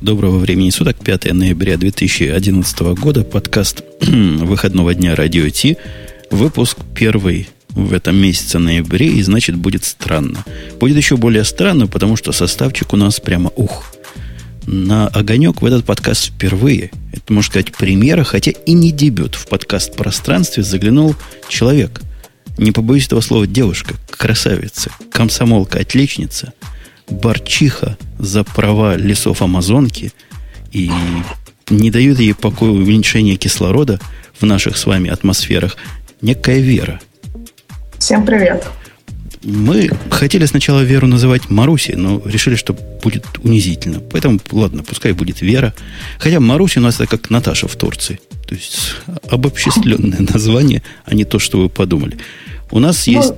[0.00, 5.76] Доброго времени суток, 5 ноября 2011 года, подкаст выходного дня Радио Ти,
[6.30, 10.44] выпуск первый в этом месяце ноябре, и значит будет странно.
[10.78, 13.94] Будет еще более странно, потому что составчик у нас прямо ух.
[14.66, 19.48] На огонек в этот подкаст впервые, это можно сказать премьера, хотя и не дебют в
[19.48, 21.14] подкаст пространстве заглянул
[21.48, 22.00] человек.
[22.58, 26.52] Не побоюсь этого слова, девушка, красавица, комсомолка, отличница–
[27.10, 30.12] борчиха за права лесов Амазонки
[30.72, 30.90] и
[31.68, 34.00] не дают ей покоя уменьшение кислорода
[34.38, 35.76] в наших с вами атмосферах
[36.22, 37.00] некая Вера.
[37.98, 38.66] Всем привет.
[39.42, 44.00] Мы хотели сначала Веру называть Маруси, но решили, что будет унизительно.
[44.00, 45.72] Поэтому, ладно, пускай будет Вера.
[46.18, 48.20] Хотя Маруси у нас это как Наташа в Турции.
[48.46, 48.96] То есть
[49.30, 52.18] обобщисленное название, а не то, что вы подумали.
[52.70, 53.32] У нас ну, есть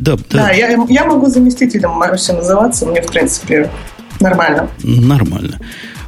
[0.00, 0.22] да, да.
[0.30, 3.70] да я, я могу заместителем Маруси называться, мне, в принципе,
[4.18, 4.70] нормально.
[4.82, 5.60] Нормально.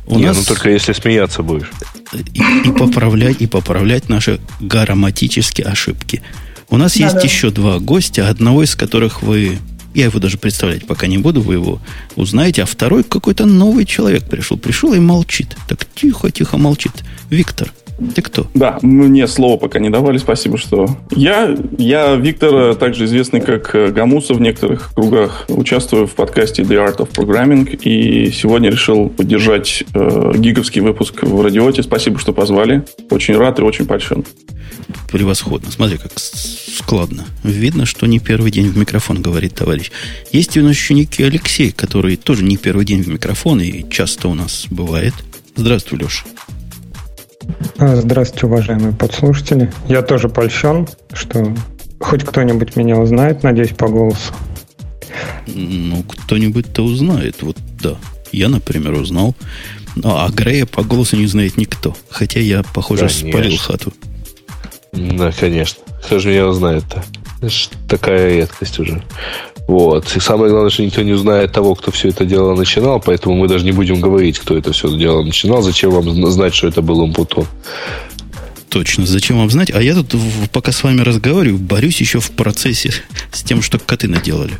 [0.07, 0.37] У Не, нас...
[0.39, 1.71] ну только если смеяться будешь.
[2.13, 6.23] И, и поправлять, и поправлять наши грамматические ошибки.
[6.71, 7.21] У нас да, есть да.
[7.21, 9.59] еще два гостя, одного из которых вы...
[9.95, 11.79] Я его даже представлять пока не буду, вы его
[12.17, 12.63] узнаете.
[12.63, 14.57] А второй какой-то новый человек пришел.
[14.57, 15.55] Пришел и молчит.
[15.69, 16.93] Так тихо-тихо молчит.
[17.29, 17.71] Виктор.
[18.15, 18.47] Ты кто?
[18.55, 20.89] Да, мне слово пока не давали, спасибо, что...
[21.15, 26.87] Я, я Виктор, также известный как э, Гамуса в некоторых кругах, участвую в подкасте The
[26.87, 31.83] Art of Programming, и сегодня решил поддержать э, гиговский выпуск в Радиоте.
[31.83, 32.85] Спасибо, что позвали.
[33.11, 34.25] Очень рад и очень польщен.
[35.11, 35.71] Превосходно.
[35.71, 37.25] Смотри, как складно.
[37.45, 39.91] Видно, что не первый день в микрофон, говорит товарищ.
[40.33, 44.29] Есть у нас еще некий Алексей, который тоже не первый день в микрофон, и часто
[44.29, 45.15] у нас бывает.
[45.55, 46.25] Здравствуй, Леша.
[47.79, 49.73] А, здравствуйте, уважаемые подслушатели.
[49.89, 51.55] Я тоже польщен, что
[52.01, 54.33] хоть кто-нибудь меня узнает, надеюсь, по голосу.
[55.47, 57.43] Ну, кто-нибудь-то узнает.
[57.43, 57.97] Вот да.
[58.31, 59.35] Я, например, узнал.
[60.03, 61.95] А Грея по голосу не знает никто.
[62.09, 63.29] Хотя я, похоже, конечно.
[63.29, 63.93] спалил хату.
[64.93, 65.83] Да, конечно.
[66.05, 67.05] Кто же меня узнает-то?
[67.89, 69.03] Такая редкость уже.
[69.73, 70.15] Вот.
[70.15, 73.49] И самое главное, что никто не узнает того, кто все это дело начинал, поэтому мы
[73.49, 75.63] даже не будем говорить, кто это все дело начинал.
[75.63, 77.47] Зачем вам знать, что это был Умпутун?
[78.69, 79.71] Точно, зачем вам знать?
[79.71, 80.15] А я тут,
[80.53, 82.93] пока с вами разговариваю, борюсь еще в процессе
[83.33, 84.53] с тем, что коты наделали.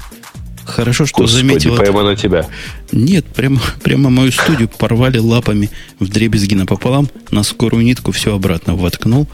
[0.65, 1.77] Хорошо, что Господи, заметил.
[1.77, 2.49] прямо на тебя.
[2.91, 5.69] Нет, прямо, прямо мою студию порвали лапами
[5.99, 9.29] в дребезги напополам, на скорую нитку все обратно воткнул.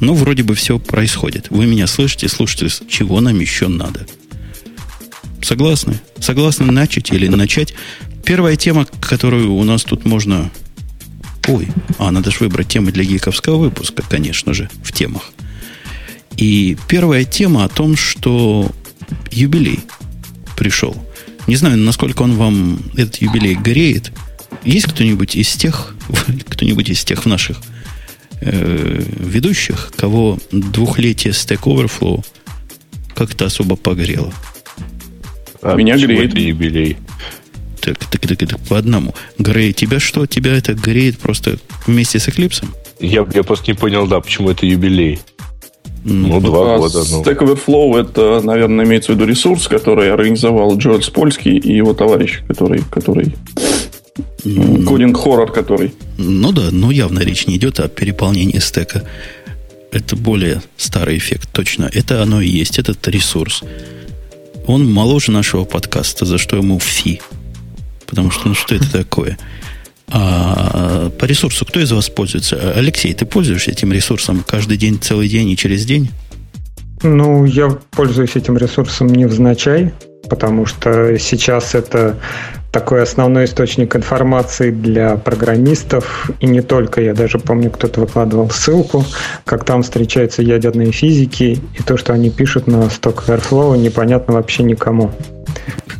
[0.00, 1.46] Ну, вроде бы все происходит.
[1.48, 4.06] Вы меня слышите, слушайте, чего нам еще надо.
[5.44, 6.00] Согласны?
[6.20, 7.74] Согласны начать или начать?
[8.24, 10.50] Первая тема, которую у нас тут можно...
[11.48, 11.68] Ой,
[11.98, 15.32] а, надо же выбрать темы для гиковского выпуска, конечно же, в темах.
[16.38, 18.70] И первая тема о том, что
[19.30, 19.80] юбилей
[20.56, 20.96] пришел.
[21.46, 24.12] Не знаю, насколько он вам, этот юбилей, греет.
[24.64, 25.94] Есть кто-нибудь из тех,
[26.48, 27.60] кто-нибудь из тех наших
[28.40, 32.24] э, ведущих, кого двухлетие Stack Overflow
[33.14, 34.32] как-то особо погрело?
[35.64, 36.38] А Меня греет.
[36.38, 36.98] юбилей?
[37.80, 39.14] Так, так, так, так, по одному.
[39.38, 40.26] Греет тебя что?
[40.26, 42.72] Тебя это греет просто вместе с Эклипсом?
[43.00, 45.18] Я, я просто не понял, да, почему это юбилей.
[46.04, 47.02] Ну, ну два а года.
[47.10, 47.22] Ну.
[47.22, 52.42] Stack Overflow это, наверное, имеется в виду ресурс, который организовал Джордж Спольский и его товарищ,
[52.46, 53.34] который, который
[54.86, 55.94] Кодинг хоррор, который.
[56.18, 59.02] Ну да, но явно речь не идет о переполнении стека.
[59.90, 61.90] Это более старый эффект, точно.
[61.92, 63.62] Это оно и есть, этот ресурс.
[64.66, 67.20] Он моложе нашего подкаста, за что ему фи.
[68.06, 69.38] Потому что, ну что это такое?
[70.08, 72.72] А по ресурсу кто из вас пользуется?
[72.76, 76.10] Алексей, ты пользуешься этим ресурсом каждый день, целый день и через день?
[77.02, 79.92] Ну, я пользуюсь этим ресурсом невзначай,
[80.28, 82.18] потому что сейчас это
[82.74, 87.00] такой основной источник информации для программистов, и не только.
[87.00, 89.04] Я даже помню, кто-то выкладывал ссылку,
[89.44, 94.64] как там встречаются ядерные физики, и то, что они пишут на Stock Overflow, непонятно вообще
[94.64, 95.12] никому.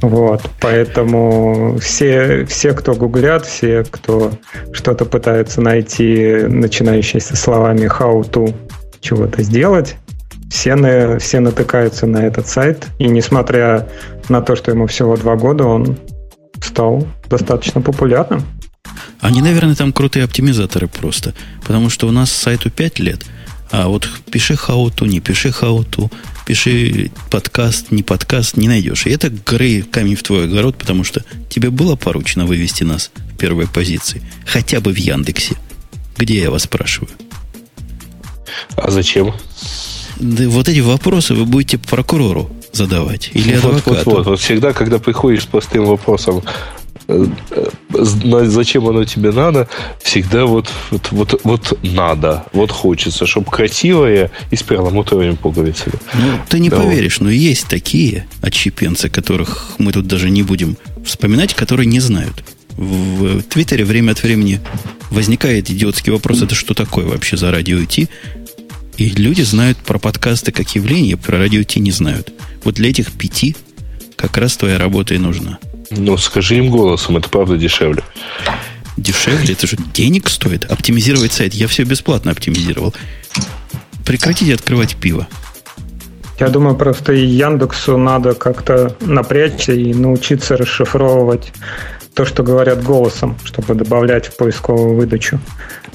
[0.02, 4.32] Вот, поэтому все, все, кто гуглят, все, кто
[4.72, 8.52] что-то пытается найти, начинающие со словами how to
[9.00, 9.94] чего-то сделать,
[10.50, 13.88] все, на, все натыкаются на этот сайт, и несмотря
[14.28, 15.96] на то, что ему всего два года, он
[16.64, 18.44] стал достаточно популярным.
[19.20, 21.34] Они, наверное, там крутые оптимизаторы просто.
[21.62, 23.24] Потому что у нас сайту 5 лет,
[23.70, 26.10] а вот пиши хауту, не пиши хауту,
[26.46, 29.06] пиши подкаст, не подкаст, не найдешь.
[29.06, 33.36] И это горы камень в твой огород, потому что тебе было поручено вывести нас в
[33.36, 34.22] первой позиции.
[34.46, 35.56] Хотя бы в Яндексе.
[36.16, 37.10] Где я вас спрашиваю?
[38.76, 39.34] А зачем?
[40.20, 44.10] Да вот эти вопросы вы будете прокурору задавать или вот, адвокату.
[44.10, 44.40] Вот, вот, вот.
[44.40, 46.42] Всегда, когда приходишь с простым вопросом,
[47.08, 49.68] э, э, зачем оно тебе надо,
[50.02, 55.96] всегда вот, вот, вот, вот надо, вот хочется, чтобы красивое и с перламутровыми пуговицами.
[56.14, 57.26] Ну, ты не да поверишь, вот.
[57.26, 62.44] но есть такие отщепенцы, которых мы тут даже не будем вспоминать, которые не знают.
[62.76, 64.60] В Твиттере время от времени
[65.10, 68.08] возникает идиотский вопрос, это что такое вообще за радио идти?
[68.96, 72.32] И люди знают про подкасты как явление, про радио Ти не знают.
[72.62, 73.56] Вот для этих пяти
[74.16, 75.58] как раз твоя работа и нужна.
[75.90, 78.02] Ну, скажи им голосом, это правда дешевле.
[78.96, 79.52] Дешевле?
[79.52, 80.64] Это же денег стоит.
[80.64, 81.54] Оптимизировать сайт.
[81.54, 82.94] Я все бесплатно оптимизировал.
[84.06, 85.26] Прекратите открывать пиво.
[86.38, 91.52] Я думаю, просто и Яндексу надо как-то напрячься и научиться расшифровывать
[92.14, 95.40] то, что говорят голосом, чтобы добавлять в поисковую выдачу.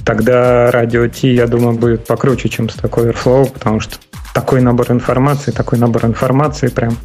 [0.03, 3.97] Тогда радио Ти, я думаю, будет покруче, чем Stack Overflow, потому что
[4.33, 6.97] такой набор информации, такой набор информации прям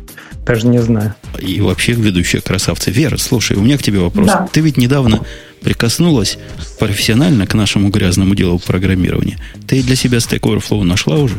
[0.44, 1.14] даже не знаю.
[1.38, 2.90] И вообще ведущая красавцы.
[2.90, 4.26] Вера, слушай, у меня к тебе вопрос.
[4.26, 4.49] Да.
[4.52, 5.22] Ты ведь недавно
[5.62, 6.38] прикоснулась
[6.78, 9.38] профессионально к нашему грязному делу программирования.
[9.66, 11.37] Ты для себя Stack Overflow нашла уже?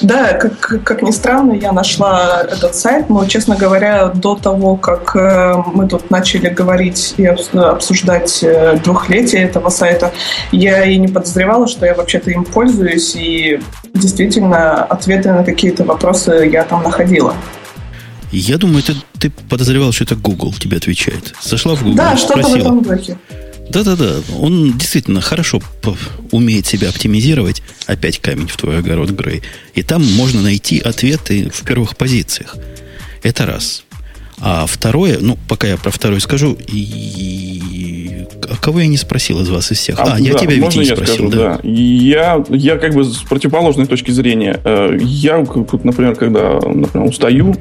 [0.00, 5.14] Да, как, как ни странно, я нашла этот сайт, но, честно говоря, до того, как
[5.14, 10.12] э, мы тут начали говорить и обсуждать э, двухлетие этого сайта,
[10.50, 13.60] я и не подозревала, что я вообще-то им пользуюсь, и
[13.94, 17.34] действительно ответы на какие-то вопросы я там находила.
[18.32, 21.34] Я думаю, ты, ты подозревал, что это Google тебе отвечает.
[21.42, 23.18] Зашла в Google, Да, что-то в этом духе.
[23.72, 25.62] Да-да-да, он действительно хорошо
[26.30, 27.62] умеет себя оптимизировать.
[27.86, 29.42] Опять камень в твой огород, Грей.
[29.74, 32.56] И там можно найти ответы в первых позициях.
[33.22, 33.84] Это раз.
[34.38, 37.91] А второе, ну, пока я про второе скажу, и...
[38.48, 39.98] А кого я не спросил из вас из всех?
[39.98, 41.58] А, а я тебя ведь не спросил, скажу, да.
[41.62, 41.68] да.
[41.68, 44.60] Я, я как бы с противоположной точки зрения.
[44.64, 47.54] Э, я, например, когда например, устаю,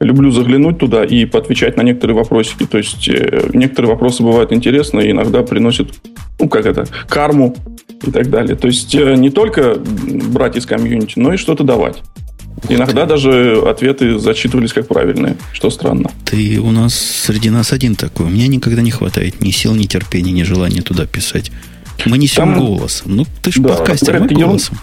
[0.00, 2.66] люблю заглянуть туда и поотвечать на некоторые вопросики.
[2.66, 5.88] То есть э, некоторые вопросы бывают интересные, иногда приносят,
[6.38, 7.54] ну, как это, карму
[8.04, 8.56] и так далее.
[8.56, 12.02] То есть э, не только брать из комьюнити, но и что-то давать.
[12.68, 16.10] Иногда даже ответы зачитывались как правильные, что странно.
[16.24, 18.26] Ты у нас среди нас один такой.
[18.26, 21.50] У меня никогда не хватает ни сил, ни терпения, ни желания туда писать.
[22.04, 23.02] Мы несем Там, голос.
[23.06, 24.78] Ну, ты же да, подкастер, мы голосом.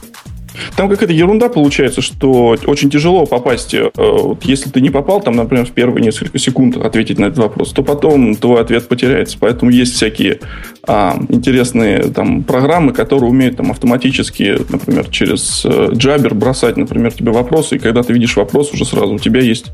[0.75, 3.73] Там какая-то ерунда получается, что очень тяжело попасть.
[3.73, 7.39] Э, вот если ты не попал, там, например, в первые несколько секунд ответить на этот
[7.39, 9.37] вопрос, то потом твой ответ потеряется.
[9.39, 10.39] Поэтому есть всякие
[10.85, 17.75] а, интересные там программы, которые умеют там автоматически, например, через Jabber бросать, например, тебе вопросы,
[17.75, 19.71] и когда ты видишь вопрос, уже сразу у тебя есть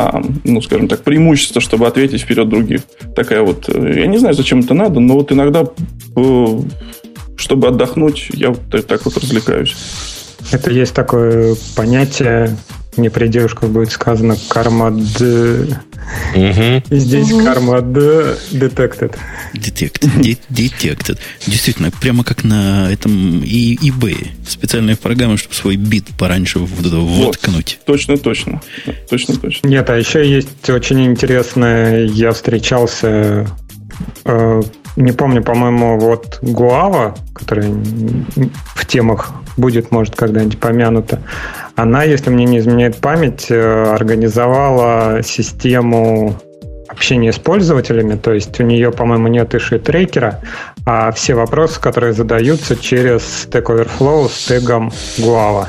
[0.00, 2.80] а, ну, скажем так, преимущество, чтобы ответить вперед других.
[3.14, 5.66] Такая вот, э, я не знаю, зачем это надо, но вот иногда
[6.16, 6.58] э,
[7.40, 9.74] чтобы отдохнуть, я вот так вот развлекаюсь.
[10.52, 12.56] Это есть такое понятие,
[12.96, 15.66] не при девушках будет сказано карма д.
[16.34, 16.82] Угу.
[16.90, 17.44] Здесь угу.
[17.44, 19.16] карма д detected.
[19.54, 20.38] Detected.
[20.50, 21.18] detected.
[21.46, 24.28] Действительно, прямо как на этом и eBay.
[24.46, 27.78] Специальная программа, чтобы свой бит пораньше воткнуть.
[27.78, 28.60] Вот, точно, точно.
[29.08, 29.68] Точно, точно.
[29.68, 33.46] Нет, а еще есть очень интересное, я встречался
[34.24, 34.62] э,
[34.96, 37.70] не помню, по-моему, вот Гуава, которая
[38.74, 41.22] в темах будет, может, когда-нибудь помянута,
[41.76, 46.40] она, если мне не изменяет память, э, организовала систему
[46.88, 50.40] общения с пользователями, то есть у нее, по-моему, нет иши трекера,
[50.84, 55.68] а все вопросы, которые задаются через Stack Overflow с тегом Guava.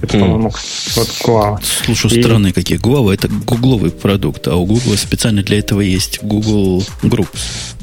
[0.00, 0.20] Это, mm.
[0.20, 0.50] по-моему,
[0.96, 1.58] вот Guava.
[1.84, 2.22] Слушай, и...
[2.22, 2.78] странные какие.
[2.78, 7.76] Guava это гугловый продукт, а у Google специально для этого есть Google Groups.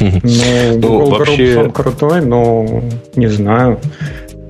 [0.00, 1.58] Ну, ну, Google вообще...
[1.58, 2.82] он крутой, но
[3.14, 3.80] не знаю.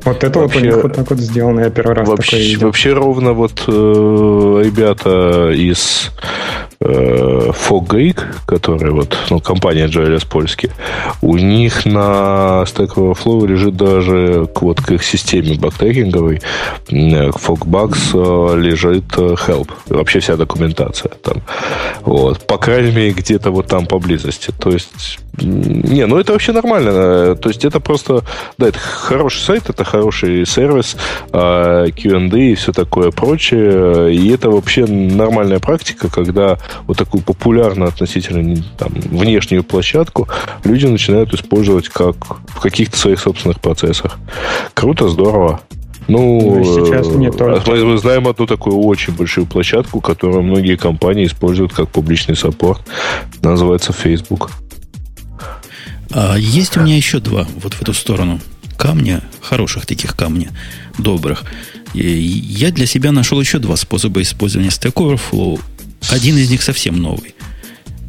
[0.04, 2.46] Вот это вообще, вот у них вот так вот сделано, я первый раз вообще, такое
[2.46, 2.66] видел.
[2.68, 6.12] Вообще ровно вот э, ребята из
[6.80, 10.70] э, Foggeek, которые вот, ну, компания JLS польский,
[11.22, 16.40] у них на Stack Overflow лежит даже вот к их системе бактрекинговой,
[16.86, 19.70] к Fogbugs э, лежит э, Help.
[19.86, 21.42] Вообще вся документация там.
[22.02, 22.46] Вот.
[22.46, 24.52] По крайней мере, где-то вот там поблизости.
[24.58, 27.36] То есть не, ну это вообще нормально.
[27.36, 28.22] То есть это просто,
[28.58, 30.96] да, это хороший сайт, это хороший сервис,
[31.30, 34.14] Q&A и все такое прочее.
[34.14, 40.28] И это вообще нормальная практика, когда вот такую популярную относительно там, внешнюю площадку
[40.64, 42.16] люди начинают использовать как
[42.48, 44.18] в каких-то своих собственных процессах.
[44.74, 45.60] Круто, здорово.
[46.08, 47.70] Ну, ну сейчас не только.
[47.70, 52.82] Мы, мы знаем одну такую очень большую площадку, которую многие компании используют как публичный саппорт.
[53.42, 54.50] Называется Facebook.
[56.12, 58.40] А есть у меня еще два вот в эту сторону
[58.76, 60.50] камня, хороших таких камня,
[60.98, 61.44] добрых.
[61.94, 65.60] И я для себя нашел еще два способа использования Stack Overflow.
[66.10, 67.34] Один из них совсем новый.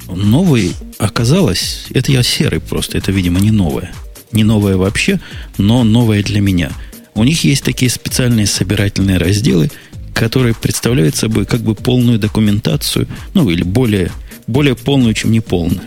[0.08, 3.92] Новый оказалось, это я серый просто, это, видимо, не новое.
[4.32, 5.20] Не новое вообще,
[5.58, 6.72] но новое для меня.
[7.13, 9.72] У них есть такие специальные собирательные разделы,
[10.13, 14.12] которые представляют собой как бы полную документацию, ну или более,
[14.46, 15.82] более полную, чем неполную,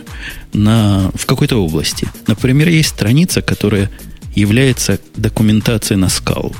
[0.53, 2.07] на, в какой-то области.
[2.27, 3.89] Например, есть страница, которая
[4.35, 6.55] является документацией на скалу.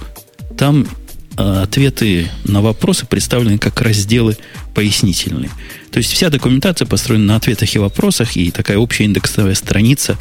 [0.58, 0.88] Там
[1.36, 4.38] ответы на вопросы представлены как разделы
[4.74, 5.50] пояснительные.
[5.92, 10.18] То есть вся документация построена на ответах и вопросах, и такая общая индексовая страница,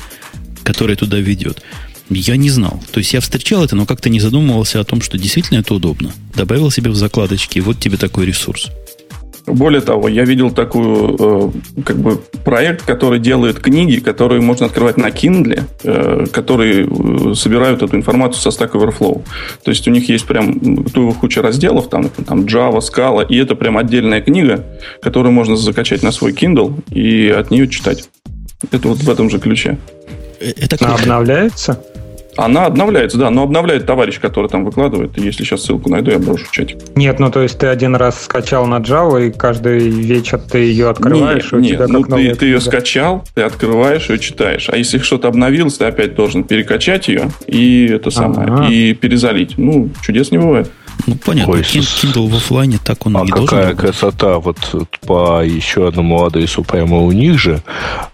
[0.63, 1.63] которая туда ведет.
[2.09, 2.83] Я не знал.
[2.91, 6.13] То есть я встречал это, но как-то не задумывался о том, что действительно это удобно.
[6.35, 8.71] Добавил себе в закладочки, вот тебе такой ресурс.
[9.47, 11.51] Более того, я видел такой э,
[11.85, 17.83] как бы проект, который делает книги, которые можно открывать на Kindle, э, которые э, собирают
[17.83, 19.23] эту информацию со Stack Overflow.
[19.65, 20.85] То есть у них есть прям
[21.21, 24.65] куча разделов, там, там Java, Scala, и это прям отдельная книга,
[25.03, 28.09] которую можно закачать на свой Kindle и от нее читать.
[28.71, 29.79] Это вот в этом же ключе.
[30.41, 30.95] Э, это круто.
[30.95, 31.83] обновляется?
[32.41, 35.17] Она обновляется, да, но обновляет товарищ, который там выкладывает.
[35.19, 36.79] Если сейчас ссылку найду, я брошу в чатик.
[36.95, 40.89] Нет, ну то есть ты один раз скачал на Java, и каждый вечер ты ее
[40.89, 44.69] открываешь, нет, и у нет, тебя ну ты, ты ее скачал, ты открываешь ее, читаешь.
[44.71, 48.69] А если что-то обновилось, ты опять должен перекачать ее и это самое, ага.
[48.69, 49.59] и перезалить.
[49.59, 50.71] Ну, чудес не бывает.
[51.07, 54.59] Ну, понятно, Ой, Kindle в офлайне так он а не какая красота вот
[55.07, 57.63] по еще одному адресу прямо у них же.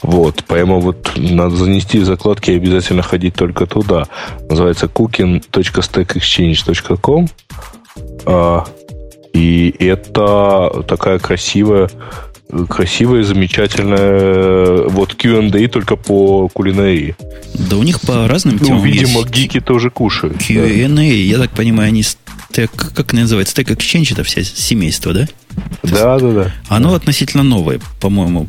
[0.02, 4.06] Вот, прямо вот надо занести в закладки и обязательно ходить только туда.
[4.48, 7.28] Называется cooking.stackexchange.com
[8.24, 8.64] а,
[9.32, 11.90] И это такая красивая
[12.68, 17.16] красивая, замечательная вот Q&A только по кулинарии.
[17.54, 19.30] Да у них по разным темам Ну, видимо, есть...
[19.30, 20.38] гики тоже кушают.
[20.38, 21.02] Q&A, да.
[21.02, 22.02] я так понимаю, они
[22.50, 25.28] Stack, как называется, Stack Exchange, это все семейство, да?
[25.82, 26.54] Да, да, да.
[26.68, 28.48] Оно относительно новое, по-моему.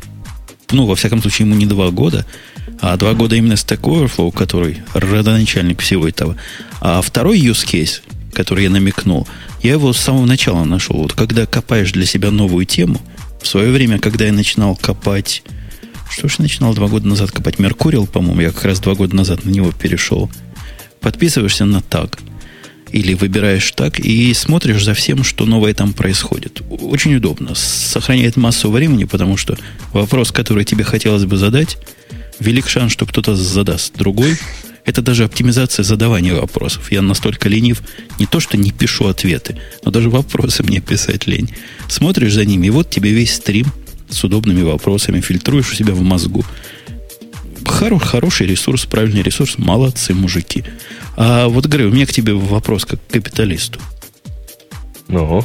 [0.70, 2.26] Ну, во всяком случае, ему не два года,
[2.80, 6.36] а два года именно Stack Overflow, который родоначальник всего этого.
[6.80, 8.00] А второй use case,
[8.32, 9.26] который я намекнул,
[9.62, 10.96] я его с самого начала нашел.
[10.96, 13.00] Вот когда копаешь для себя новую тему,
[13.42, 15.42] в свое время, когда я начинал копать...
[16.10, 17.58] Что ж начинал два года назад копать?
[17.58, 20.30] Меркурил, по-моему, я как раз два года назад на него перешел.
[21.00, 22.18] Подписываешься на так–
[22.92, 26.62] или выбираешь так и смотришь за всем, что новое там происходит.
[26.68, 27.54] Очень удобно.
[27.54, 29.56] Сохраняет массу времени, потому что
[29.92, 31.78] вопрос, который тебе хотелось бы задать,
[32.40, 34.36] велик шанс, что кто-то задаст другой.
[34.84, 36.90] Это даже оптимизация задавания вопросов.
[36.90, 37.82] Я настолько ленив,
[38.18, 41.50] не то что не пишу ответы, но даже вопросы мне писать лень.
[41.88, 43.66] Смотришь за ними, и вот тебе весь стрим
[44.08, 46.42] с удобными вопросами, фильтруешь у себя в мозгу.
[47.68, 49.58] Хоро, хороший ресурс, правильный ресурс.
[49.58, 50.64] Молодцы, мужики.
[51.16, 53.78] А вот, говорю, у меня к тебе вопрос как к капиталисту.
[55.08, 55.44] Ну?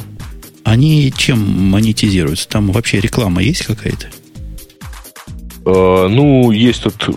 [0.64, 2.48] Они чем монетизируются?
[2.48, 4.08] Там вообще реклама есть какая-то?
[5.64, 7.08] Uh, ну, есть тут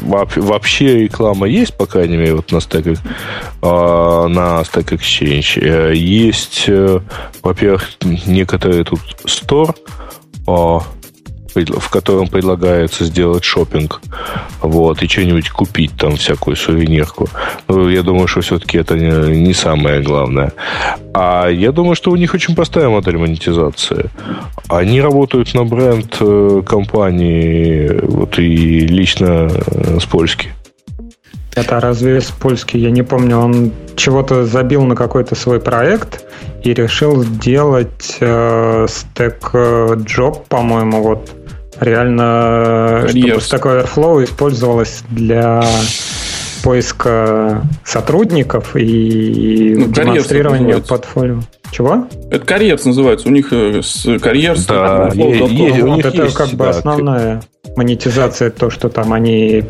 [0.00, 2.98] вообще реклама есть, по крайней мере, вот на Stack,
[3.60, 5.62] uh, на Stack Exchange.
[5.62, 7.00] Uh, есть, э,
[7.40, 9.76] во-первых, некоторые тут store,
[11.54, 14.00] в котором предлагается сделать шопинг,
[14.60, 17.28] вот, и что-нибудь купить там, всякую сувенирку.
[17.68, 20.52] Ну, я думаю, что все-таки это не, не самое главное.
[21.14, 24.10] А я думаю, что у них очень простая модель монетизации.
[24.68, 30.52] Они работают на бренд э, компании, вот, и лично э, с польски.
[31.54, 32.78] Это разве с польский?
[32.78, 36.24] Я не помню, он чего-то забил на какой-то свой проект
[36.62, 41.30] и решил сделать э, стек джоб, по-моему, вот
[41.80, 43.40] реально, Карьер.
[43.40, 45.62] чтобы Stack Overflow использовалось для
[46.68, 51.40] поиска сотрудников и ну, демонстрирования портфолио.
[51.70, 52.06] Чего?
[52.30, 53.26] Это карьерс называется.
[53.26, 54.66] У них э, с карьерс.
[54.66, 57.42] Да, есть, есть, вот это есть, как бы да, основная
[57.74, 59.64] монетизация, то, что там они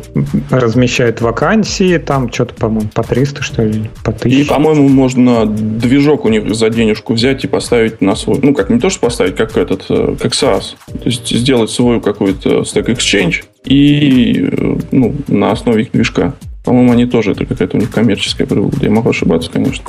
[0.49, 4.41] размещают вакансии, там что-то, по-моему, по 300, что ли, по 1000.
[4.41, 8.69] И, по-моему, можно движок у них за денежку взять и поставить на свой, ну, как
[8.69, 10.75] не то, что поставить, как этот, э, как SaaS.
[10.85, 16.33] То есть сделать свою какую-то Stack Exchange и, э, ну, на основе их движка.
[16.69, 18.71] По-моему, они тоже, это какая-то у них коммерческая прибыль.
[18.79, 19.85] Я могу ошибаться, конечно.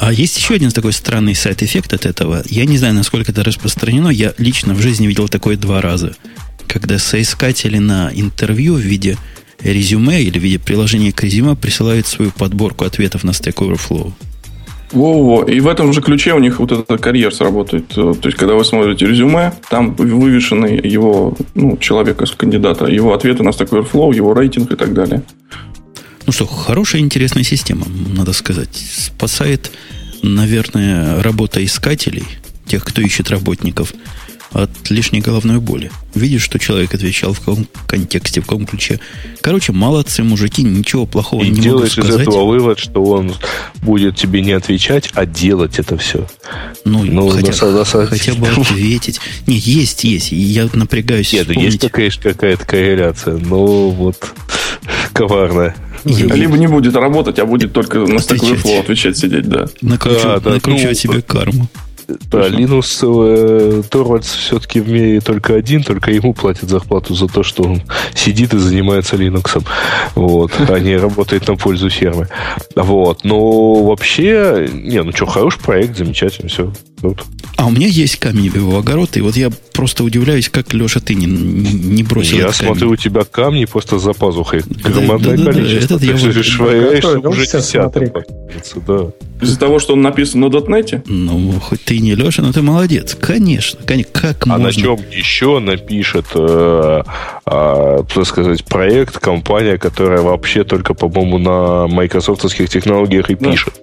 [0.00, 2.42] А есть еще один такой странный сайт-эффект от этого.
[2.46, 4.08] Я не знаю, насколько это распространено.
[4.08, 6.16] Я лично в жизни видел такое два раза.
[6.66, 9.16] Когда соискатели на интервью в виде
[9.60, 14.12] резюме или в виде приложения к резюме присылают свою подборку ответов на Stack Overflow.
[14.90, 15.44] Во-во.
[15.44, 17.86] И в этом же ключе у них вот этот карьер сработает.
[17.86, 23.50] То есть, когда вы смотрите резюме, там вывешены его, ну, человека, кандидата, его ответы на
[23.50, 25.22] Stack Overflow, его рейтинг и так далее.
[26.32, 28.70] Ну что, хорошая, интересная система, надо сказать.
[28.74, 29.70] Спасает,
[30.22, 32.24] наверное, работа искателей,
[32.64, 33.92] тех, кто ищет работников,
[34.50, 35.90] от лишней головной боли.
[36.14, 38.98] Видишь, что человек отвечал в каком контексте, в каком ключе.
[39.42, 42.26] Короче, молодцы мужики, ничего плохого И не делаешь могу из сказать.
[42.28, 43.34] этого вывод, что он
[43.82, 46.26] будет тебе не отвечать, а делать это все.
[46.86, 49.20] Ну, Ну, хотя, самом- на самом хотя бы ответить.
[49.46, 50.32] Не, есть, есть.
[50.32, 51.74] Я напрягаюсь Нет, ну вспомнить.
[51.82, 54.16] есть, конечно, какая-то корреляция, но вот
[55.12, 55.76] коварная.
[56.04, 58.42] Я- Либо не будет работать, а будет только на Отвечать.
[58.42, 59.66] Overflow отвечать сидеть, да.
[59.80, 61.68] накручивать, Да, да, накручивать ну, себе карму.
[62.30, 67.42] Да, Линус э, Торвальдс все-таки в мире только один, только ему платят зарплату за то,
[67.42, 67.82] что он
[68.14, 69.64] сидит и занимается Linux.
[70.14, 72.28] Вот, а не работает на пользу фермы.
[72.74, 73.24] Вот.
[73.24, 76.72] Но вообще, не, ну что, хороший проект, замечательно, все.
[77.02, 77.24] Круто.
[77.56, 81.00] А у меня есть камень в его огород, и вот я просто удивляюсь, как, Леша,
[81.00, 84.62] ты не, не, бросил Я смотрю, у тебя камни просто за пазухой.
[84.66, 85.98] Да, Громадное да, да, да, количество.
[85.98, 88.06] я что вот ты швыряешь, готовился, уже смотри.
[88.06, 88.12] десятым
[88.86, 89.06] да.
[89.42, 92.62] Из-за того, что он написан на дотнете, Ну, хоть ты и не Леша, но ты
[92.62, 93.16] молодец.
[93.20, 94.12] Конечно, конечно.
[94.12, 94.66] Как А можно?
[94.66, 97.02] на чем еще напишет, э,
[97.44, 103.50] а, так сказать, проект, компания, которая вообще только, по-моему, на майкрософтовских технологиях и Да.
[103.50, 103.74] пишет.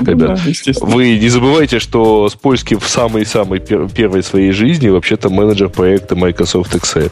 [0.00, 2.28] ну Ребят, да, вы не забывайте, что
[2.68, 7.10] Спольский в самой-самой пер- первой своей жизни вообще-то менеджер проекта Microsoft Excel.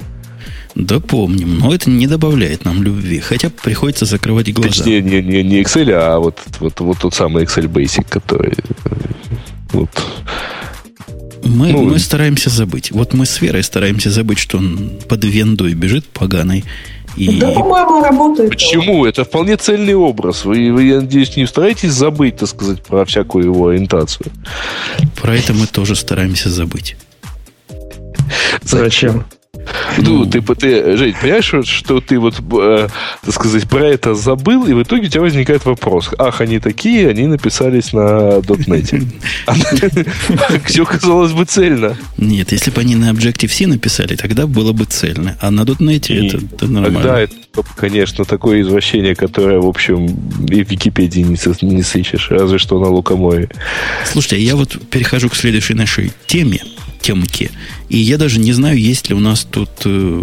[0.75, 3.21] Да помним, но это не добавляет нам любви.
[3.21, 4.69] Хотя приходится закрывать глаза.
[4.69, 8.53] Точнее, не, не, не Excel, а вот, вот, вот тот самый Excel Basic, который...
[8.85, 8.91] э,
[9.73, 9.89] Вот.
[11.45, 12.91] Мы, Ну, мы стараемся забыть.
[12.91, 16.65] Вот мы с Верой стараемся забыть, что он под вендой бежит поганой.
[17.17, 18.51] И Да, по-моему, работает.
[18.51, 19.07] Почему?
[19.07, 20.45] Это вполне цельный образ.
[20.45, 24.31] Вы, вы, я надеюсь, не стараетесь забыть, так сказать, про всякую его ориентацию.
[25.21, 26.97] про это мы тоже стараемся забыть.
[28.63, 29.25] Зачем?
[29.99, 32.89] Ну, ты, ты, Жень, понимаешь, что, ты вот, э,
[33.25, 36.11] так сказать, про это забыл, и в итоге у тебя возникает вопрос.
[36.19, 39.03] Ах, они такие, они написались на дотнете.
[40.67, 41.97] Все казалось бы цельно.
[42.19, 45.37] Нет, если бы они на Objective-C написали, тогда было бы цельно.
[45.41, 47.01] А на .NET это, это нормально.
[47.01, 47.35] Тогда это,
[47.77, 50.07] конечно, такое извращение, которое, в общем,
[50.49, 53.49] и в Википедии не, не сыщешь, разве что на Лукомое.
[54.11, 56.61] Слушайте, я вот перехожу к следующей нашей теме,
[57.07, 57.51] темке.
[57.89, 60.23] И я даже не знаю, есть ли у нас тут э,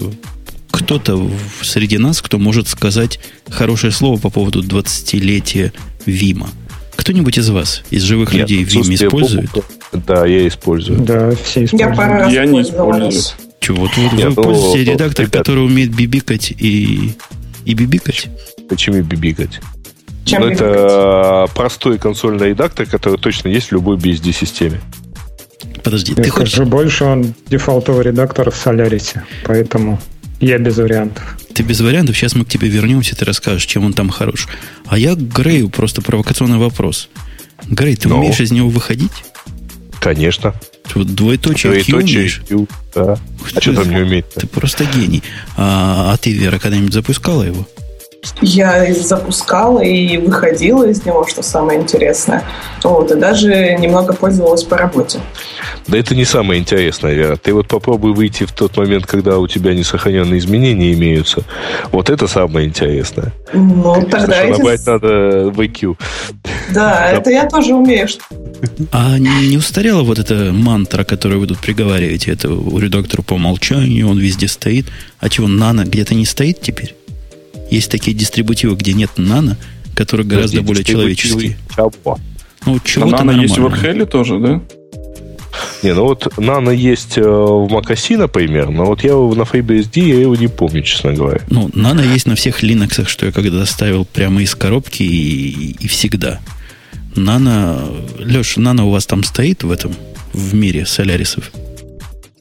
[0.71, 3.19] кто-то в- среди нас, кто может сказать
[3.49, 5.71] хорошее слово по поводу 20-летия
[6.05, 6.49] Вима.
[6.95, 9.49] Кто-нибудь из вас, из живых людей, Вим отсутствие использует?
[9.51, 9.63] Бобука-
[10.07, 10.99] Да, я использую.
[10.99, 11.95] Да, все Я используют.
[11.97, 13.11] пару раз Я не использую.
[13.59, 15.37] Чего, вот, вот Нет, вы ну, пользуетесь редактор, ребят.
[15.37, 17.13] который умеет бибикать и,
[17.65, 18.27] и бибикать?
[18.69, 19.59] Почему бибикать?
[20.25, 20.67] Чем Ну, бибикать?
[20.67, 24.81] это простой консольный редактор, который точно есть в любой BSD-системе.
[25.83, 29.99] Подожди, Я ты хочешь, больше, он дефолтовый редактор в Solaris, поэтому
[30.39, 31.37] я без вариантов.
[31.53, 34.47] ты без вариантов, сейчас мы к тебе вернемся, ты расскажешь, чем он там хорош.
[34.87, 37.09] А я к Грею просто провокационный вопрос.
[37.67, 38.17] Грей, ты Ну?
[38.19, 39.11] умеешь из него выходить?
[40.01, 40.53] Конечно.
[40.91, 42.41] Ты вот двоеточие Q Двоеточие умеешь?
[42.49, 43.17] Q, да.
[43.55, 45.23] А что там не уметь Ты просто гений.
[45.55, 47.65] А, а ты, Вера, когда-нибудь запускала его?
[48.41, 52.43] Я запускала и выходила из него, что самое интересное.
[52.83, 55.19] Вот, и даже немного пользовалась по работе.
[55.87, 57.35] Да это не самое интересное, Вера.
[57.35, 61.43] Ты вот попробуй выйти в тот момент, когда у тебя несохраненные изменения имеются.
[61.91, 63.33] Вот это самое интересное.
[63.53, 65.07] Ну, Конечно, тогда эти- набрать надо
[65.49, 65.95] VQ.
[66.73, 68.07] Да, это я тоже умею.
[68.91, 72.31] А не, не устарела вот эта мантра, которую вы тут приговариваете?
[72.31, 74.85] Это у редактора по умолчанию, он везде стоит.
[75.19, 76.95] А чего, нано где-то не стоит теперь?
[77.73, 79.57] Есть такие дистрибутивы, где нет нано,
[79.95, 81.57] которые гораздо Подожди, более человеческие.
[81.73, 82.19] чего?
[82.67, 83.65] Ну, А чего-то Nano есть в.
[83.65, 84.61] WebHell тоже, да?
[85.81, 90.01] Не, ну вот Nano есть э, в Mac например, но вот я его на FreeBSD,
[90.01, 91.41] я его не помню, честно говоря.
[91.49, 95.87] Ну, нано есть на всех Linux, что я когда ставил прямо из коробки и, и
[95.87, 96.41] всегда.
[97.15, 97.83] Нано...
[98.19, 99.95] Леш, нано у вас там стоит в этом,
[100.31, 101.51] в мире солярисов?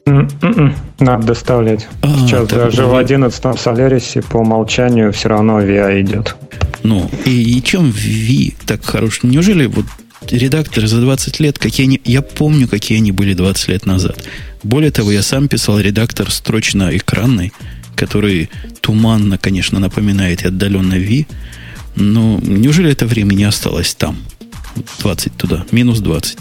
[0.05, 1.87] М-м-м, Надо доставлять.
[2.01, 6.35] А, Сейчас даже в вы- 11 Solaris по умолчанию все равно VI идет.
[6.83, 9.23] Ну, и, и чем V так хорош?
[9.23, 9.85] Неужели вот
[10.29, 12.01] редакторы за 20 лет, какие они...
[12.03, 14.17] Я помню, какие они были 20 лет назад.
[14.63, 17.53] Более того, я сам писал редактор строчно-экранный,
[17.95, 18.49] который
[18.81, 21.25] туманно, конечно, напоминает и отдаленно V.
[21.95, 24.17] Но неужели это время не осталось там?
[24.99, 26.39] 20 туда, минус 20.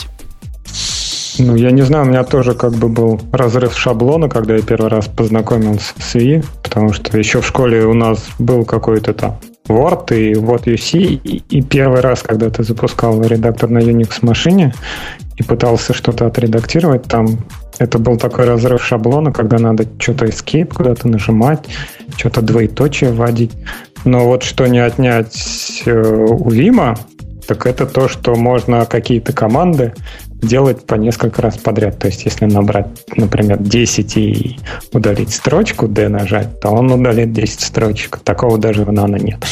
[1.39, 4.91] Ну, я не знаю, у меня тоже как бы был разрыв шаблона, когда я первый
[4.91, 10.15] раз познакомился с VI, потому что еще в школе у нас был какой-то там Word
[10.15, 14.75] и вот UC, и, и первый раз, когда ты запускал редактор на Unix машине
[15.37, 17.39] и пытался что-то отредактировать, там
[17.79, 21.67] это был такой разрыв шаблона, когда надо что-то escape куда-то нажимать,
[22.17, 23.53] что-то двоеточие вводить.
[24.05, 26.97] Но вот что не отнять э, у Вима,
[27.47, 29.95] так это то, что можно какие-то команды
[30.43, 31.99] делать по несколько раз подряд.
[31.99, 34.59] То есть, если набрать, например, 10 и
[34.93, 38.19] удалить строчку, D нажать, то он удалит 10 строчек.
[38.19, 39.45] Такого даже в нано нет.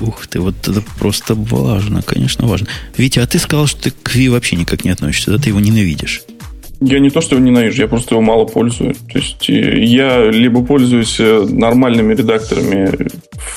[0.00, 2.68] Ух ты, вот это просто важно, конечно, важно.
[2.96, 5.60] Витя, а ты сказал, что ты к Ви вообще никак не относишься, да ты его
[5.60, 6.22] ненавидишь.
[6.80, 8.94] Я не то, что его ненавижу, я просто его мало пользую.
[8.94, 13.08] То есть я либо пользуюсь э, нормальными редакторами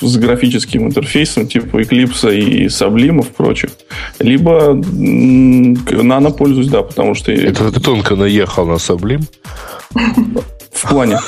[0.01, 3.71] с графическим интерфейсом, типа Eclipse и Sublime и прочих,
[4.19, 7.31] либо нано пользуюсь, да, потому что...
[7.31, 9.23] Это ты тонко наехал на Sublime?
[10.83, 11.19] В плане.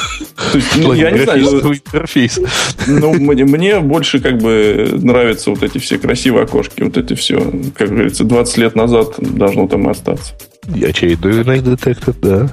[0.52, 1.62] То есть, ну, я не знаю.
[1.64, 2.40] Ну, интерфейс.
[2.88, 7.40] Ну, мне, мне больше как бы нравятся вот эти все красивые окошки, вот эти все,
[7.76, 10.34] как говорится, 20 лет назад должно там и остаться.
[10.68, 12.50] Очередной детектор, да.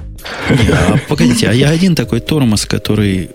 [0.49, 3.29] А, погодите, а я один такой тормоз, который...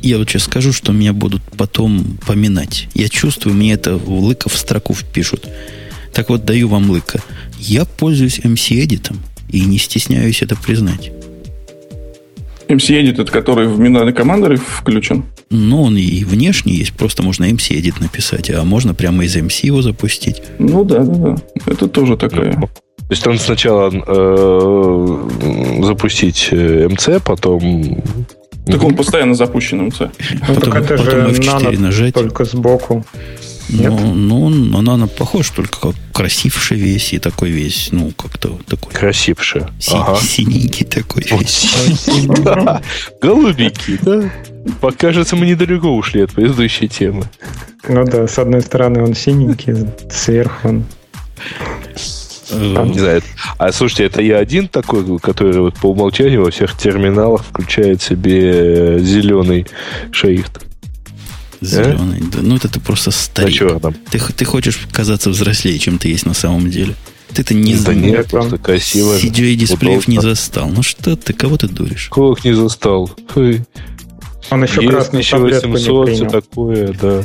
[0.00, 2.88] Я вот сейчас скажу, что меня будут потом поминать.
[2.94, 5.48] Я чувствую, мне это в лыка в строку впишут.
[6.12, 7.20] Так вот, даю вам лыка.
[7.58, 11.12] Я пользуюсь MC-эдитом и не стесняюсь это признать.
[12.68, 15.24] MC-Edit, это который в Minari Commander включен?
[15.50, 19.82] Ну, он и внешний есть, просто можно MC-Edit написать, а можно прямо из MC его
[19.82, 20.42] запустить.
[20.58, 21.36] Ну да, да, да.
[21.66, 22.52] Это тоже такая.
[22.52, 22.68] То
[23.10, 28.02] есть там сначала э, запустить MC, потом
[28.66, 30.00] так он постоянно запущен МЦ.
[30.00, 30.08] Ну,
[30.54, 32.14] потом, так это потом же F4 нажать.
[32.14, 33.04] только сбоку.
[33.72, 33.90] Нет?
[33.90, 34.14] Ну,
[34.48, 38.92] ну, она, она похожа только как красивший весь и такой весь, ну, как-то такой.
[38.92, 39.62] Красивший.
[39.78, 40.16] Си- ага.
[40.20, 41.74] Синенький такой весь.
[43.20, 44.30] Голубенький, да?
[44.80, 47.24] Покажется, мы недалеко ушли от предыдущей темы.
[47.88, 49.74] Ну да, с одной стороны он синенький,
[50.10, 50.84] сверху он
[52.50, 53.22] э, не знаю.
[53.58, 58.98] А слушайте, это я один такой, который вот по умолчанию во всех терминалах включает себе
[59.00, 59.66] зеленый
[60.12, 60.60] шрифт.
[61.62, 62.20] Зеленый.
[62.32, 63.62] Да, ну, это ты просто старик.
[63.62, 63.94] А там?
[64.10, 66.94] Ты, ты хочешь казаться взрослее, чем ты есть на самом деле.
[67.32, 69.16] Ты-то не да нет, просто красиво.
[69.16, 70.68] CGI дисплеев не застал.
[70.68, 72.08] Ну что ты, кого ты дуришь?
[72.10, 73.10] Как не застал?
[73.28, 73.64] Фу.
[74.50, 77.24] Он еще Есть таблетку 800, не все такое, да.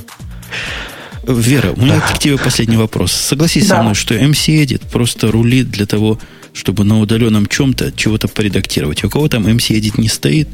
[1.27, 3.11] Вера, у меня к тебе последний вопрос.
[3.11, 3.77] Согласись да.
[3.77, 6.19] со мной, что MC Edit просто рулит для того,
[6.53, 9.03] чтобы на удаленном чем-то чего-то поредактировать.
[9.03, 10.47] У кого там MC Edit не стоит,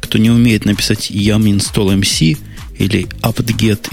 [0.00, 2.38] кто не умеет написать yum install MC,
[2.78, 3.90] или apt-get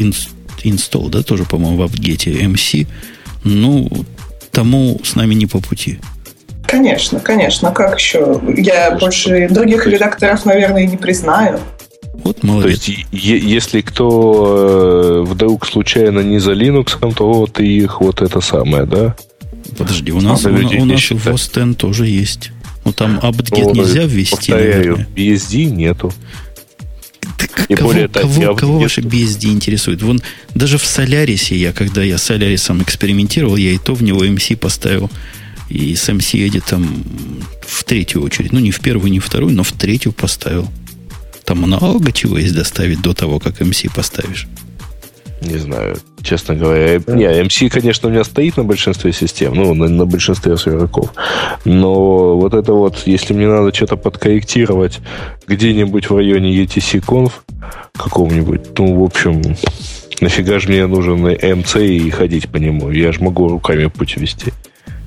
[0.63, 2.87] install, да, тоже, по-моему, в apt-get MC,
[3.43, 3.89] ну,
[4.51, 5.99] тому с нами не по пути.
[6.65, 7.71] Конечно, конечно.
[7.71, 8.41] Как еще?
[8.57, 11.59] Я больше других редакторов, наверное, не признаю.
[12.23, 12.85] Вот молодец.
[12.85, 18.39] То есть, если кто э, вдруг случайно не за Linux, то вот их вот это
[18.39, 19.15] самое, да?
[19.77, 22.51] Подожди, у нас, у, у нас в OS тоже есть.
[22.85, 25.07] Ну, там apt-get ну, нельзя ввести, повторяю, наверное.
[25.15, 26.13] BSD нету.
[27.67, 30.01] И кого, более кого, кого, кого ваше BSD интересует?
[30.01, 30.21] Вон
[30.55, 34.55] даже в Солярисе я, когда я с Солярисом экспериментировал, я и то в него MC
[34.55, 35.09] поставил.
[35.69, 36.85] И с MC Edit
[37.65, 38.51] в третью очередь.
[38.51, 40.69] Ну, не в первую, не в вторую, но в третью поставил.
[41.45, 44.47] Там много чего есть доставить до того, как MC поставишь.
[45.43, 47.01] Не знаю, честно говоря.
[47.07, 51.13] Не, MC, конечно, у меня стоит на большинстве систем, ну, на, на большинстве серверков.
[51.65, 54.99] Но вот это вот, если мне надо что-то подкорректировать
[55.47, 57.31] где-нибудь в районе ETC-conf
[57.93, 59.41] какого-нибудь, ну, в общем,
[60.21, 62.89] нафига же мне нужен MC и ходить по нему?
[62.89, 64.53] Я же могу руками путь вести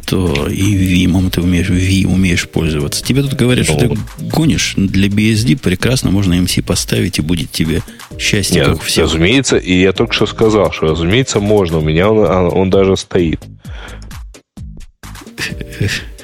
[0.06, 3.04] то и Vim ты умеешь, Vim умеешь пользоваться.
[3.04, 3.96] Тебе тут говорят, что ты ну.
[4.18, 4.74] гонишь.
[4.76, 7.82] Для BSD прекрасно можно MC поставить, и будет тебе
[8.18, 9.02] счастье, Нет, как все.
[9.02, 11.78] Разумеется, и я только что сказал, что, разумеется, можно.
[11.78, 13.40] У меня он, он даже стоит.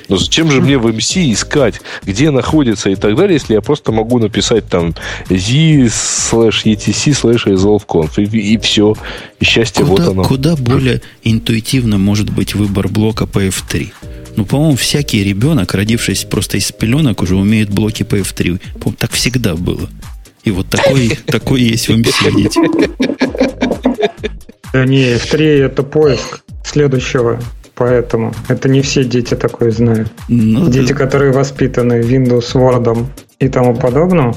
[0.08, 3.92] Но зачем же мне в MC искать, где находится и так далее, если я просто
[3.92, 4.94] могу написать там
[5.30, 8.94] z slash etc slash resolve и, и все.
[9.40, 10.24] И счастье куда, вот оно.
[10.24, 13.92] Куда более интуитивно может быть выбор блока PF3?
[14.36, 18.60] Ну, по-моему, всякий ребенок, родившись просто из пеленок, уже умеет блоки PF3.
[18.74, 19.88] По-моему, так всегда было.
[20.44, 22.50] И вот такой, такой есть в MC.
[24.72, 27.38] Да не, F3 это поиск следующего
[27.74, 30.08] поэтому это не все дети такое знают.
[30.28, 30.98] Ну, дети, да.
[30.98, 33.06] которые воспитаны Windows, Word
[33.40, 34.34] и тому подобное,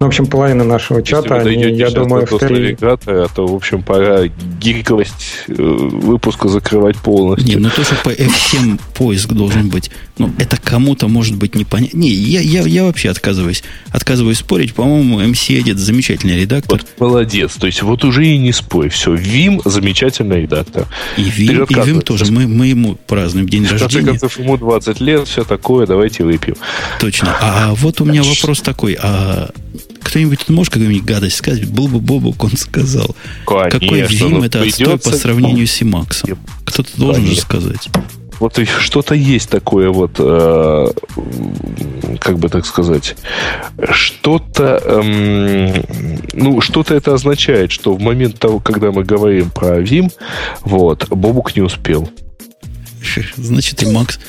[0.00, 3.82] ну, в общем, половина нашего чата, Если они, я думаю, в навигатора, то, в общем,
[3.82, 4.28] пора
[4.60, 7.48] гиковость э, выпуска закрывать полностью.
[7.48, 11.98] Не, ну то, что по F7 поиск должен быть, ну, это кому-то может быть непонятно.
[11.98, 13.64] Не, я, я, я вообще отказываюсь.
[13.90, 14.72] Отказываюсь спорить.
[14.72, 16.78] По-моему, MC Edit замечательный редактор.
[16.78, 17.56] Вот молодец.
[17.56, 18.90] То есть, вот уже и не спой.
[18.90, 20.86] Все, Vim замечательный редактор.
[21.16, 22.30] И Vim, и Vim тоже.
[22.30, 23.88] Мы, мы ему празднуем день рождения.
[23.88, 26.54] В конце концов, ему 20 лет, все такое, давайте выпьем.
[27.00, 27.36] Точно.
[27.40, 28.96] А вот у меня вопрос такой.
[29.00, 29.50] А
[30.02, 31.66] кто-нибудь тут может какую-нибудь гадость сказать?
[31.68, 33.14] Был бы Бобок, он сказал.
[33.46, 36.36] Конечно, Какой Vim это отстой по сравнению с Emacs?
[36.64, 37.88] Кто-то должен же сказать.
[38.40, 40.86] Вот что-то есть такое вот, э,
[42.20, 43.16] как бы так сказать,
[43.90, 45.82] что-то, э,
[46.34, 50.12] ну, что-то это означает, что в момент того, когда мы говорим про Vim,
[50.60, 52.08] вот, Бобук не успел.
[53.36, 54.20] Значит, и Макс,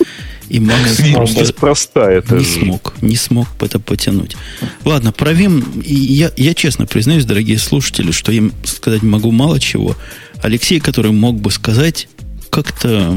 [0.49, 4.35] и Макс Vim просто неспроста это не смог, не смог это потянуть.
[4.83, 9.95] Ладно, про Vim, я, я честно признаюсь, дорогие слушатели, что им сказать могу мало чего.
[10.41, 12.07] Алексей, который мог бы сказать,
[12.49, 13.15] как-то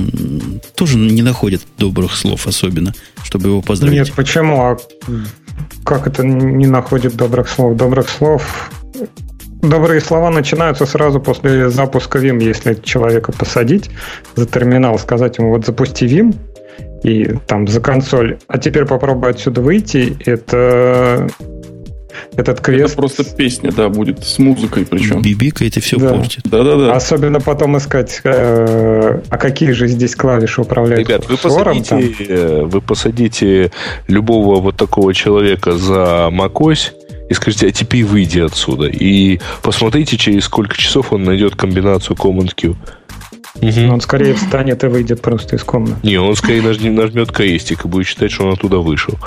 [0.75, 3.99] тоже не находит добрых слов особенно, чтобы его поздравить.
[3.99, 4.61] Нет, почему?
[4.61, 4.77] А
[5.85, 7.77] как это не находит добрых слов?
[7.77, 8.71] Добрых слов
[9.63, 13.91] Добрые слова начинаются сразу после запуска Vim, если человека посадить
[14.35, 16.35] за терминал, сказать ему, вот запусти Vim,
[17.03, 21.29] и там за консоль, а теперь попробуй отсюда выйти, это
[22.37, 22.93] этот квест...
[22.93, 25.23] Это просто песня, да, будет с музыкой причем.
[25.23, 26.11] Бибика это все да.
[26.11, 26.43] портит.
[26.45, 26.95] Да-да-да.
[26.95, 32.69] Особенно потом искать, э, а какие же здесь клавиши управляют Ребят, вы посадите, там?
[32.69, 33.71] вы посадите
[34.09, 36.93] любого вот такого человека за macOS
[37.29, 38.87] и скажите, а теперь выйди отсюда.
[38.87, 42.77] И посмотрите, через сколько часов он найдет комбинацию Command Q.
[43.55, 43.93] Угу.
[43.93, 46.07] Он скорее встанет и выйдет просто из комнаты.
[46.07, 49.19] Не, он скорее нажмет, нажмет крестик и будет считать, что он оттуда вышел.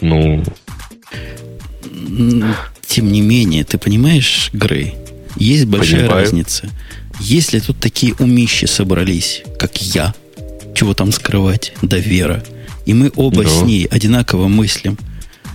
[0.00, 0.42] Ну,
[2.86, 4.94] тем не менее, ты понимаешь, Грей,
[5.36, 6.24] есть большая Понимаю.
[6.24, 6.68] разница.
[7.20, 10.14] Если тут такие умищи собрались, как я,
[10.74, 12.44] чего там скрывать, да Вера,
[12.84, 13.48] и мы оба да.
[13.48, 14.98] с ней одинаково мыслим,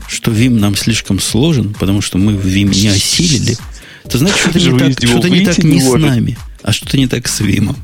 [0.07, 3.57] что Вим нам слишком сложен, потому что мы в Вим не осилили,
[4.09, 7.27] то значит, что-то не так, что не, так не с нами, а что-то не так
[7.27, 7.75] с Вимом.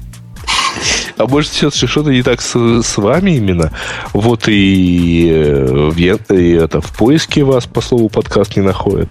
[1.17, 3.71] А может, сейчас что-то не так с, с вами именно?
[4.13, 5.91] Вот и, э,
[6.29, 9.09] и это, в поиске вас по слову подкаст не находят.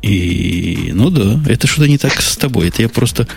[0.00, 2.68] И, ну да, это что-то не так с тобой.
[2.68, 3.28] Это я просто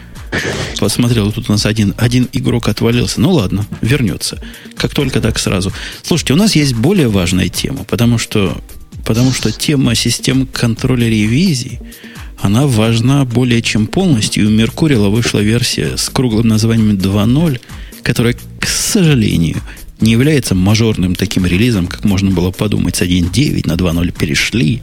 [0.79, 3.19] посмотрел, тут у нас один, один игрок отвалился.
[3.19, 4.41] Ну ладно, вернется.
[4.75, 5.71] Как только так сразу.
[6.01, 8.57] Слушайте, у нас есть более важная тема, потому что,
[9.05, 11.81] потому что тема систем контроля ревизии–
[12.41, 14.43] она важна более чем полностью.
[14.43, 17.59] И у Меркурила вышла версия с круглым названием 2.0,
[18.03, 19.57] которая, к сожалению,
[19.99, 22.97] не является мажорным таким релизом, как можно было подумать.
[22.97, 24.81] С 1.9 на 2.0 перешли.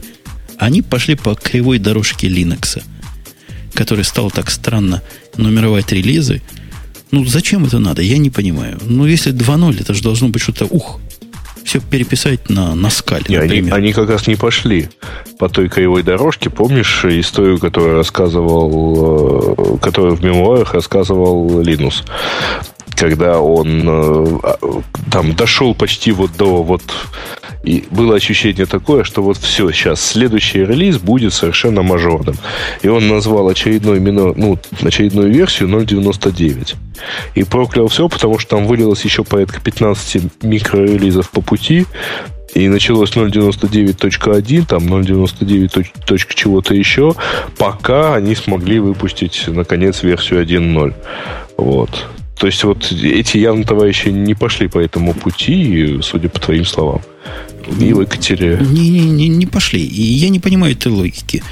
[0.57, 2.81] Они пошли по кривой дорожке Linux,
[3.73, 5.01] который стал так странно
[5.37, 6.41] нумеровать релизы.
[7.11, 8.01] Ну, зачем это надо?
[8.01, 8.79] Я не понимаю.
[8.81, 10.99] Ну, если 2.0, это же должно быть что-то, ух,
[11.63, 14.89] все переписать на, на скале, Не, они, они как раз не пошли
[15.37, 16.49] по той кривой дорожке.
[16.49, 22.03] Помнишь историю, которую рассказывал, э, которую в мемуарах рассказывал Линус?
[22.95, 26.83] Когда он э, а, там дошел почти вот до вот
[27.63, 32.35] и было ощущение такое, что вот все, сейчас следующий релиз будет совершенно мажорным.
[32.81, 36.75] И он назвал очередной, ну, очередную версию 0.99.
[37.35, 41.85] И проклял все, потому что там вылилось еще порядка 15 микрорелизов по пути,
[42.53, 46.35] и началось 0.99.1, там 0.99.
[46.35, 47.15] чего-то еще,
[47.57, 50.93] пока они смогли выпустить, наконец, версию 1.0.
[51.57, 52.07] Вот.
[52.37, 57.01] То есть вот эти явно товарищи не пошли по этому пути, судя по твоим словам.
[57.79, 58.59] И выкатили.
[58.61, 59.85] Не, не, не, не пошли.
[59.85, 61.43] И я не понимаю этой логики.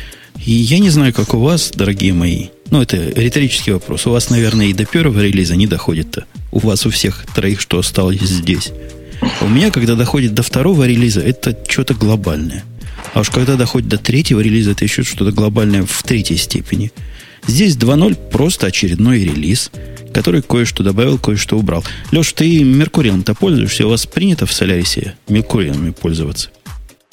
[0.46, 2.48] И я не знаю, как у вас, дорогие мои.
[2.72, 4.08] Ну, это риторический вопрос.
[4.08, 6.26] У вас, наверное, и до первого релиза не доходит-то.
[6.52, 8.72] У вас у всех троих, что осталось здесь.
[9.41, 12.63] У меня, когда доходит до второго релиза, это что-то глобальное.
[13.13, 16.91] А уж когда доходит до третьего релиза, это еще что-то глобальное в третьей степени.
[17.48, 19.72] Здесь 2.0 просто очередной релиз–
[20.13, 21.84] который кое-что добавил, кое-что убрал.
[22.12, 23.86] Леш, ты Меркурием-то пользуешься?
[23.86, 26.50] У вас принято в Солярисе Меркурием пользоваться?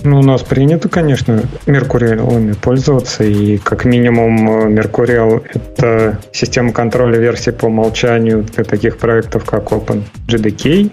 [0.04, 7.50] Ну, у нас принято, конечно, Меркуриалами пользоваться, и как минимум Меркуриал— это система контроля версий
[7.50, 10.92] по умолчанию для таких проектов, как OpenJDK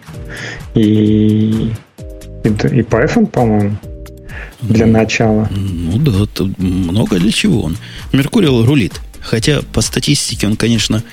[0.73, 1.71] и, и,
[2.43, 2.49] и
[2.81, 3.77] Python, по-моему,
[4.61, 5.47] для начала.
[5.51, 7.77] Ну да, много для чего он.
[8.11, 8.93] Меркуриал рулит.
[9.21, 11.03] Хотя по статистике он, конечно,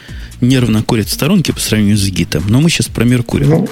[0.43, 2.45] нервно курит в сторонке по сравнению с гитом.
[2.49, 3.47] Но мы сейчас про Меркурий.
[3.47, 3.69] Ну,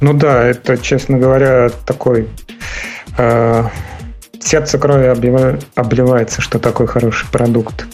[0.00, 2.28] ну да, это, честно говоря, такой...
[3.16, 3.64] Э,
[4.40, 7.86] сердце крови облива, обливается, что такой хороший продукт.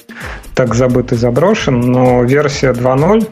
[0.54, 3.28] Так забыт и заброшен, но версия 2.0,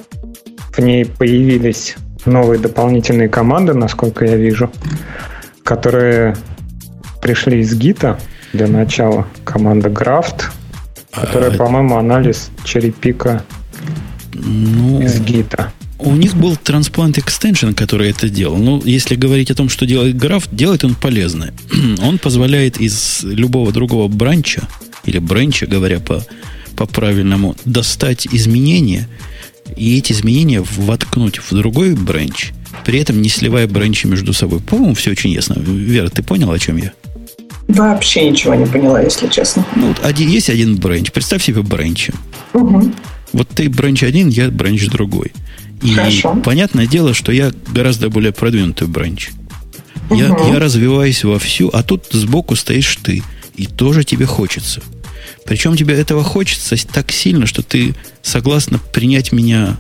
[0.73, 4.71] в ней появились новые дополнительные команды, насколько я вижу,
[5.65, 6.37] которые
[7.23, 8.19] пришли из гита
[8.53, 9.27] для начала.
[9.45, 10.45] Команда Graft,
[11.11, 11.57] которая, а...
[11.57, 13.43] по-моему, анализ черепика
[14.47, 15.73] ну, из гита.
[15.99, 18.57] У них был Transplant Extension, который это делал.
[18.57, 21.53] Ну, если говорить о том, что делает граф, делает он полезное.
[22.03, 24.69] он позволяет из любого другого бранча,
[25.05, 26.25] или бранча, говоря по,
[26.77, 29.09] по правильному, достать изменения
[29.77, 32.53] и эти изменения воткнуть в другой бренч,
[32.85, 34.61] при этом не сливая бренчи между собой.
[34.61, 35.57] По-моему, все очень ясно.
[35.59, 36.93] Вера, ты понял, о чем я?
[37.69, 39.67] Вообще ничего не поняла, если честно.
[39.75, 41.11] Ну, вот один, есть один бренч.
[41.11, 42.13] Представь себе бренчи.
[42.53, 42.93] Угу.
[43.37, 45.31] Вот ты бренч один, я бренч другой.
[45.83, 46.37] И Хорошо.
[46.43, 49.29] понятное дело, что я гораздо более продвинутый бренч.
[50.11, 50.53] Я, Мгм.
[50.55, 53.23] я развиваюсь вовсю, а тут сбоку стоишь ты.
[53.55, 54.81] И тоже тебе хочется.
[55.45, 59.77] Причем тебе этого хочется так сильно, что ты согласна принять меня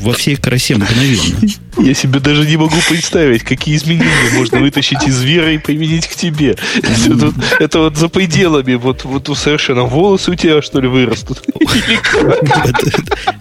[0.00, 1.40] во всей красе мгновенно.
[1.78, 6.14] Я себе даже не могу представить, какие изменения можно вытащить из Веры и применить к
[6.14, 6.56] тебе.
[6.76, 11.42] Это, вот- это вот за пределами, вот, вот совершенно волосы у тебя, что ли, вырастут?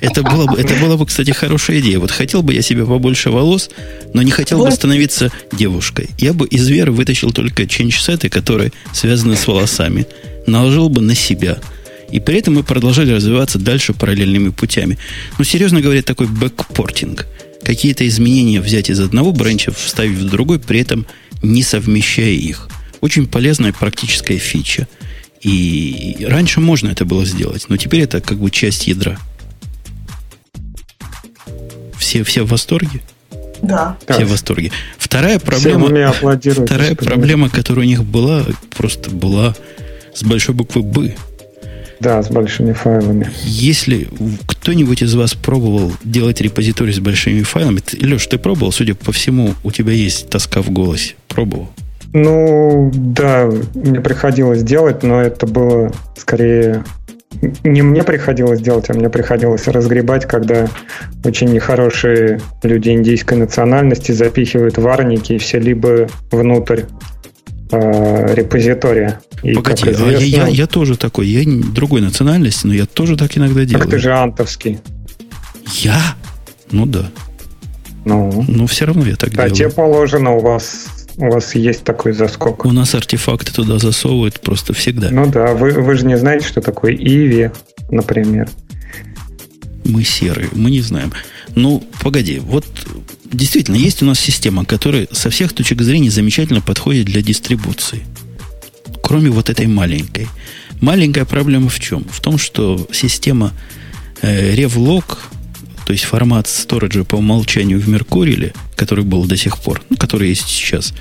[0.01, 1.99] Это, было бы, это была бы, кстати, хорошая идея.
[1.99, 3.69] Вот хотел бы я себе побольше волос,
[4.13, 6.09] но не хотел бы становиться девушкой.
[6.17, 10.05] Я бы из веры вытащил только ченч-сеты, которые связаны с волосами.
[10.47, 11.57] Наложил бы на себя.
[12.11, 14.97] И при этом мы продолжали развиваться дальше параллельными путями.
[15.37, 17.27] Но, серьезно говоря, такой backporting.
[17.63, 21.05] Какие-то изменения взять из одного branch а, вставить в другой, при этом
[21.41, 22.69] не совмещая их.
[23.01, 24.87] Очень полезная практическая фича.
[25.41, 29.19] И раньше можно это было сделать, но теперь это как бы часть ядра.
[31.97, 33.01] Все, все в восторге?
[33.61, 33.97] Да.
[34.01, 34.27] Все Так.
[34.27, 34.71] в восторге.
[34.97, 39.55] Вторая проблема, вторая проблема, которая у них была, просто была
[40.13, 41.15] с большой буквы «Б».
[42.05, 43.31] Да, с большими файлами.
[43.45, 44.07] Если
[44.45, 48.71] кто-нибудь из вас пробовал делать репозиторий с большими файлами, ты, Леш, ты пробовал?
[48.71, 51.15] Судя по всему, у тебя есть тоска в голосе.
[51.27, 51.67] Пробовал?
[52.13, 56.83] Ну, да, мне приходилось делать, но это было скорее...
[57.63, 60.67] Не мне приходилось делать, а мне приходилось разгребать, когда
[61.23, 66.83] очень нехорошие люди индийской национальности запихивают варники и все либо внутрь
[67.71, 69.21] э, репозитория.
[69.43, 71.27] И, Погоди, как а я, известно, я, я тоже такой.
[71.27, 73.89] Я другой национальности, но я тоже так иногда так делаю.
[73.89, 74.79] ты же антовский.
[75.81, 75.99] Я?
[76.71, 77.09] Ну да.
[78.05, 79.55] Ну, Но все равно я так да, делаю.
[79.55, 82.63] тебе положено, у вас, у вас есть такой заскок.
[82.65, 85.09] У нас артефакты туда засовывают просто всегда.
[85.09, 87.49] Ну да, вы, вы же не знаете, что такое Иви,
[87.89, 88.47] например.
[89.85, 91.11] Мы серые, мы не знаем.
[91.55, 92.65] Ну, погоди, вот
[93.31, 98.05] действительно есть у нас система, которая со всех точек зрения замечательно подходит для дистрибуции.
[99.03, 100.27] Кроме вот этой маленькой.
[100.81, 102.05] Маленькая проблема в чем?
[102.05, 103.53] В том, что система
[104.21, 105.17] э, Revlog,
[105.85, 110.29] то есть формат сториджа по умолчанию в Меркуриле, который был до сих пор, ну, который
[110.29, 110.93] есть сейчас,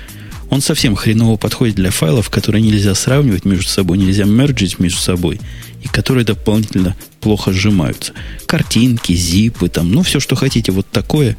[0.49, 5.39] он совсем хреново подходит для файлов, которые нельзя сравнивать между собой, нельзя мерджить между собой,
[5.83, 8.13] и которые дополнительно плохо сжимаются.
[8.45, 11.35] Картинки, зипы, там, ну, все, что хотите, вот такое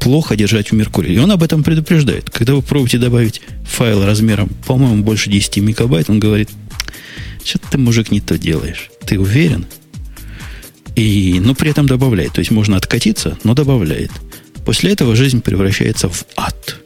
[0.00, 1.14] плохо держать в Меркурии.
[1.14, 2.30] И он об этом предупреждает.
[2.30, 6.50] Когда вы пробуете добавить файл размером, по-моему, больше 10 мегабайт, он говорит,
[7.44, 8.90] что ты, мужик, не то делаешь.
[9.06, 9.66] Ты уверен?
[10.96, 12.32] И, но при этом добавляет.
[12.32, 14.10] То есть можно откатиться, но добавляет.
[14.64, 16.78] После этого жизнь превращается в ад.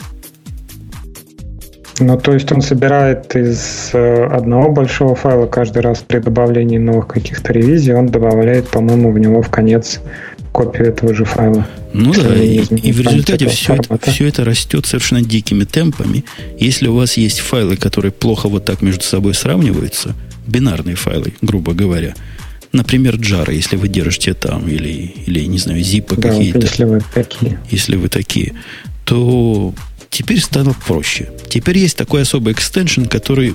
[1.99, 7.07] Ну, то есть он собирает из э, одного большого файла каждый раз при добавлении новых
[7.07, 10.01] каких-то ревизий, он добавляет, по-моему, в него в конец
[10.53, 11.67] копию этого же файла.
[11.95, 16.25] Ну да, не и, и в результате все это, все это растет совершенно дикими темпами.
[16.59, 20.15] Если у вас есть файлы, которые плохо вот так между собой сравниваются,
[20.47, 22.15] бинарные файлы, грубо говоря,
[22.73, 27.03] например, джара, если вы держите там, или, или не знаю, зипы Да, какие-то, если вы
[27.13, 27.61] такие.
[27.71, 28.55] если вы такие,
[29.05, 29.75] то
[30.11, 31.31] теперь стало проще.
[31.49, 33.55] Теперь есть такой особый экстеншн, который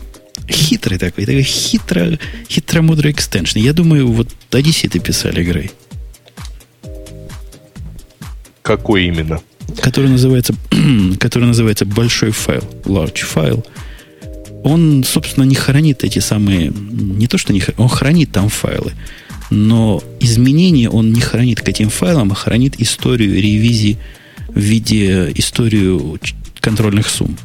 [0.50, 2.20] хитрый такой, такой хитро,
[2.50, 3.60] хитромудрый экстеншн.
[3.60, 5.72] Я думаю, вот одесситы писали, Грей,
[8.68, 9.40] Какой именно?
[9.82, 10.54] который называется,
[11.20, 13.66] который называется большой файл, large файл.
[14.64, 18.94] Он, собственно, не хранит эти самые, не то что не хранит, он хранит там файлы,
[19.50, 23.98] но изменения он не хранит к этим файлам, а хранит историю ревизии
[24.50, 26.20] в виде историю
[26.60, 27.38] контрольных сумм.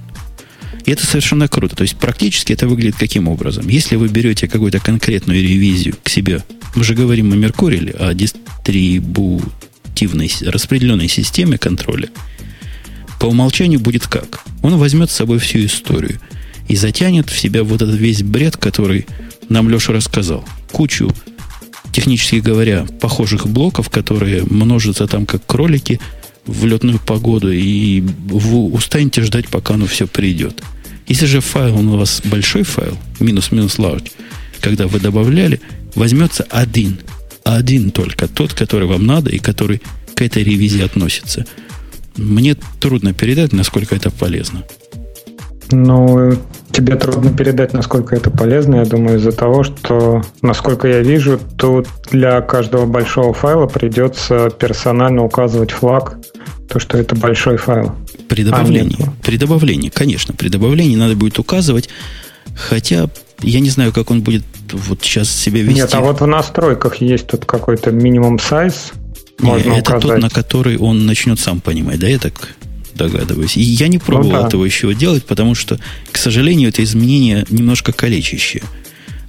[0.85, 1.77] И это совершенно круто.
[1.77, 3.69] То есть практически это выглядит каким образом?
[3.69, 6.43] Если вы берете какую-то конкретную ревизию к себе,
[6.75, 9.53] мы же говорим о Меркуриле, о дистрибутивной,
[9.97, 12.09] с- распределенной системе контроля,
[13.21, 14.43] по умолчанию будет как?
[14.63, 16.19] Он возьмет с собой всю историю
[16.69, 19.07] и затянет в себя вот этот весь бред, который
[19.49, 20.45] нам Леша рассказал.
[20.73, 21.11] Кучу,
[21.93, 26.01] технически говоря, похожих блоков, которые множатся там как кролики
[26.47, 30.63] в летную погоду, и вы устанете ждать, пока оно все придет.
[31.07, 34.11] Если же файл у вас большой файл, минус-минус large,
[34.61, 35.61] когда вы добавляли,
[35.95, 36.99] возьмется один,
[37.45, 39.83] один только, тот, который вам надо и который
[40.15, 41.47] к этой ревизии относится.
[42.17, 44.65] Мне трудно передать, насколько это полезно.
[45.71, 46.35] Ну,
[46.71, 51.89] тебе трудно передать, насколько это полезно, я думаю, из-за того, что, насколько я вижу, тут
[52.11, 56.19] для каждого большого файла придется персонально указывать флаг,
[56.69, 57.95] то, что это большой файл.
[58.29, 59.07] При добавлении.
[59.07, 60.35] А, при добавлении, конечно.
[60.35, 61.89] При добавлении надо будет указывать,
[62.55, 63.09] хотя
[63.43, 65.75] я не знаю, как он будет вот сейчас себя вести.
[65.81, 68.93] Нет, а вот в настройках есть тут какой-то минимум сайз.
[69.39, 70.03] Можно это указать.
[70.03, 72.55] тот, на который он начнет сам понимать, да, я так
[72.95, 73.57] догадываюсь.
[73.57, 74.47] И я не пробовал ну, да.
[74.49, 75.79] этого еще делать, потому что,
[76.11, 78.63] к сожалению, это изменение немножко калечащее.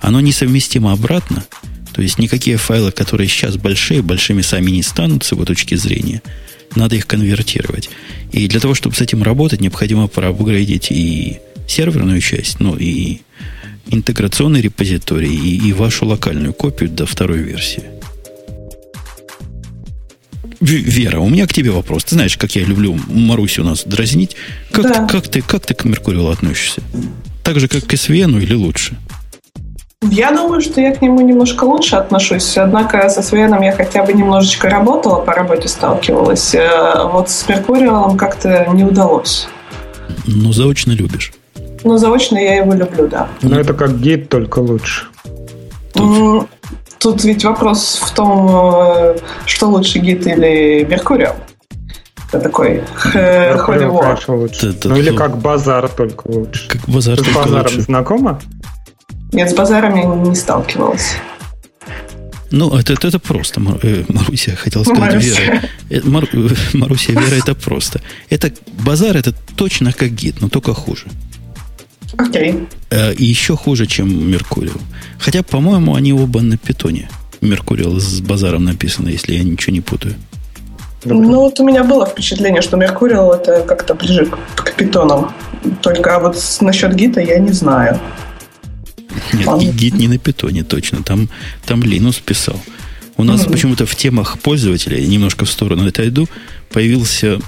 [0.02, 1.46] Оно несовместимо обратно.
[1.94, 6.22] То есть никакие файлы, которые сейчас большие, большими сами не станут с его точки зрения.
[6.76, 7.90] Надо их конвертировать.
[8.32, 13.22] И для того, чтобы с этим работать, необходимо проапгрейдить и серверную часть, ну и
[13.88, 17.84] интеграционный репозиторий, и, и вашу локальную копию до второй версии.
[20.60, 22.06] Вера, у меня к тебе вопрос.
[22.06, 24.38] Ты знаешь, как я люблю Марусю у нас дразнить.
[24.72, 25.08] Как, да.
[25.08, 26.82] как, ты, как ты к Меркурию относишься?
[27.44, 28.96] Так же, как к SVN или лучше?
[30.10, 32.58] Я думаю, что я к нему немножко лучше отношусь.
[32.58, 36.54] Однако со Свеном я хотя бы немножечко работала, по работе сталкивалась.
[36.56, 39.48] Э, вот с Меркурием как-то не удалось.
[40.26, 41.34] Ну, заочно любишь.
[41.84, 43.28] Ну, заочно я его люблю, да.
[43.42, 45.06] Ну, это как гид, только лучше.
[45.94, 46.48] Точно.
[47.00, 51.36] Тут ведь вопрос в том, э, что лучше гид или Меркуриум.
[52.30, 52.82] Это такой
[53.14, 54.80] Holy War.
[54.86, 56.70] Ну или как базар, только лучше.
[56.70, 58.40] Как базар, Ты с базаром знакома?
[59.34, 61.18] Нет, с базаром я не сталкивалась.
[62.52, 65.42] Ну, это, это, это просто, э, Маруся, хотел сказать, Маруся.
[65.42, 65.62] Вера.
[65.90, 66.30] Э, Мар,
[66.74, 68.00] Маруся, Вера, это просто.
[68.30, 68.52] Это
[68.86, 71.08] базар, это точно как гид, но только хуже.
[72.18, 72.68] Окей.
[72.90, 73.16] Okay.
[73.16, 74.78] И еще хуже, чем Меркуриал.
[75.20, 77.10] Хотя, по-моему, они оба на питоне.
[77.42, 80.16] Меркуриал с базаром написано, если я ничего не путаю.
[81.06, 85.34] Ну, вот у меня было впечатление, что Меркуриал это как-то ближе к, к питонам.
[85.82, 88.00] Только а вот насчет гита я не знаю.
[89.34, 89.60] Нет, Он...
[89.60, 91.04] гид не на питоне точно.
[91.04, 91.30] Там,
[91.66, 92.60] там Линус писал.
[93.18, 93.52] У нас mm-hmm.
[93.52, 96.28] почему-то в темах пользователя, немножко в сторону отойду,
[96.72, 97.40] появился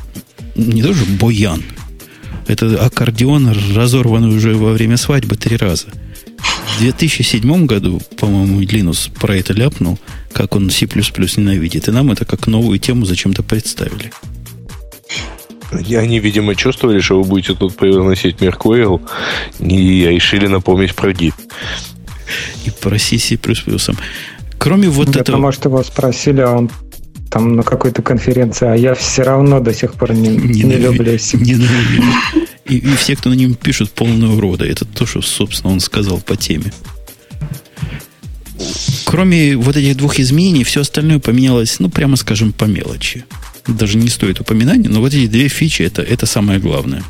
[0.56, 1.64] не тоже Боян,
[2.48, 5.88] это аккордеон, разорванный уже во время свадьбы три раза.
[6.76, 9.98] В 2007 году, по-моему, Линус про это ляпнул,
[10.34, 11.88] как он C++ ненавидит.
[11.88, 14.12] И нам это как новую тему зачем-то представили.
[15.88, 19.02] И они, видимо, чувствовали, что вы будете тут произносить Меркурил,
[19.60, 21.34] и решили напомнить про Git.
[22.66, 23.38] И про C++.
[24.58, 25.38] Кроме вот Это этого...
[25.38, 26.70] Может, его спросили, а он
[27.36, 31.12] там на какой-то конференции, а я все равно до сих пор не, не, не люблю
[31.34, 32.04] Ненавижу.
[32.64, 34.64] И, и все, кто на нем пишут, полные урода.
[34.64, 36.72] Это то, что, собственно, он сказал по теме.
[39.04, 43.26] Кроме вот этих двух изменений, все остальное поменялось, ну, прямо скажем, по мелочи.
[43.68, 47.04] Даже не стоит упоминания, но вот эти две фичи это, это самое главное.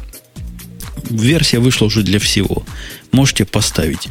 [1.08, 2.66] Версия вышла уже для всего.
[3.12, 4.08] Можете поставить.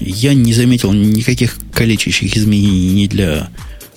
[0.00, 3.48] Я не заметил никаких калечащих изменений ни для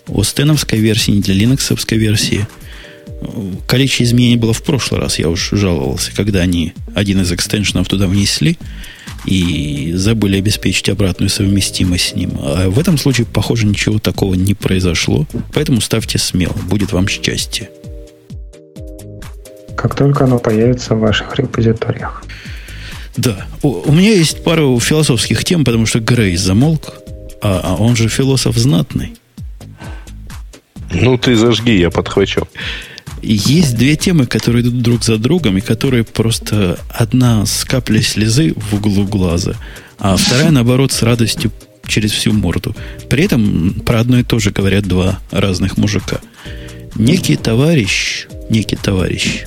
[0.08, 2.48] остеновской версии, не для линоксовской версии.
[3.68, 8.08] Количество изменений было в прошлый раз, я уж жаловался, когда они один из экстеншенов туда
[8.08, 8.58] внесли
[9.26, 12.32] и забыли обеспечить обратную совместимость с ним.
[12.40, 15.26] А в этом случае, похоже, ничего такого не произошло.
[15.54, 17.70] Поэтому ставьте смело, будет вам счастье.
[19.76, 22.24] Как только оно появится в ваших репозиториях.
[23.18, 23.46] Да.
[23.62, 26.94] У, у меня есть пару философских тем, потому что Грей замолк,
[27.42, 29.14] а, а он же философ знатный.
[31.02, 32.48] Ну, ты зажги, я подхвачу.
[33.22, 38.54] Есть две темы, которые идут друг за другом, и которые просто одна с каплей слезы
[38.56, 39.56] в углу глаза,
[39.98, 41.52] а вторая, наоборот, с радостью
[41.88, 42.76] через всю морду.
[43.10, 46.20] При этом про одно и то же говорят два разных мужика.
[46.96, 49.46] Некий товарищ, некий товарищ,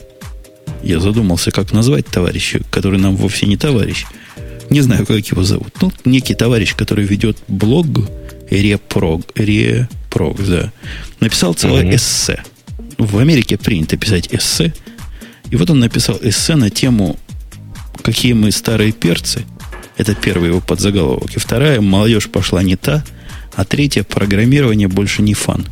[0.83, 4.07] я задумался, как назвать товарища, который нам вовсе не товарищ.
[4.71, 5.75] Не знаю, как его зовут.
[5.81, 7.87] Ну, некий товарищ, который ведет блог
[8.51, 9.23] Репрог,
[10.09, 10.73] Репрог, да,
[11.21, 11.97] написал целое mm-hmm.
[11.97, 12.43] эссе.
[12.97, 14.75] В Америке принято писать эссе.
[15.51, 17.19] И вот он написал эссе на тему
[18.03, 19.45] «Какие мы старые перцы».
[19.97, 21.37] Это первый его подзаголовок.
[21.37, 23.05] И вторая «Молодежь пошла не та»,
[23.55, 25.67] а третья «Программирование больше не фан».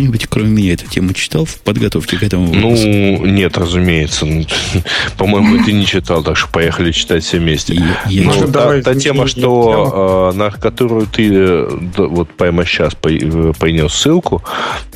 [0.00, 2.86] Кто-нибудь, кроме меня, эту тему читал в подготовке к этому выпуску?
[2.88, 4.26] Ну, нет, разумеется.
[5.18, 7.74] По-моему, ты не читал, так что поехали читать все вместе.
[7.74, 12.94] Я, я ну, та, та тема, что, э, на которую ты э, вот прямо сейчас
[12.94, 14.42] э, принес ссылку,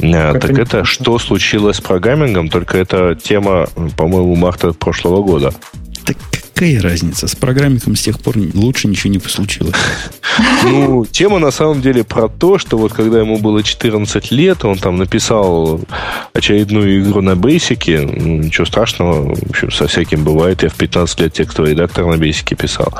[0.00, 5.52] как так это что случилось с программингом, только это тема, по-моему, марта прошлого года.
[6.06, 6.16] Так
[6.64, 7.28] какая разница?
[7.28, 9.74] С программиком с тех пор лучше ничего не случилось.
[10.64, 14.78] Ну, тема на самом деле про то, что вот когда ему было 14 лет, он
[14.78, 15.80] там написал
[16.32, 18.04] очередную игру на бейсике.
[18.04, 20.62] Ничего страшного, в общем, со всяким бывает.
[20.62, 22.92] Я в 15 лет текстовый редактор на бейсике писал.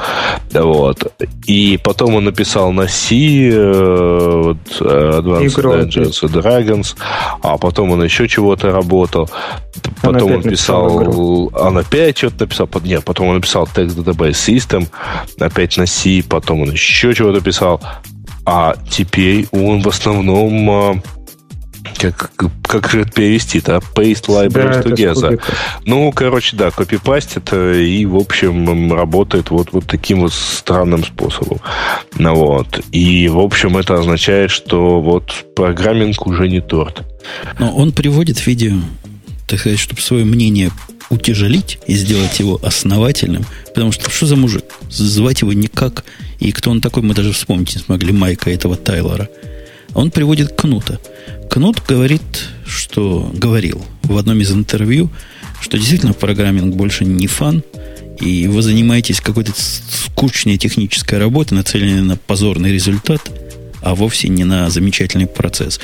[0.52, 1.12] Да вот.
[1.46, 3.16] И потом он написал на C
[3.50, 6.94] э, вот, Advanced Игру Dungeons and Dragons,
[7.42, 9.28] а потом он еще чего-то работал.
[10.02, 11.50] Потом он, он писал...
[11.52, 12.68] Он опять что-то написал.
[12.84, 14.88] Нет, потом он написал Text Database System,
[15.38, 17.80] опять на C, потом он еще чего-то писал.
[18.46, 21.02] А теперь он в основном а,
[21.98, 22.32] как,
[22.62, 23.80] как же это перевести-то?
[23.94, 25.40] Paste libraries да, together.
[25.84, 31.60] Ну, короче, да, копипастит и, в общем, работает вот, вот таким вот странным способом.
[32.18, 32.80] Ну, вот.
[32.92, 37.02] И, в общем, это означает, что вот программинг уже не торт.
[37.58, 38.74] Но он приводит в виде,
[39.46, 40.70] так сказать, чтобы свое мнение
[41.10, 43.44] утяжелить и сделать его основательным.
[43.74, 44.64] Потому что что за мужик?
[44.90, 46.04] Звать его никак.
[46.40, 49.28] И кто он такой, мы даже вспомнить не смогли Майка этого Тайлора.
[49.94, 50.98] Он приводит Кнута.
[51.50, 52.22] Кнут говорит,
[52.66, 55.10] что говорил в одном из интервью,
[55.60, 57.62] что действительно программинг больше не фан,
[58.20, 63.20] и вы занимаетесь какой-то скучной технической работой, нацеленной на позорный результат,
[63.82, 65.78] а вовсе не на замечательный процесс.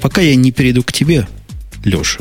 [0.00, 1.26] Пока я не перейду к тебе,
[1.84, 2.20] Леша,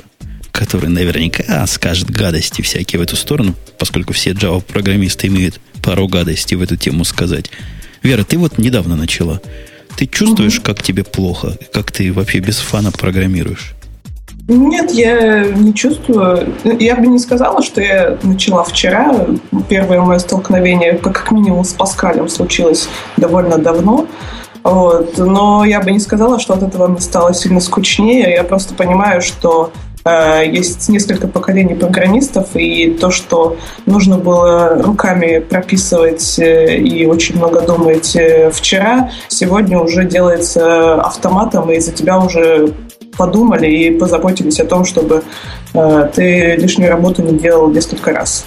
[0.51, 6.61] который наверняка скажет гадости всякие в эту сторону, поскольку все Java-программисты имеют пару гадостей в
[6.61, 7.51] эту тему сказать.
[8.03, 9.41] Вера, ты вот недавно начала.
[9.95, 10.65] Ты чувствуешь, угу.
[10.65, 11.57] как тебе плохо?
[11.73, 13.73] Как ты вообще без фана программируешь?
[14.47, 16.53] Нет, я не чувствую.
[16.79, 19.27] Я бы не сказала, что я начала вчера.
[19.69, 24.07] Первое мое столкновение, как минимум, с Паскалем случилось довольно давно.
[24.63, 25.17] Вот.
[25.17, 28.31] Но я бы не сказала, что от этого мне стало сильно скучнее.
[28.31, 29.71] Я просто понимаю, что
[30.03, 37.37] Э, есть несколько поколений программистов, и то, что нужно было руками прописывать э, и очень
[37.37, 42.73] много думать э, вчера, сегодня уже делается автоматом, и за тебя уже
[43.17, 45.21] подумали и позаботились о том, чтобы
[45.73, 48.45] ты лишнюю работу не делал несколько раз.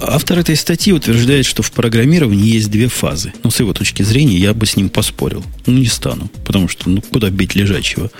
[0.00, 3.32] Автор этой статьи утверждает, что в программировании есть две фазы.
[3.42, 5.44] Но с его точки зрения я бы с ним поспорил.
[5.66, 8.10] Ну, не стану, потому что ну, куда бить лежачего.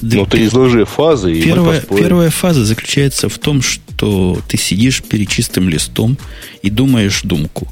[0.00, 1.32] Ну, ты изложи фазы.
[1.32, 6.18] И первая, первая фаза заключается в том, что ты сидишь перед чистым листом
[6.62, 7.68] и думаешь думку.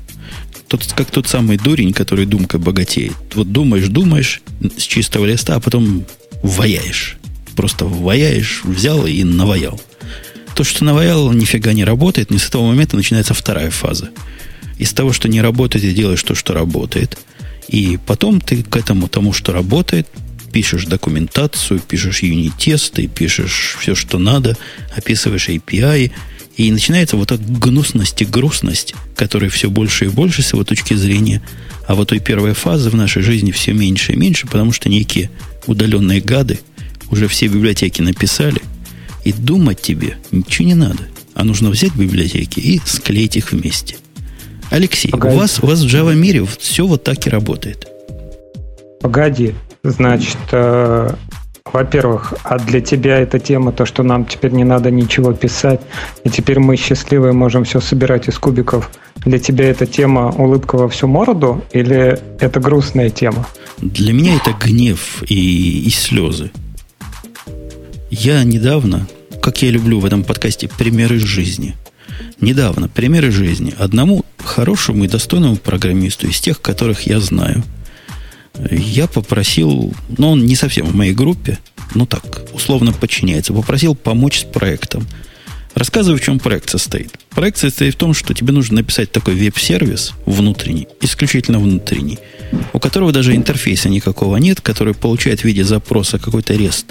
[0.69, 3.13] Тот, как тот самый дурень, который думкой богатеет.
[3.35, 4.41] Вот думаешь, думаешь
[4.77, 6.05] с чистого листа, а потом
[6.43, 7.19] ваяешь.
[7.57, 9.81] Просто ваяешь, взял и наваял.
[10.63, 14.11] То, что наваял, нифига не работает, не с этого момента начинается вторая фаза.
[14.79, 17.19] Из того, что не работает, ты делаешь то, что работает.
[17.67, 20.07] И потом ты к этому тому, что работает,
[20.53, 24.57] пишешь документацию, пишешь юнит-тесты, пишешь все, что надо,
[24.95, 26.13] описываешь API,
[26.57, 30.95] и начинается вот эта гнусность и грустность, которая все больше и больше с его точки
[30.95, 31.43] зрения.
[31.89, 35.29] А вот той первой фазы в нашей жизни все меньше и меньше, потому что некие
[35.67, 36.61] удаленные гады
[37.11, 38.63] уже все библиотеки написали,
[39.25, 41.09] и думать тебе ничего не надо.
[41.35, 43.97] А нужно взять библиотеки и склеить их вместе.
[44.71, 47.89] Алексей, у вас, у вас в Java мире все вот так и работает.
[49.01, 49.55] Погоди,
[49.85, 51.13] Значит, э,
[51.73, 55.81] во-первых, а для тебя эта тема, то, что нам теперь не надо ничего писать,
[56.23, 58.91] и теперь мы счастливые можем все собирать из кубиков.
[59.25, 63.49] Для тебя эта тема улыбка во всю морду или это грустная тема?
[63.79, 66.53] Для меня это гнев и, и слезы.
[68.15, 69.09] Я недавно,
[69.41, 71.75] как я люблю в этом подкасте, примеры жизни.
[72.41, 77.65] Недавно примеры жизни одному хорошему и достойному программисту из тех, которых я знаю–
[78.71, 81.59] я попросил, ну, он не совсем в моей группе,
[81.95, 85.07] ну так, условно подчиняется, попросил помочь с проектом.
[85.75, 87.19] Рассказываю, в чем проект состоит.
[87.31, 92.19] Проект состоит в том, что тебе нужно написать такой веб-сервис внутренний, исключительно внутренний,
[92.73, 96.87] у которого даже интерфейса никакого нет, который получает в виде запроса какой-то REST,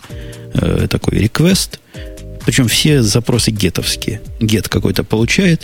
[0.54, 1.80] э, такой request,
[2.46, 4.22] причем все запросы гетовские.
[4.40, 5.64] Get какой-то получает,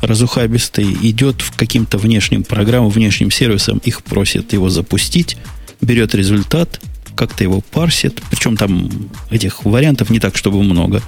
[0.00, 5.36] разухабистый идет в каким-то внешним программам, внешним сервисом, их просит его запустить,
[5.80, 6.80] берет результат,
[7.16, 8.90] как-то его парсит, причем там
[9.30, 11.02] этих вариантов не так, чтобы много.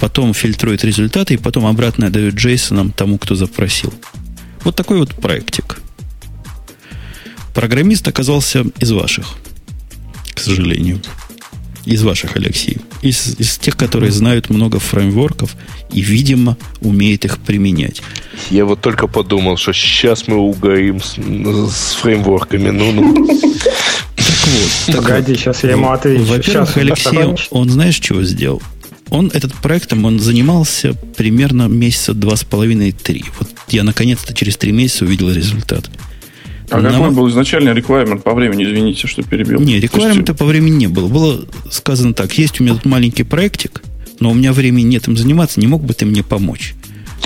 [0.00, 3.92] Потом фильтрует результаты и потом обратно дает Джейсонам тому, кто запросил.
[4.64, 5.80] Вот такой вот проектик.
[7.54, 9.26] Программист оказался из ваших,
[10.34, 11.00] к сожалению.
[11.86, 12.78] Из ваших, Алексей.
[13.02, 15.56] Из, из тех, которые знают много фреймворков
[15.92, 18.02] и, видимо, умеет их применять.
[18.50, 22.70] Я вот только подумал, что сейчас мы угорим с, с фреймворками.
[22.70, 23.26] Ну, ну.
[23.26, 24.96] Так вот.
[24.96, 26.24] Погоди, сейчас я ему отвечу.
[26.24, 28.62] Во-первых, Алексей, он знаешь, чего сделал?
[29.10, 33.24] Он этот проектом он занимался примерно месяца два с половиной три.
[33.38, 35.90] Вот я наконец-то через три месяца увидел результат.
[36.70, 36.92] А На...
[36.92, 39.60] какой был изначальный requirement по времени, извините, что перебил?
[39.60, 41.08] Не, реквайрмента по времени не было.
[41.08, 43.82] Было сказано так, есть у меня тут маленький проектик,
[44.20, 46.74] но у меня времени нет им заниматься, не мог бы ты мне помочь?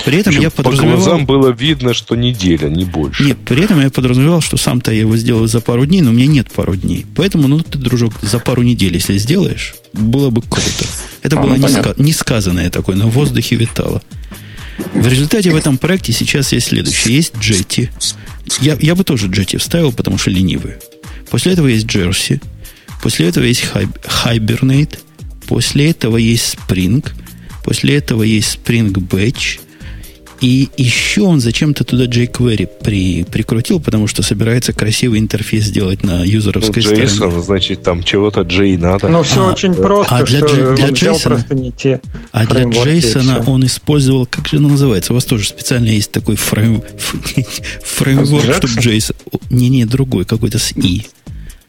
[0.05, 0.96] При этом я подразумевал...
[0.96, 3.24] По глазам было видно, что неделя, не больше.
[3.24, 6.12] Нет, при этом я подразумевал, что сам-то я его сделаю за пару дней, но у
[6.12, 7.07] меня нет пару дней.
[7.16, 10.84] Поэтому, ну, ты, дружок, за пару недель, если сделаешь, было бы круто.
[11.22, 14.02] Это а, было ну, неска- несказанное такое, на воздухе витало.
[14.92, 17.16] В результате в этом проекте сейчас есть следующее.
[17.16, 17.90] Есть Jetty.
[18.61, 20.74] Я, я бы тоже Jetty вставил, потому что ленивый.
[21.30, 22.42] После этого есть Jersey.
[23.02, 23.64] После этого есть
[24.24, 24.98] Hibernate.
[25.46, 27.07] После этого есть Spring.
[27.64, 29.61] После этого есть Spring Batch.
[30.45, 36.22] И еще он зачем-то туда jQuery при, прикрутил, потому что собирается красивый интерфейс сделать на
[36.22, 37.42] юзеровской ну, JSON, стороне.
[37.42, 39.09] значит, там чего-то J надо.
[39.09, 41.99] Ну, все а, очень просто, а для, что для, просто не те
[42.32, 45.14] А для JSON он использовал, как же оно называется?
[45.14, 46.82] У вас тоже специально есть такой фрейм,
[47.82, 49.16] фреймворк, чтобы JSON...
[49.49, 51.07] Не-не, другой, какой-то с I.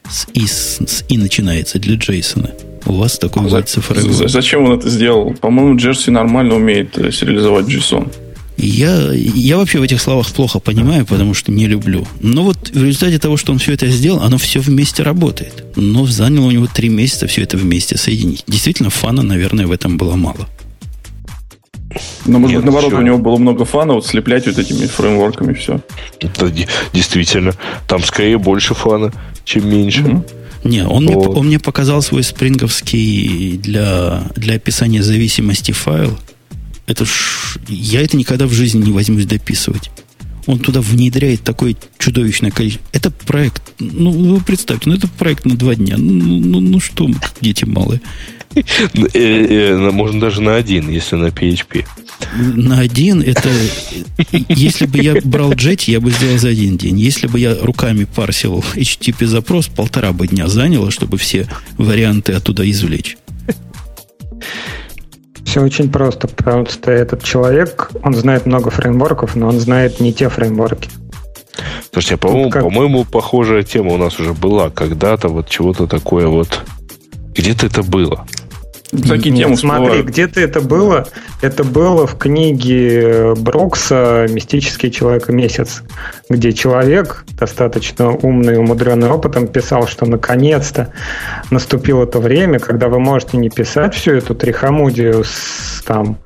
[0.06, 2.50] С I, с, с I начинается для JSON.
[2.84, 4.28] У вас такой а называется фреймворк.
[4.28, 5.32] Зачем он это сделал?
[5.32, 8.12] По-моему, Джерси нормально умеет э, сериализовать JSON.
[8.56, 12.06] Я, я вообще в этих словах плохо понимаю, потому что не люблю.
[12.20, 15.64] Но вот в результате того, что он все это сделал, оно все вместе работает.
[15.76, 18.44] Но заняло у него три месяца все это вместе соединить.
[18.46, 20.48] Действительно, фана, наверное, в этом было мало.
[22.24, 23.02] Но, может Нет, быть, наоборот, еще...
[23.02, 25.80] у него было много фана вот слеплять вот этими фреймворками все.
[26.20, 26.52] Это
[26.92, 27.52] действительно.
[27.86, 29.12] Там скорее больше фана,
[29.44, 30.02] чем меньше.
[30.02, 30.30] Mm-hmm.
[30.64, 31.26] Не, он, вот.
[31.26, 36.18] мне, он мне показал свой спринговский для, для описания зависимости файл.
[36.86, 37.58] Это ж...
[37.68, 39.90] Я это никогда в жизни не возьмусь дописывать.
[40.46, 42.86] Он туда внедряет такое чудовищное количество.
[42.92, 45.96] Это проект, ну, вы представьте, ну, это проект на два дня.
[45.98, 47.10] Ну, ну, ну, ну что,
[47.40, 48.00] дети малые.
[48.54, 48.62] Э,
[49.12, 51.84] э, можно даже на один, если на PHP.
[52.54, 53.50] На один это...
[54.48, 56.98] Если бы я брал Jetty, я бы сделал за один день.
[56.98, 62.68] Если бы я руками парсил HTTP запрос, полтора бы дня заняло, чтобы все варианты оттуда
[62.70, 63.18] извлечь.
[65.46, 70.12] Все очень просто, потому что этот человек, он знает много фреймворков, но он знает не
[70.12, 70.90] те фреймворки.
[71.92, 72.62] Слушайте, а по-моему, как...
[72.62, 76.62] по-моему, похожая тема у нас уже была когда-то, вот чего-то такое вот.
[77.34, 78.26] Где-то это было.
[79.02, 81.06] Такие Нет, темы смотри, где-то это было.
[81.42, 85.82] Это было в книге Брокса «Мистический человек и месяц»,
[86.28, 90.92] где человек, достаточно умный, умудренный опытом, писал, что наконец-то
[91.50, 96.18] наступило то время, когда вы можете не писать всю эту трихомудию с там,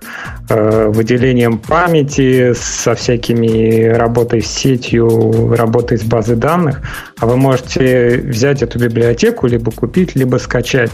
[0.51, 6.83] выделением памяти, со всякими работой с сетью, работой с базой данных,
[7.19, 10.91] а вы можете взять эту библиотеку, либо купить, либо скачать.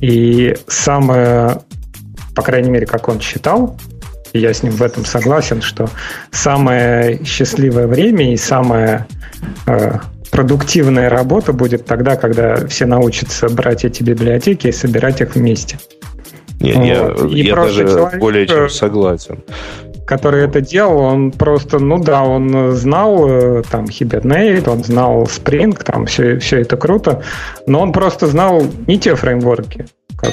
[0.00, 1.60] И самое,
[2.34, 3.76] по крайней мере, как он считал,
[4.32, 5.88] и я с ним в этом согласен, что
[6.32, 9.06] самое счастливое время и самая
[9.66, 9.98] э,
[10.30, 15.78] продуктивная работа будет тогда, когда все научатся брать эти библиотеки и собирать их вместе.
[16.60, 17.30] Нет, вот.
[17.30, 19.38] я, и я даже человек, более чем согласен
[20.06, 25.82] который это делал, он просто, ну да, он знал э, там Hibernate, он знал Spring,
[25.82, 27.22] там все, все это круто,
[27.66, 29.86] но он просто знал не те фреймворки.
[30.16, 30.32] Как,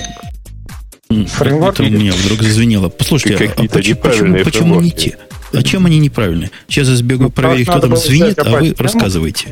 [1.09, 1.83] фреймворки.
[1.83, 2.89] Это меня вдруг зазвенело.
[2.89, 5.17] Послушайте, а почему, почему, почему не те?
[5.53, 6.51] А чем они неправильные?
[6.67, 9.49] Сейчас я сбегаю ну, проверить, кто там звенит, а вы рассказывайте.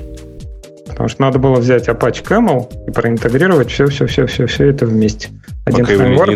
[0.88, 5.30] Потому что надо было взять Apache Camel и проинтегрировать все-все-все-все это вместе.
[5.70, 6.30] Один Пока фреймворк,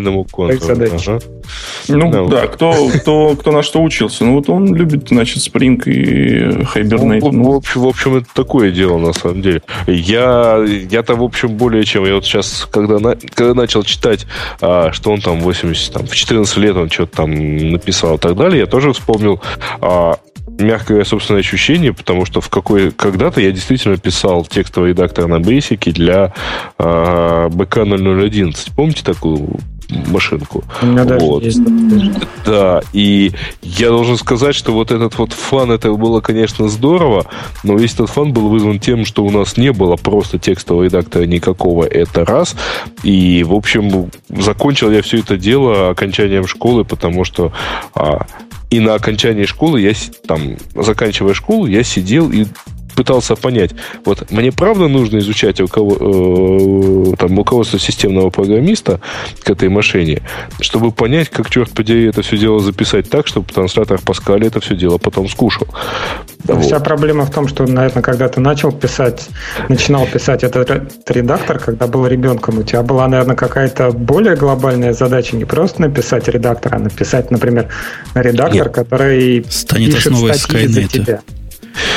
[0.92, 1.18] ага.
[1.88, 4.24] Ну да, да кто, кто, кто на что учился.
[4.24, 7.20] Ну вот он любит, значит, Spring и Hibernate.
[7.20, 7.52] Ну, ну.
[7.52, 9.62] В, общем, в общем, это такое дело, на самом деле.
[9.86, 12.04] Я, я-то, в общем, более чем...
[12.04, 14.26] Я вот сейчас, когда, на, когда начал читать,
[14.60, 18.36] а, что он там 80, там, в 14 лет он что-то там написал и так
[18.36, 19.40] далее, я тоже вспомнил
[19.80, 20.18] а,
[20.58, 25.92] мягкое собственное ощущение, потому что в какой когда-то я действительно писал текстовый редактор на Basic
[25.92, 26.32] для
[26.78, 28.72] э, BK0011.
[28.74, 29.58] Помните такую
[29.90, 30.64] машинку.
[30.82, 31.42] У меня даже вот.
[31.42, 31.60] есть.
[32.44, 33.32] Да, и
[33.62, 37.26] я должен сказать, что вот этот вот фан, это было, конечно, здорово,
[37.62, 41.24] но весь этот фан был вызван тем, что у нас не было просто текстового редактора
[41.24, 42.56] никакого, это раз.
[43.02, 47.52] И, в общем, закончил я все это дело окончанием школы, потому что
[47.94, 48.26] а,
[48.70, 49.92] и на окончании школы, я
[50.26, 52.46] там, заканчивая школу, я сидел и
[52.94, 53.72] пытался понять,
[54.04, 59.00] вот мне правда нужно изучать у кого, э, там, руководство системного программиста
[59.42, 60.22] к этой машине,
[60.60, 64.76] чтобы понять, как, черт подери, это все дело записать так, чтобы транслятор Паскаля это все
[64.76, 65.66] дело потом скушал.
[66.60, 66.84] Вся вот.
[66.84, 69.28] проблема в том, что, наверное, когда ты начал писать,
[69.68, 75.36] начинал писать этот редактор, когда был ребенком, у тебя была, наверное, какая-то более глобальная задача
[75.36, 77.68] не просто написать редактор, а написать, например,
[78.14, 78.74] редактор, Нет.
[78.74, 81.20] который станет пишет основой статьи за тебя.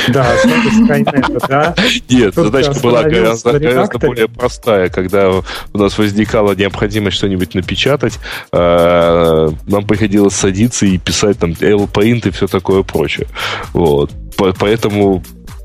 [0.08, 1.74] Да, Skynet, да.
[2.08, 8.18] Нет, Тут задачка была гораздо, гораздо более простая, когда у нас возникала необходимость что-нибудь напечатать,
[8.52, 13.26] э, нам приходилось садиться и писать там L-Paint и все такое прочее.
[13.72, 14.10] Вот.
[14.58, 15.22] Поэтому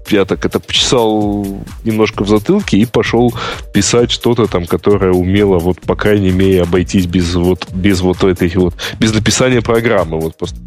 [0.09, 1.45] я так это почесал
[1.83, 3.33] немножко в затылке и пошел
[3.73, 8.51] писать что-то там, которое умело, вот, по крайней мере, обойтись без вот, без вот этой
[8.55, 10.19] вот, без написания программы.
[10.19, 10.57] Вот просто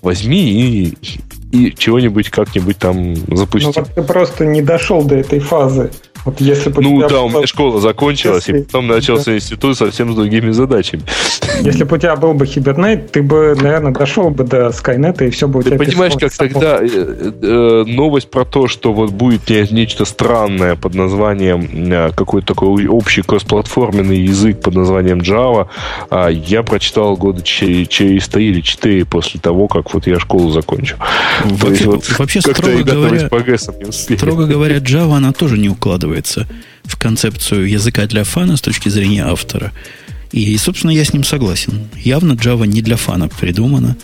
[0.00, 0.98] возьми и,
[1.52, 3.72] и чего-нибудь как-нибудь там запусти.
[3.76, 5.90] Ну, ты просто не дошел до этой фазы.
[6.24, 8.60] Вот если бы ну да, у меня школа закончилась, если...
[8.60, 9.36] и потом начался да.
[9.36, 11.02] институт совсем с другими задачами.
[11.62, 15.30] Если бы у тебя был бы Hibernate, ты бы, наверное, дошел бы до Skynet, и
[15.30, 19.10] все бы у тебя Ты понимаешь, как тогда э, э, новость про то, что вот
[19.10, 25.66] будет нечто странное под названием э, какой-то такой общий кроссплатформенный язык под названием Java,
[26.10, 30.50] э, я прочитал года через, через 3 или 4 после того, как вот я школу
[30.50, 30.96] закончил.
[31.44, 33.28] Вообще, вот, вообще строго, говоря,
[33.90, 36.46] строго говоря, Java, она тоже не укладывается вписывается
[36.84, 39.72] в концепцию языка для фана с точки зрения автора.
[40.30, 41.88] И, собственно, я с ним согласен.
[41.96, 43.96] Явно Java не для фана придумана.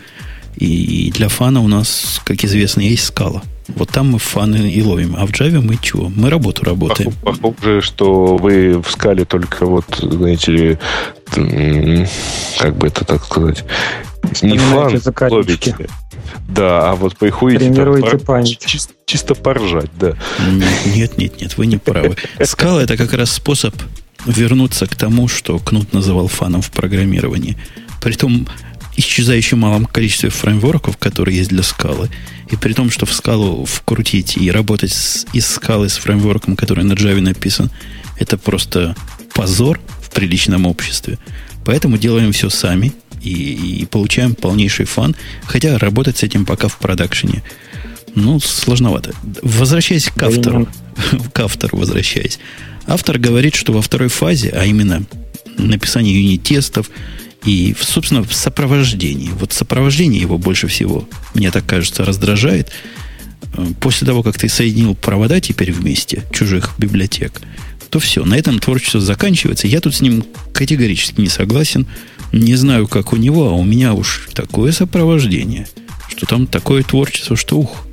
[0.57, 3.43] И для фана у нас, как известно, есть скала.
[3.69, 5.17] Вот там мы фаны и ловим.
[5.17, 6.11] А в Java мы чего?
[6.15, 7.13] Мы работу работаем.
[7.23, 10.79] Похоже, что вы в скале только вот, знаете ли,
[12.59, 13.65] как бы это так сказать,
[14.43, 15.01] не фан
[15.31, 15.77] ловите.
[16.49, 17.67] Да, а вот приходите...
[17.67, 18.59] Тренируйте там, память.
[18.65, 20.17] Чисто, чисто поржать, да.
[20.87, 22.17] Нет, нет, нет, вы не правы.
[22.43, 23.75] Скала это как раз способ
[24.27, 27.57] вернуться к тому, что Кнут называл фаном в программировании.
[28.03, 28.47] При том
[28.97, 32.11] исчезающе малом количестве фреймворков, которые есть для скалы.
[32.51, 36.85] И при том, что в скалу вкрутить и работать с, из скалы с фреймворком, который
[36.85, 37.71] на Java написан,
[38.19, 38.97] это просто
[39.35, 41.19] позор в приличном обществе.
[41.65, 45.15] Поэтому делаем все сами– и, и получаем полнейший фан.
[45.45, 47.43] Хотя работать с этим пока в продакшене,
[48.15, 49.13] ну, сложновато.
[49.43, 50.69] Возвращаясь к автору,
[51.33, 52.39] к автору возвращаясь.
[52.87, 55.05] Автор говорит, что во второй фазе, а именно
[55.59, 56.91] написание юнит-тестов
[57.45, 59.31] и, собственно, в сопровождении.
[59.31, 62.71] Вот сопровождение его больше всего, мне так кажется, раздражает.
[63.81, 67.41] После того, как ты соединил провода теперь вместе, чужих библиотек,
[67.91, 69.67] то все, на этом творчество заканчивается.
[69.67, 71.87] Я тут с ним категорически не согласен.
[72.33, 75.67] Не знаю, как у него, а у меня уж такое сопровождение,
[76.09, 77.85] что там такое творчество, что ух.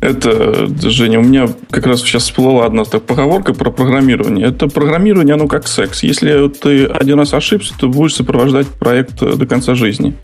[0.00, 4.48] Это, Женя, у меня как раз сейчас всплыла одна так поговорка про программирование.
[4.48, 6.02] Это программирование, оно как секс.
[6.02, 10.14] Если ты один раз ошибся, то будешь сопровождать проект до конца жизни.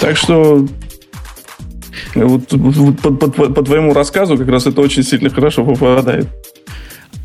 [0.00, 0.68] Так что
[2.14, 6.28] вот, вот по, по, по твоему рассказу как раз это очень сильно хорошо попадает.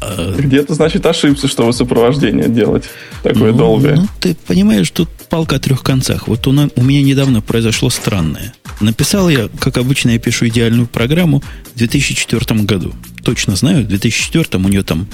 [0.02, 2.86] А, Где-то, значит, ошибся, чтобы сопровождение делать
[3.22, 3.96] такое ну, долгое.
[3.98, 6.28] Ну, ты понимаешь, тут палка о трех концах.
[6.28, 8.54] Вот у, у меня недавно произошло странное.
[8.80, 11.44] Написал я, как обычно, я пишу идеальную программу
[11.76, 12.94] в 2004 году.
[13.24, 15.08] Точно знаю, в 2004 у нее там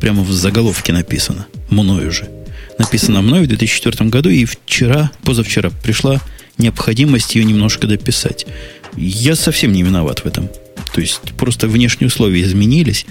[0.00, 1.46] прямо в заголовке написано.
[1.70, 2.28] Мною же.
[2.78, 6.20] Написано мной в 2004 году, и вчера, позавчера пришла
[6.58, 8.46] необходимость ее немножко дописать.
[8.98, 10.50] Я совсем не виноват в этом.
[10.92, 13.06] То есть просто внешние условия изменились,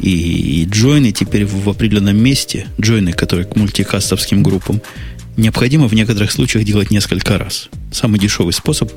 [0.00, 4.80] и, и джойны теперь в, в определенном месте, джойны, которые к мультикастовским группам,
[5.36, 7.68] необходимо в некоторых случаях делать несколько раз.
[7.92, 8.90] Самый дешевый способ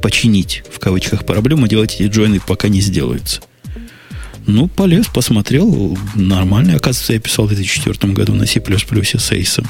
[0.00, 3.40] починить, в кавычках, проблему, делать эти джойны, пока не сделаются.
[4.46, 6.76] Ну, полез, посмотрел, нормально.
[6.76, 9.66] Оказывается, я писал в 2004 году на C++ с Ace.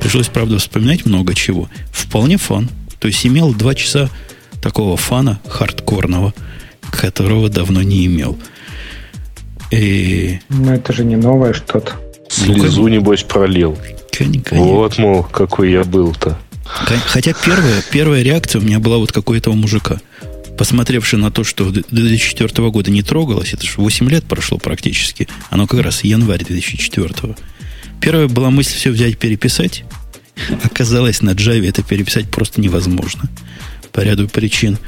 [0.00, 1.70] Пришлось, правда, вспоминать много чего.
[1.90, 2.68] Вполне фан.
[2.98, 4.10] То есть имел два часа
[4.60, 6.34] такого фана хардкорного,
[6.90, 8.38] которого давно не имел.
[9.70, 10.40] И...
[10.48, 11.92] Ну, это же не новое что-то.
[12.28, 13.78] Слезу, небось, пролил.
[14.12, 14.58] Конечно.
[14.58, 16.38] Вот, мол, какой я был-то.
[16.64, 20.00] Хотя первая, первая реакция у меня была вот какой то мужика.
[20.58, 25.28] Посмотревший на то, что до 2004 года не трогалось, это же 8 лет прошло практически.
[25.50, 27.36] Оно как раз январь 2004.
[28.00, 29.84] Первая была мысль все взять переписать.
[30.64, 33.28] Оказалось, на Java это переписать просто невозможно.
[33.92, 34.78] По ряду причин.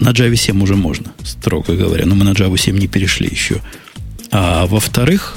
[0.00, 2.06] На Java 7 уже можно, строго говоря.
[2.06, 3.60] Но мы на Java 7 не перешли еще.
[4.36, 5.36] А во-вторых,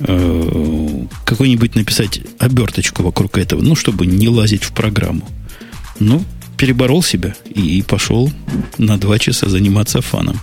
[0.00, 5.28] э, какой-нибудь написать оберточку вокруг этого, ну, чтобы не лазить в программу.
[6.00, 6.24] Ну,
[6.56, 8.32] переборол себя и, пошел
[8.78, 10.40] на два часа заниматься фаном.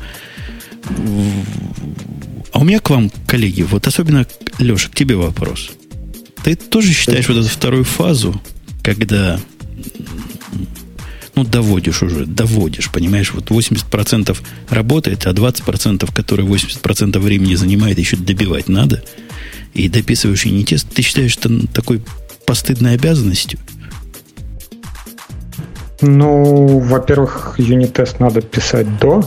[2.54, 4.26] А у меня к вам, коллеги, вот особенно,
[4.60, 5.72] Леша, к тебе вопрос.
[6.42, 8.42] Ты тоже считаешь вот эту вторую фазу,
[8.82, 9.42] когда
[11.36, 14.38] ну, доводишь уже, доводишь, понимаешь, вот 80%
[14.70, 19.04] работает, а 20%, которые 80% времени занимает, еще добивать надо,
[19.74, 22.02] и дописываешь юнитест, ты считаешь это такой
[22.46, 23.60] постыдной обязанностью?
[26.02, 29.24] Ну, во-первых, юнит-тест надо писать до,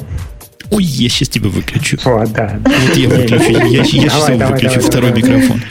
[0.70, 1.98] Ой, я сейчас тебя выключу.
[2.04, 2.58] О, да.
[2.64, 3.50] Вот я выключу.
[3.50, 5.22] Я, я сейчас давай, выключу давай, второй давай.
[5.22, 5.62] микрофон.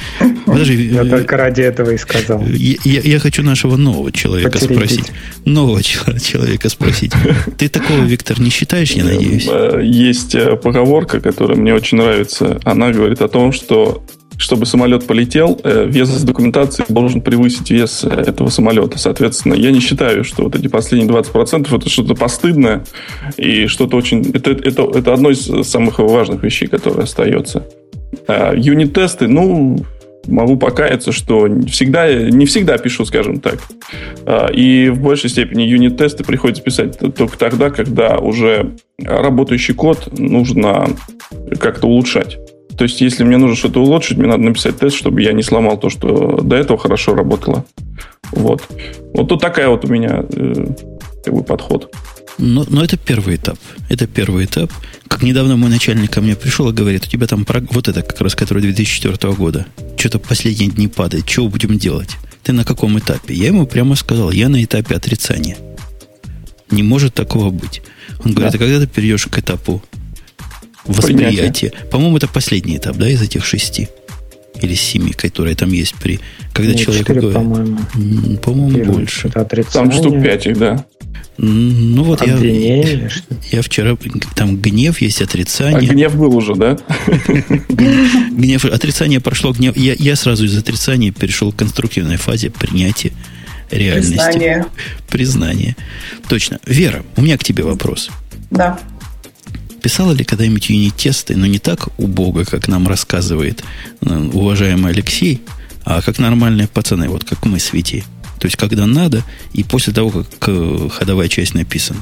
[0.45, 0.83] Подожди.
[0.87, 2.45] Я э, только ради этого и сказал.
[2.47, 4.91] Я, я, я хочу нашего нового человека Потеребить.
[4.91, 5.11] спросить.
[5.45, 5.83] Нового
[6.19, 7.13] человека спросить.
[7.57, 9.47] Ты такого, Виктор, не считаешь, я надеюсь?
[9.49, 12.59] Э, есть э, поговорка, которая мне очень нравится.
[12.63, 14.03] Она говорит о том, что
[14.37, 18.97] чтобы самолет полетел, э, вес документации должен превысить вес э, этого самолета.
[18.99, 22.83] Соответственно, я не считаю, что вот эти последние 20% это что-то постыдное
[23.37, 24.31] и что-то очень...
[24.33, 27.65] Это, это, это одно из самых важных вещей, которые остается.
[28.27, 29.77] А юнит-тесты, ну,
[30.27, 33.59] могу покаяться, что всегда, не всегда пишу, скажем так.
[34.25, 40.89] А, и в большей степени юнит-тесты приходится писать только тогда, когда уже работающий код нужно
[41.59, 42.37] как-то улучшать.
[42.77, 45.77] То есть, если мне нужно что-то улучшить, мне надо написать тест, чтобы я не сломал
[45.77, 47.65] то, что до этого хорошо работало.
[48.31, 48.63] Вот.
[49.13, 50.67] Вот тут такая вот у меня э,
[51.23, 51.93] как бы подход.
[52.37, 53.57] Но, но это первый этап.
[53.89, 54.71] Это первый этап.
[55.07, 57.61] Как недавно мой начальник ко мне пришел и говорит, у тебя там про...
[57.71, 59.65] вот это как раз, который 2004 года.
[59.97, 61.29] Что-то последние дни падает.
[61.29, 62.17] Что будем делать?
[62.43, 63.33] Ты на каком этапе?
[63.33, 65.57] Я ему прямо сказал, я на этапе отрицания.
[66.71, 67.81] Не может такого быть.
[68.23, 68.57] Он говорит, да.
[68.57, 69.81] а когда ты перейдешь к этапу
[70.85, 71.73] восприятие.
[71.91, 73.89] По-моему, это последний этап, да, из этих шести
[74.61, 76.19] или семи, которые там есть при...
[76.53, 77.37] Когда Нет, человек 4, говорит...
[77.37, 79.27] По-моему, по-моему больше.
[79.33, 80.85] Это Там штук пять их, да.
[81.37, 83.09] Ну вот я, я,
[83.51, 83.97] я вчера
[84.35, 85.89] там гнев есть отрицание.
[85.89, 86.77] А гнев был уже, да?
[87.69, 89.75] Гнев, отрицание прошло, гнев.
[89.75, 93.11] Я, я сразу из отрицания перешел к конструктивной фазе принятия
[93.69, 94.15] реальности.
[94.15, 94.65] Признание.
[95.09, 95.75] Признание.
[96.29, 96.59] Точно.
[96.65, 98.09] Вера, у меня к тебе вопрос.
[98.49, 98.79] Да
[99.85, 103.63] писала ли когда-нибудь юнит-тесты, но не так убого, как нам рассказывает
[104.01, 105.43] э, уважаемый Алексей,
[105.83, 108.03] а как нормальные пацаны, вот как мы с Витей.
[108.39, 109.21] То есть, когда надо,
[109.53, 111.99] и после того, как э, ходовая часть написана.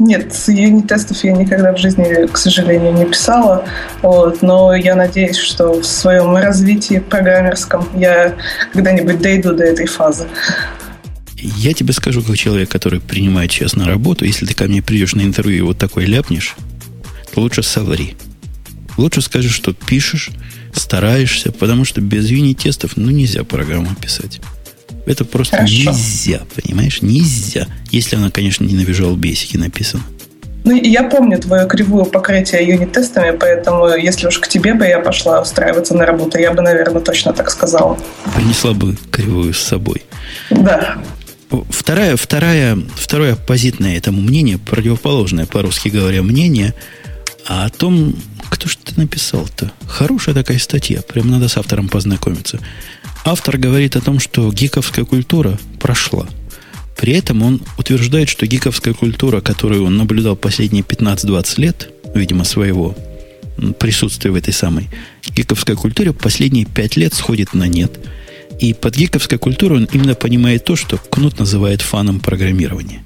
[0.00, 3.64] Нет, юнит-тестов я никогда в жизни, к сожалению, не писала.
[4.02, 8.34] Вот, но я надеюсь, что в своем развитии программерском я
[8.72, 10.26] когда-нибудь дойду до этой фазы.
[11.42, 15.14] Я тебе скажу, как человек, который принимает сейчас на работу, если ты ко мне придешь
[15.14, 16.56] на интервью и вот такой ляпнешь,
[17.32, 18.16] то лучше соври.
[18.96, 20.30] Лучше скажи, что пишешь,
[20.74, 24.40] стараешься, потому что без юнит-тестов ну, нельзя программу писать.
[25.06, 25.74] Это просто Хорошо.
[25.74, 27.02] нельзя, понимаешь?
[27.02, 27.66] Нельзя.
[27.90, 30.02] Если она, конечно, не на Visual Basic написана.
[30.64, 35.40] Ну, я помню твою кривую покрытие юнит-тестами, поэтому если уж к тебе бы я пошла
[35.40, 37.98] устраиваться на работу, я бы, наверное, точно так сказала.
[38.34, 40.02] Принесла бы кривую с собой.
[40.50, 40.98] Да.
[41.50, 46.74] Вторая, вторая, второе оппозитное этому мнение, противоположное, по-русски говоря, мнение
[47.44, 48.14] о том,
[48.50, 49.72] кто же ты написал-то?
[49.86, 52.60] Хорошая такая статья, прям надо с автором познакомиться.
[53.24, 56.26] Автор говорит о том, что гиковская культура прошла.
[56.96, 62.94] При этом он утверждает, что гиковская культура, которую он наблюдал последние 15-20 лет, видимо, своего
[63.80, 64.88] присутствия в этой самой
[65.26, 67.98] гиковской культуре, последние 5 лет сходит на нет–
[68.60, 73.04] и под гиковской культурой он именно понимает то, что Кнут называет фаном программирования.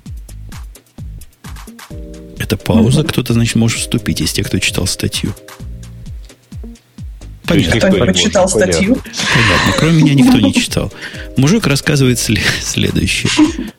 [2.38, 3.00] Это пауза.
[3.00, 3.08] Mm-hmm.
[3.08, 5.32] Кто-то, значит, может вступить из тех, кто читал статью.
[7.46, 7.78] Понятно.
[7.78, 8.96] Кто-нибудь прочитал статью?
[8.96, 9.72] Понятно.
[9.78, 10.92] Кроме меня никто не читал.
[11.36, 13.30] Мужик рассказывает следующее.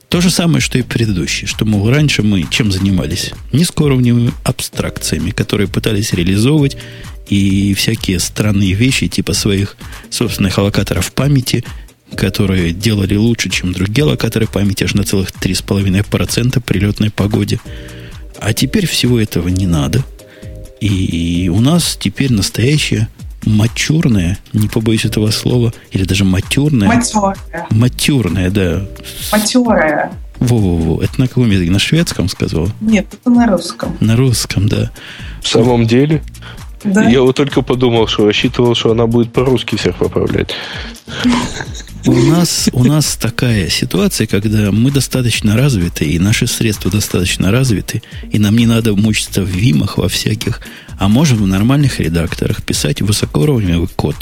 [0.08, 1.48] То же самое, что и предыдущее.
[1.48, 3.32] Что, мол, раньше мы чем занимались?
[3.52, 6.78] Низкоуровневыми абстракциями, которые пытались реализовывать
[7.28, 9.78] и всякие странные вещи, типа своих
[10.10, 11.64] собственных аллокаторов памяти,
[12.16, 17.60] которые делали лучше, чем другие локаторы памяти, аж на целых 3,5% при летной погоде.
[18.40, 20.04] А теперь всего этого не надо.
[20.80, 23.10] И у нас теперь настоящая
[23.46, 26.88] матюрная, не побоюсь этого слова, или даже матюрная.
[26.88, 27.68] Матюрная.
[27.70, 28.86] Матюрная, да.
[29.32, 30.14] Матюрная.
[30.40, 31.02] Во-во-во.
[31.02, 31.72] Это на каком языке?
[31.72, 32.70] На шведском сказал?
[32.82, 33.96] Нет, это на русском.
[34.00, 34.92] На русском, да.
[35.42, 36.22] В самом деле?
[36.86, 37.10] Да.
[37.10, 40.52] Я вот только подумал, что рассчитывал, что она будет по-русски всех поправлять.
[42.06, 48.04] У нас, у нас такая ситуация, когда мы достаточно развиты, и наши средства достаточно развиты,
[48.32, 50.62] и нам не надо мучиться в вимах во всяких,
[51.00, 54.16] а можем в нормальных редакторах писать высокоуровневый код,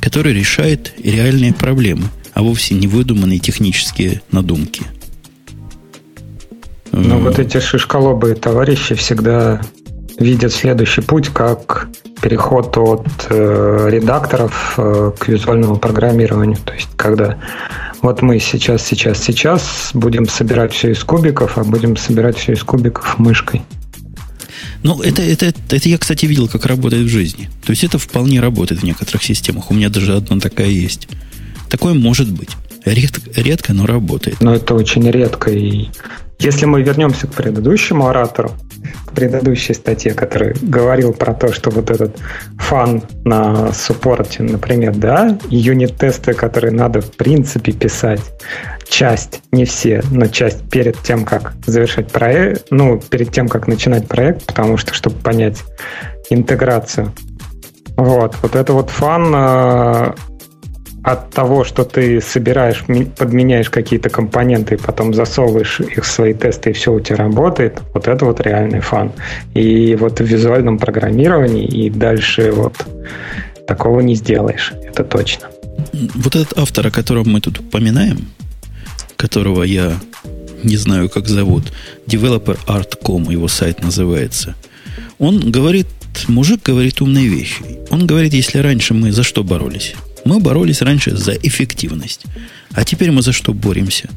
[0.00, 4.82] который решает реальные проблемы, а вовсе не выдуманные технические надумки.
[6.92, 9.60] Но вот эти шишколобые товарищи всегда
[10.18, 11.88] видят следующий путь как
[12.20, 16.58] переход от э, редакторов э, к визуальному программированию.
[16.64, 17.38] То есть, когда
[18.02, 22.62] вот мы сейчас, сейчас, сейчас будем собирать все из кубиков, а будем собирать все из
[22.62, 23.62] кубиков мышкой.
[24.82, 27.48] Ну, это, это, это я, кстати, видел, как работает в жизни.
[27.64, 29.70] То есть это вполне работает в некоторых системах.
[29.70, 31.08] У меня даже одна такая есть.
[31.68, 32.50] Такое может быть.
[32.84, 34.40] Редко, редко но работает.
[34.40, 35.50] Но это очень редко.
[35.50, 35.88] И
[36.38, 38.52] если мы вернемся к предыдущему оратору,
[39.06, 42.16] к предыдущей статье, который говорил про то, что вот этот
[42.56, 48.20] фан на суппорте, например, да, юнит-тесты, которые надо в принципе писать,
[48.88, 54.06] часть, не все, но часть перед тем, как завершать проект, ну, перед тем, как начинать
[54.06, 55.58] проект, потому что, чтобы понять
[56.30, 57.12] интеграцию.
[57.96, 60.12] Вот, вот это вот фан э,
[61.12, 62.84] от того, что ты собираешь,
[63.16, 68.08] подменяешь какие-то компоненты потом засовываешь их в свои тесты, и все у тебя работает, вот
[68.08, 69.12] это вот реальный фан.
[69.54, 72.74] И вот в визуальном программировании и дальше вот
[73.66, 75.48] такого не сделаешь, это точно.
[76.14, 78.28] Вот этот автор, о котором мы тут упоминаем,
[79.16, 79.92] которого я
[80.62, 81.72] не знаю, как зовут,
[82.06, 84.54] Developer Art.com, его сайт называется,
[85.18, 85.86] он говорит,
[86.28, 87.62] мужик говорит умные вещи.
[87.90, 89.94] Он говорит, если раньше мы за что боролись?
[90.28, 92.26] Мы боролись раньше за эффективность.
[92.72, 94.10] А теперь мы за что боремся?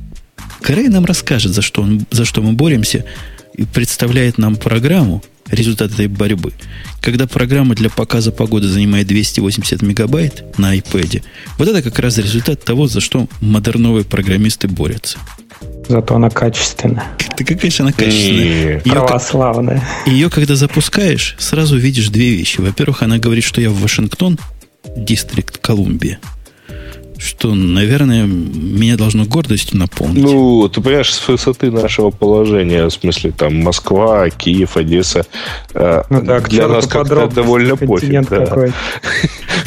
[0.59, 3.05] Корей нам расскажет, за что, он, за что мы боремся,
[3.53, 6.51] и представляет нам программу, результат этой борьбы.
[6.99, 11.23] Когда программа для показа погоды занимает 280 мегабайт на iPad,
[11.57, 15.17] вот это как раз результат того, за что модерновые программисты борются.
[15.87, 17.05] Зато она качественная.
[17.37, 18.81] Ты какая же она качественная.
[18.81, 19.81] Ее, Православная.
[20.05, 22.59] Ее, когда запускаешь, сразу видишь две вещи.
[22.59, 24.37] Во-первых, она говорит, что я в Вашингтон
[24.95, 26.19] Дистрикт Колумбия.
[27.17, 30.23] Что, наверное, меня должно гордостью наполнить.
[30.23, 35.27] Ну, ты понимаешь, с высоты нашего положения, в смысле, там, Москва, Киев, Одесса,
[35.75, 38.27] э, ну, да, для нас как-то довольно пофиг.
[38.27, 38.55] Да.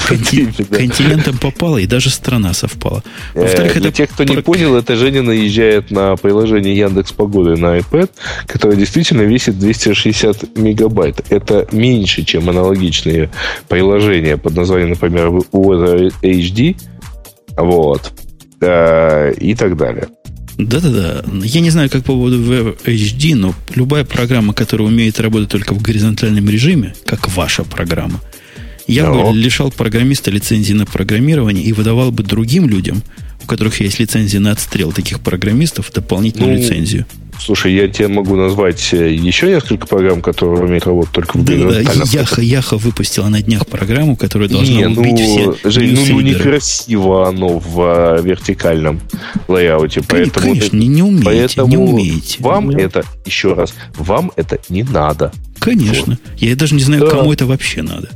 [0.06, 3.02] Континентом попало, и даже страна совпала.
[3.34, 7.56] Э, Во-вторых, Для это тех, кто не понял, это Женя наезжает на приложение Яндекс Погоды
[7.56, 8.10] на iPad,
[8.46, 11.24] которое действительно весит 260 мегабайт.
[11.30, 13.30] Это меньше, чем аналогичные
[13.68, 16.76] приложения под названием, например, Weather HD,
[17.56, 18.12] вот.
[18.60, 20.08] Э, и так далее.
[20.56, 21.24] Да-да-да.
[21.42, 25.82] Я не знаю, как по поводу HD, но любая программа, которая умеет работать только в
[25.82, 28.20] горизонтальном режиме, как ваша программа,
[28.86, 29.30] я но.
[29.30, 33.02] бы лишал программиста лицензии на программирование и выдавал бы другим людям,
[33.42, 37.06] у которых есть лицензия на отстрел таких программистов, дополнительную ну, лицензию.
[37.38, 41.54] Слушай, я тебе могу назвать э, еще несколько программ, которые умеют работать только в Да,
[41.56, 46.06] да, Яха, Яха выпустила на днях программу, которая должна не, убить ну, все Жень, ну,
[46.14, 49.00] ну некрасиво оно в а, вертикальном
[49.48, 50.02] лайауте.
[50.06, 52.36] Поэтому Конечно, не, не умеете, поэтому не умеете.
[52.40, 52.82] Вам не.
[52.82, 55.32] это, еще раз, вам это не надо.
[55.58, 56.18] Конечно.
[56.22, 56.42] Вот.
[56.42, 57.10] Я даже не знаю, да.
[57.10, 58.10] кому это вообще надо.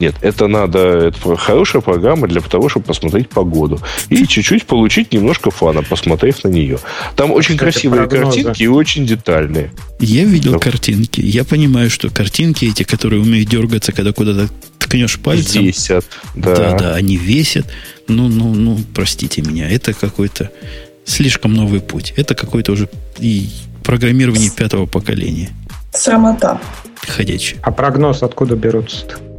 [0.00, 3.80] Нет, это надо, это хорошая программа для того, чтобы посмотреть погоду.
[4.08, 6.78] И чуть-чуть получить немножко фана, посмотрев на нее.
[7.16, 8.42] Там очень Кстати, красивые прогнозы.
[8.42, 9.72] картинки и очень детальные.
[9.98, 10.58] Я видел да.
[10.58, 11.20] картинки.
[11.20, 14.48] Я понимаю, что картинки эти, которые умеют дергаться, когда куда-то
[14.78, 15.64] ткнешь пальцем.
[15.64, 16.56] Весят, да.
[16.56, 17.66] Да, да, они весят.
[18.08, 20.50] Ну, ну, ну, простите меня, это какой-то
[21.04, 22.14] слишком новый путь.
[22.16, 22.88] Это какой-то уже
[23.18, 23.50] и
[23.84, 25.50] программирование пятого поколения.
[25.92, 26.58] Срамота.
[27.06, 27.58] Ходячий.
[27.62, 29.29] А прогноз откуда берутся-то?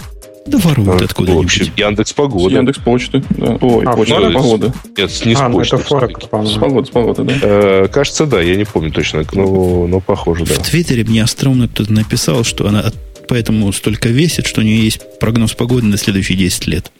[0.47, 1.71] Да воруют откуда-нибудь.
[1.77, 2.55] Яндекс Погода.
[2.55, 3.23] Яндекс Почты.
[3.29, 3.57] Да.
[3.61, 4.73] Ой, а, почта, ну, погода.
[4.97, 5.75] Нет, не с а, ну, почты.
[5.75, 6.51] это по-моему.
[6.51, 7.33] С погоды, с погоды, да.
[7.41, 10.55] Э, кажется, да, я не помню точно, но, но похоже, да.
[10.55, 12.91] В Твиттере мне остроумно кто-то написал, что она
[13.27, 16.91] поэтому столько весит, что у нее есть прогноз погоды на следующие 10 лет.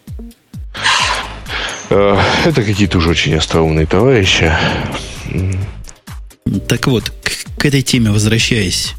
[1.89, 4.51] Э, это какие-то уже очень остроумные товарищи.
[6.67, 8.93] Так вот, к, к этой теме возвращаясь,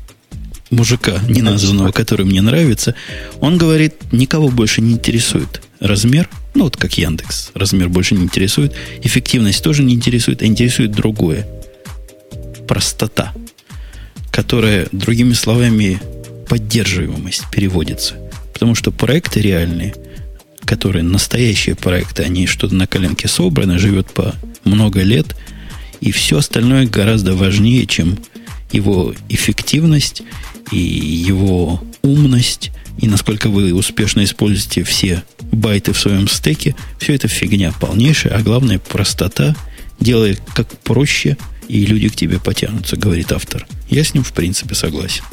[0.72, 2.94] мужика, не названного, который мне нравится,
[3.40, 8.72] он говорит, никого больше не интересует размер, ну вот как Яндекс, размер больше не интересует,
[9.02, 11.46] эффективность тоже не интересует, а интересует другое.
[12.68, 13.32] Простота,
[14.30, 16.00] которая, другими словами,
[16.48, 18.14] поддерживаемость переводится.
[18.52, 19.94] Потому что проекты реальные,
[20.64, 25.34] которые настоящие проекты, они что-то на коленке собраны, живет по много лет,
[26.00, 28.18] и все остальное гораздо важнее, чем
[28.72, 30.22] его эффективность
[30.70, 37.28] и его умность, и насколько вы успешно используете все байты в своем стеке, все это
[37.28, 39.54] фигня полнейшая, а главное простота,
[40.00, 41.36] делает как проще,
[41.68, 43.66] и люди к тебе потянутся, говорит автор.
[43.88, 45.24] Я с ним в принципе согласен.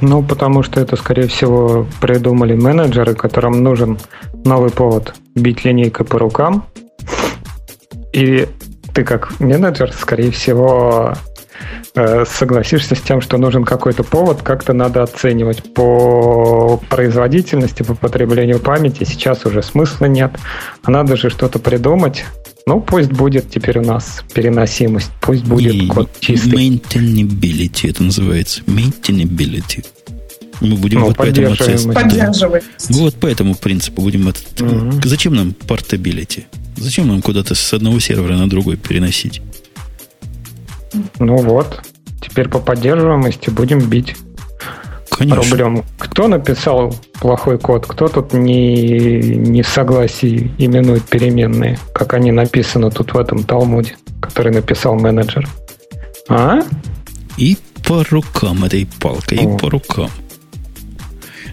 [0.00, 3.98] Ну, потому что это, скорее всего, придумали менеджеры, которым нужен
[4.44, 6.66] новый повод бить линейкой по рукам.
[8.12, 8.46] И
[8.94, 11.14] ты как менеджер, скорее всего,
[11.94, 19.04] согласишься с тем, что нужен какой-то повод, как-то надо оценивать по производительности, по потреблению памяти.
[19.04, 20.32] Сейчас уже смысла нет.
[20.82, 22.24] А надо же что-то придумать.
[22.66, 26.52] Ну, пусть будет теперь у нас переносимость, пусть будет И код чистый.
[26.52, 28.60] Maintainability это называется.
[28.66, 29.86] Maintainability.
[30.60, 31.54] Мы будем Ну, вот по этому
[31.94, 32.64] Поддерживать.
[32.90, 34.60] Вот по этому принципу будем этот...
[34.60, 35.00] Мгм.
[35.02, 36.46] Зачем нам портабилити?
[36.76, 39.40] Зачем нам куда-то с одного сервера на другой переносить?
[41.18, 41.82] Ну вот,
[42.20, 44.16] теперь по поддерживаемости будем бить
[45.10, 45.42] Конечно.
[45.42, 45.84] рублем.
[45.98, 47.86] Кто написал плохой код?
[47.86, 53.96] Кто тут не, не в согласии именует переменные, как они написаны тут в этом Талмуде,
[54.20, 55.48] который написал менеджер?
[56.28, 56.60] А?
[57.36, 59.56] И по рукам этой палкой, и О.
[59.56, 60.10] по рукам.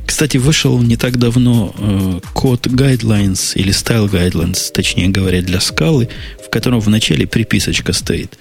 [0.06, 6.10] Кстати, вышел не так давно э, код Guidelines или Style Guidelines, точнее говоря, для скалы,
[6.46, 8.38] в котором в начале приписочка стоит.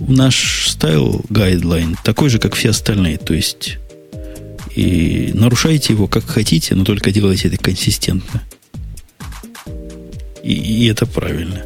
[0.00, 3.78] Наш Style Guideline такой же, как все остальные, то есть
[4.74, 8.42] и нарушайте его как хотите, но только делайте это консистентно.
[10.42, 11.62] И, и это правильно.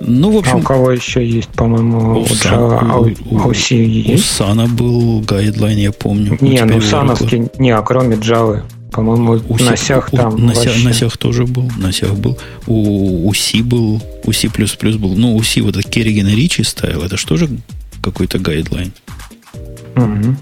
[0.00, 3.38] Ну, в А у общем, кого еще есть, по-моему, у Sun- Java, а у- у-
[3.38, 4.18] а у у?
[4.18, 6.36] Sun а был guideline, я помню.
[6.40, 6.90] Не, ну у Oracle.
[6.90, 8.62] сановский, не, а кроме Java.
[8.92, 10.84] По-моему, У на сях у- там на, вообще.
[10.84, 11.70] на сях тоже был.
[11.78, 12.38] На сях был.
[12.66, 14.02] У, у C был.
[14.24, 15.16] У C++ был.
[15.16, 17.02] Ну, у C вот этот Керниган и Ричи ставил.
[17.02, 17.48] Это что же
[18.02, 18.92] какой-то guideline?
[19.96, 20.36] Мгм.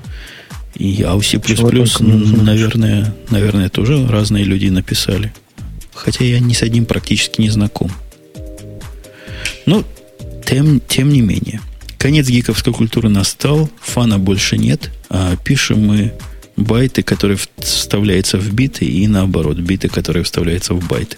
[0.74, 5.32] И, а у C++, наверное, наверное, тоже разные люди написали.
[5.94, 7.90] Хотя я ни с одним практически не знаком.
[9.66, 9.84] Ну,
[10.46, 11.61] тем, тем не менее.
[11.98, 16.14] Конец гиковской культуры настал, фана больше нет, а пишем мы
[16.57, 21.16] байты, которые вставляются в биты, и наоборот, биты, которые вставляются в байты.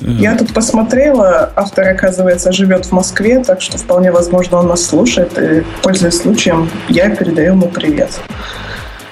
[0.00, 4.84] Э, Я тут посмотрела, автор, оказывается, живет в Москве, так что вполне возможно он нас
[4.84, 5.38] слушает.
[5.38, 8.20] И, пользуясь случаем, я передаю ему привет.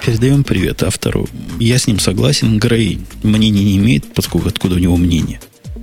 [0.05, 1.29] Передаем привет автору.
[1.59, 2.59] Я с ним согласен.
[2.59, 5.41] Грей мнения не имеет, поскольку откуда у него мнение?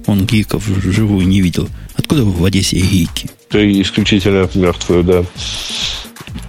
[0.08, 1.70] Он гиков вживую не видел.
[1.96, 3.30] Откуда в Одессе гики?
[3.50, 5.24] Ты исключительно мертвую, да.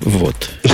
[0.00, 0.50] Вот.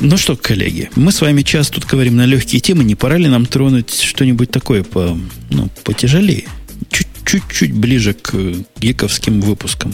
[0.00, 2.84] Ну что, коллеги, мы с вами час тут говорим на легкие темы.
[2.84, 5.18] Не пора ли нам тронуть что-нибудь такое по,
[5.50, 6.44] ну, потяжелее?
[6.90, 8.34] Чуть- Чуть-чуть ближе к
[8.80, 9.92] гиковским выпускам.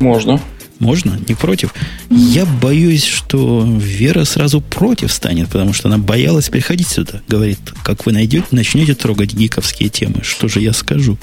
[0.00, 0.40] Можно.
[0.78, 1.18] Можно?
[1.28, 1.74] Не против?
[2.10, 7.20] Я боюсь, что Вера сразу против станет, потому что она боялась приходить сюда.
[7.28, 11.18] Говорит, как вы найдете, начнете трогать гиковские темы, что же я скажу?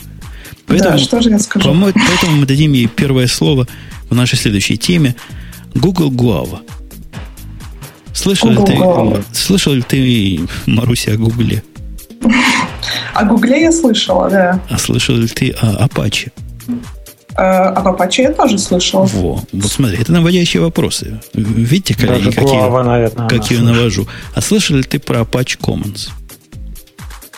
[0.68, 1.68] да, что же я скажу?
[1.70, 3.68] По-моему, поэтому мы дадим ей первое слово
[4.09, 5.16] в нашей следующей теме.
[5.76, 6.59] Google Guava.
[8.14, 11.64] Слышал ли, ты, слышал ли ты, Маруся, о Гугле?
[13.14, 14.59] О Гугле я слышала, да.
[14.70, 16.32] А слышал ли ты о Apache?
[17.36, 19.05] А об Apache я тоже слышала.
[19.05, 21.20] Во, вот смотри, это наводящие вопросы.
[21.34, 24.07] Видите, коллеги, Даже какие, Guava, наверное, как я навожу.
[24.36, 26.09] А слышал ли ты про Apache Commons?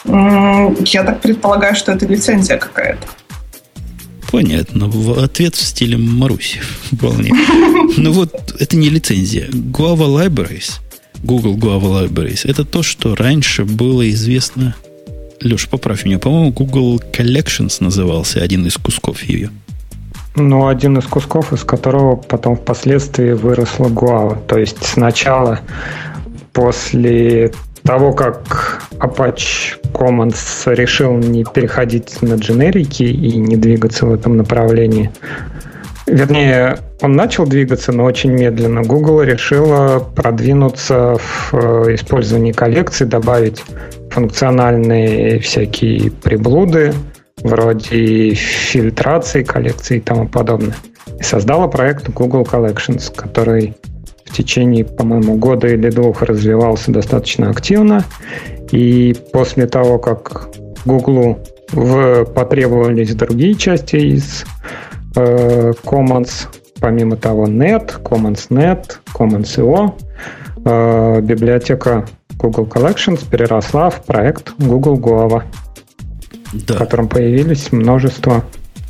[0.06, 3.08] Я так предполагаю, что это лицензия какая-то.
[4.32, 4.92] Понятно.
[5.24, 6.60] Ответ в стиле Маруси.
[6.92, 7.34] Вполне.
[7.98, 9.48] Ну вот, это не лицензия.
[9.48, 10.80] Guava Libraries,
[11.24, 14.76] Google Guava Libraries, это то, что раньше было известно...
[15.42, 16.18] Леш, поправь меня.
[16.18, 19.52] По-моему, Google Collections назывался один из кусков ее.
[20.36, 24.38] Ну, один из кусков, из которого потом впоследствии выросла Guava.
[24.48, 25.60] То есть сначала,
[26.52, 27.54] после
[27.86, 35.12] того, как Apache Commons решил не переходить на дженерики и не двигаться в этом направлении,
[36.08, 38.82] вернее, он начал двигаться, но очень медленно.
[38.82, 43.64] Google решила продвинуться в э, использовании коллекций, добавить
[44.10, 46.94] функциональные всякие приблуды,
[47.44, 50.76] вроде фильтрации коллекций и тому подобное.
[51.20, 53.76] И создала проект Google Collections, который
[54.26, 58.04] в течение, по-моему, года или двух развивался достаточно активно.
[58.72, 60.50] И после того, как
[60.86, 61.40] Google
[61.72, 64.46] в, потребовались другие части из
[65.16, 66.48] э, Commons,
[66.80, 69.94] помимо того Net, Commons Net, Commons IO,
[70.66, 72.06] э, библиотека
[72.38, 75.44] Google Collections переросла в проект Google Guava,
[76.52, 78.44] в Да, котором появились множество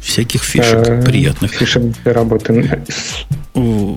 [0.05, 1.51] всяких фишек э, приятных.
[1.51, 3.25] фишек для работы с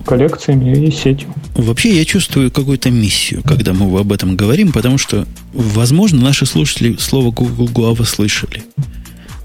[0.05, 1.33] коллекциями и сетью.
[1.53, 6.95] Вообще я чувствую какую-то миссию, когда мы об этом говорим, потому что, возможно, наши слушатели
[6.97, 8.63] слово Google Guava слышали.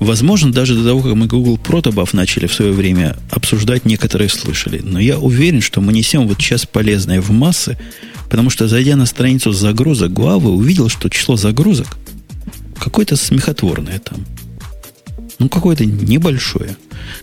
[0.00, 4.80] Возможно, даже до того, как мы Google Protobuf начали в свое время обсуждать, некоторые слышали.
[4.82, 7.78] Но я уверен, что мы несем вот сейчас полезное в массы,
[8.30, 11.88] потому что, зайдя на страницу загрузок Guava, увидел, что число загрузок
[12.78, 14.24] какое-то смехотворное там.
[15.38, 16.76] Ну, какое-то небольшое.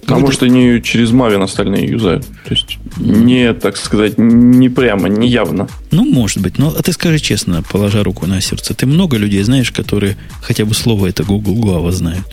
[0.07, 2.25] А может, они через Maven остальные юзают?
[2.45, 5.69] То есть, не, так сказать, не прямо, не явно.
[5.91, 6.57] Ну, может быть.
[6.57, 10.65] Но а ты скажи честно, положа руку на сердце, ты много людей знаешь, которые хотя
[10.65, 12.25] бы слово это Google Guava знают?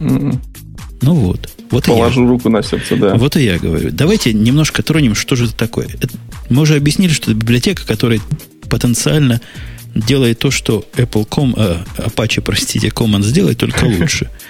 [0.00, 0.38] Mm-mm.
[1.02, 1.48] Ну вот.
[1.70, 3.14] Вот Положу руку на сердце, да.
[3.14, 3.90] Вот и я говорю.
[3.92, 5.86] Давайте немножко тронем, что же это такое.
[5.86, 6.08] Это,
[6.48, 8.20] мы уже объяснили, что это библиотека, которая
[8.68, 9.40] потенциально
[9.94, 14.28] делает то, что Apple Com, э, Apache, простите, Commons делает, только лучше.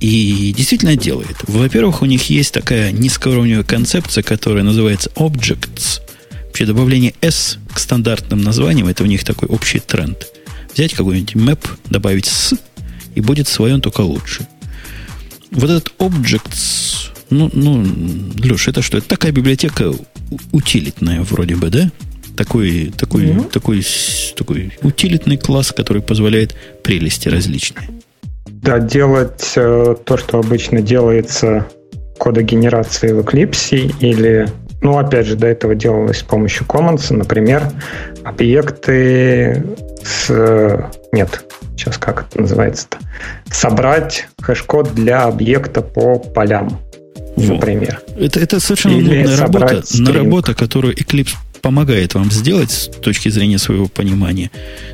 [0.00, 1.36] И действительно делает.
[1.46, 6.02] Во-первых, у них есть такая низкоуровневая концепция, которая называется Objects.
[6.46, 10.26] Вообще добавление S к стандартным названиям, это у них такой общий тренд.
[10.74, 12.54] Взять какой-нибудь map, добавить S,
[13.14, 14.46] и будет свой он только лучше.
[15.50, 17.84] Вот этот Objects, ну, ну,
[18.42, 18.98] Леш, это что?
[18.98, 19.92] Это такая библиотека
[20.52, 21.90] утилитная вроде бы, да?
[22.36, 23.50] Такой, такой, mm-hmm.
[23.50, 23.86] такой,
[24.36, 27.88] такой утилитный класс, который позволяет прелести различные.
[28.62, 31.66] Да, делать э, то, что обычно делается
[32.18, 34.48] кодогенерации в Eclipse или,
[34.80, 37.62] ну, опять же, до этого делалось с помощью Commons, например,
[38.24, 39.62] объекты
[40.02, 40.30] с...
[41.12, 41.44] Нет,
[41.76, 42.98] сейчас как это называется-то?
[43.50, 46.80] Собрать hash code для объекта по полям,
[47.36, 48.00] например.
[48.18, 53.28] Это, это совершенно Или нудная работа, на работа, которую Eclipse помогает вам сделать с точки
[53.28, 54.50] зрения своего понимания.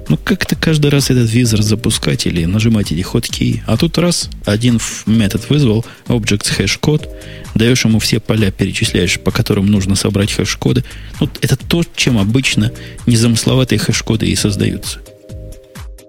[0.09, 3.63] Ну, как-то каждый раз этот визор запускать или нажимать эти ходки.
[3.67, 7.09] А тут раз, один метод вызвал, objects hash code,
[7.55, 10.85] даешь ему все поля, перечисляешь, по которым нужно собрать hash code ы.
[11.21, 12.73] Ну, это то, чем обычно
[13.07, 15.01] незамысловатые hash code ы и создаются.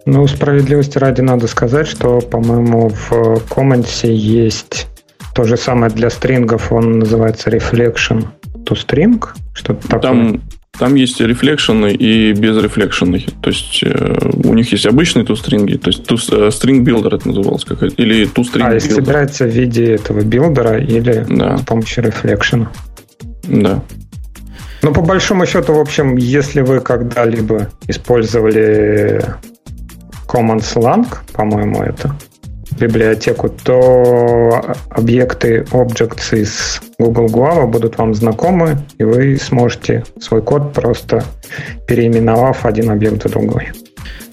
[0.05, 3.11] Ну, справедливости ради надо сказать, что, по-моему, в
[3.49, 4.87] Commons есть
[5.33, 8.27] то же самое для string ов, он называется Reflection
[8.63, 9.23] to String,
[9.53, 10.01] что-то такое.
[10.01, 10.41] Там,
[10.77, 13.27] там есть reflection ы и без reflection ные.
[13.41, 17.15] То есть э, у них есть обычные toString и, то есть to, э, string builder
[17.15, 21.57] это называлось, как, или toString А, если собирается в виде этого builder а или да.
[21.57, 22.71] с помощью reflection а.
[23.43, 23.83] Да.
[24.81, 29.23] Ну, по большому счету, в общем, если вы когда-либо использовали
[30.27, 32.15] Commons Lang, по-моему, это
[32.79, 40.73] библиотеку, то объекты Objects из Google Guava будут вам знакомы, и вы сможете свой код
[40.73, 41.23] просто
[41.87, 43.69] переименовав один объект в другой.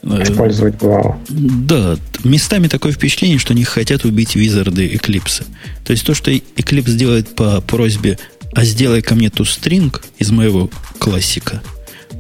[0.03, 1.17] Э, использовать Guava.
[1.29, 5.45] Да, местами такое впечатление, что они хотят убить визарды Eclipse.
[5.85, 8.19] То есть то, что Eclipse делает по просьбе
[8.53, 11.61] «а сделай ко мне ту стринг из моего классика»,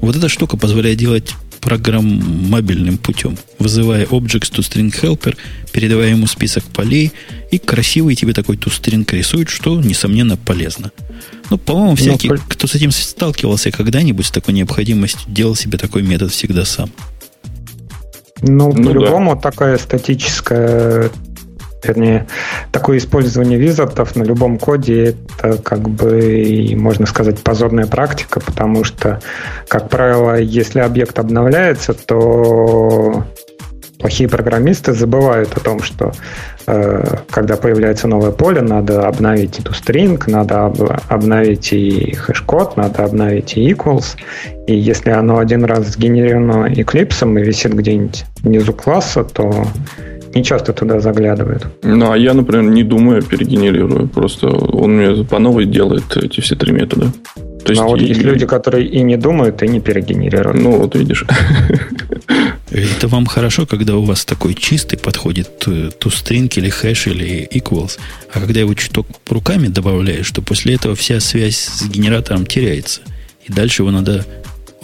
[0.01, 5.37] вот эта штука позволяет делать программабельным путем, вызывая Objects to String Helper,
[5.73, 7.12] передавая ему список полей,
[7.51, 10.91] и красивый тебе такой toString рисует, что, несомненно, полезно.
[11.51, 12.37] Ну, по-моему, всякий, Но...
[12.49, 16.91] кто с этим сталкивался когда-нибудь, с такой необходимостью, делал себе такой метод всегда сам.
[18.43, 19.41] Ну, ну по-любому да.
[19.41, 21.11] такая статическая
[21.82, 22.27] вернее,
[22.73, 29.20] такое использование визардов на любом коде это как бы, можно сказать, позорная практика, потому что,
[29.69, 33.24] как правило, если объект обновляется, то
[34.01, 36.12] плохие программисты забывают о том, что
[36.66, 43.05] э, когда появляется новое поле, надо обновить эту string, надо об, обновить и хэш-код, надо
[43.05, 44.16] обновить и equals.
[44.66, 49.66] И если оно один раз сгенерировано Eclipse и висит где-нибудь внизу класса, то
[50.35, 51.66] не часто туда заглядывают.
[51.82, 54.09] Ну, а я, например, не думаю, перегенерирую.
[54.09, 57.12] Просто он мне по новой делает эти все три метода.
[57.65, 58.07] То есть, ну, а вот и...
[58.07, 60.62] есть люди, которые и не думают, и не перегенерируют.
[60.62, 61.24] Ну, вот видишь.
[62.70, 67.98] Это вам хорошо, когда у вас такой чистый подходит toString или hash или equals,
[68.32, 73.01] а когда его чуток руками добавляешь, то после этого вся связь с генератором теряется.
[73.44, 74.24] И дальше его надо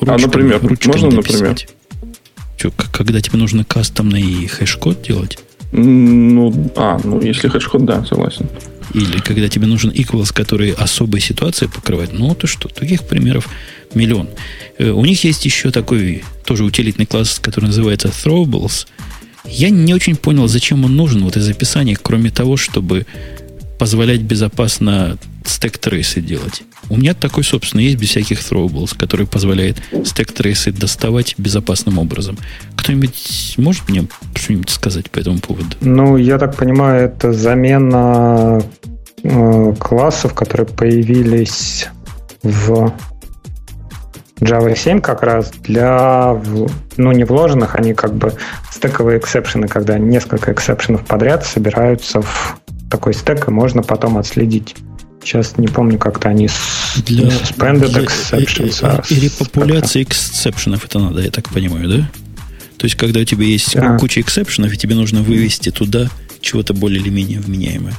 [0.01, 1.41] ручками, а, например, можно, дописать.
[1.41, 1.57] например?
[2.57, 5.39] Что, когда тебе нужно custom ный hash code делать?
[5.73, 8.49] Ну, а, ну, если hash code, да, согласен.
[8.95, 12.13] Или когда тебе нужен equals, который особые ситуации покрывает.
[12.13, 13.49] Ну, то что, таких примеров
[13.95, 14.29] миллион.
[14.79, 18.87] Э, у них есть еще такой тоже утилитный класс, который называется throwables.
[19.45, 23.07] Я не очень понял, зачем он нужен вот из описания, кроме того, чтобы
[23.79, 26.63] позволять безопасно stack trace ы делать.
[26.89, 31.99] У меня такой, собственно, есть без всяких throwables, который позволяет stack trace ы доставать безопасным
[31.99, 32.39] образом.
[32.77, 35.77] Кто-нибудь может мне что-нибудь сказать по этому поводу?
[35.81, 38.63] Ну, я так понимаю, это замена
[39.23, 41.89] э, классов, которые появились
[42.43, 42.93] в
[44.41, 46.41] Java 7 как раз для,
[46.97, 48.35] ну, не вложенных, они как бы
[48.71, 54.77] стековые эксепшены, когда несколько эксепшенов подряд собираются в такой стек, и можно потом отследить
[55.27, 56.49] Сейчас не помню, как-то они
[57.05, 58.79] для, suspended для exceptions.
[58.83, 62.11] А и, и, и репопуляции эксепшенов это надо, я так понимаю, да?
[62.79, 63.99] То есть, когда у тебя есть да.
[63.99, 66.09] куча эксепшенов, и тебе нужно вывести туда
[66.41, 67.95] чего-то более или менее вменяемое.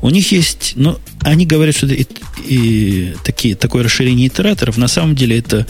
[0.00, 2.06] У них есть, ну, они говорят, что это и,
[2.46, 5.66] и такие, такое расширение итераторов, на самом деле это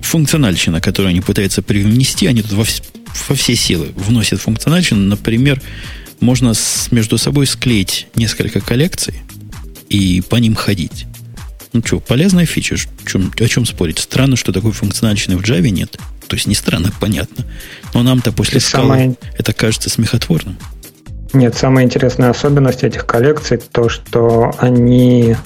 [0.00, 2.64] функциональщина, которую они пытаются привнести, они тут во,
[3.28, 5.02] во все силы вносят функциональщину.
[5.02, 5.62] Например,
[6.20, 9.14] можно с, между собой склеить несколько коллекций
[9.88, 11.06] и по ним ходить.
[11.72, 12.76] Ну что, полезная фича,
[13.06, 13.98] чем, о чем спорить?
[13.98, 15.98] Странно, что такой функциональщины в Java нет.
[16.26, 17.44] То есть не странно, понятно.
[17.94, 19.14] Но нам-то после скалы самое...
[19.38, 20.56] это кажется смехотворным.
[21.32, 25.36] Нет, самая интересная особенность этих коллекций то, что они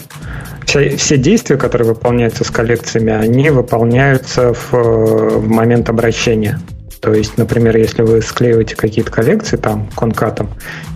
[0.66, 6.60] все, все действия, которые выполняются с коллекциями, они выполняются в, в момент обращения.
[7.00, 10.50] То есть, например, если вы склеиваете какие-то коллекции там конкатом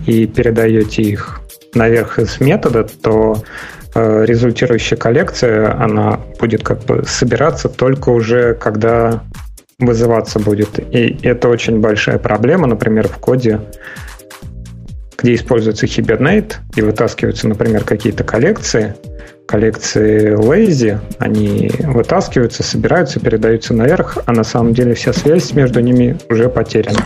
[0.05, 1.41] и передаете их
[1.73, 3.43] наверх из метода, то
[3.95, 9.23] э, результирующая коллекция, она будет как бы собираться только уже, когда
[9.79, 10.79] вызываться будет.
[10.93, 13.61] И это очень большая проблема, например, в коде,
[15.17, 18.95] где используется Hibernate и вытаскиваются, например, какие-то коллекции,
[19.45, 26.17] коллекции lazy, они вытаскиваются, собираются, передаются наверх, а на самом деле вся связь между ними
[26.29, 27.05] уже потеряна.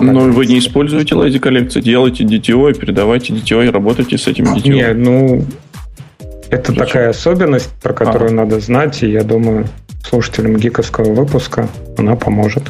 [0.00, 4.46] Но вы не используете lazy коллекции, делайте DTO и передавайте DTO и работайте с этим
[4.54, 4.68] DTO.
[4.68, 5.44] Не, ну,
[6.50, 6.86] это Зачем?
[6.86, 8.34] такая особенность, про которую а.
[8.34, 9.68] надо знать, и я думаю,
[10.08, 12.64] слушателям гиковского выпуска она поможет.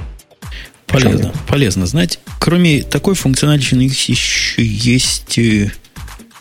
[0.86, 2.20] Полезно, полезно знать.
[2.38, 5.70] Кроме такой функциональности, у них еще есть, э,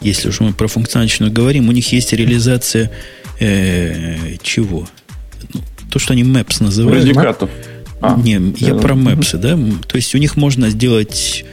[0.02, 2.92] если уж мы про функциональщину говорим, у них есть реализация
[3.40, 4.88] э, чего?
[5.54, 7.04] Ну, то, что они Maps называют.
[7.04, 7.50] Предикатов.
[8.02, 9.58] А, Не, я про Maps, да?
[9.88, 11.46] То есть у них можно сделать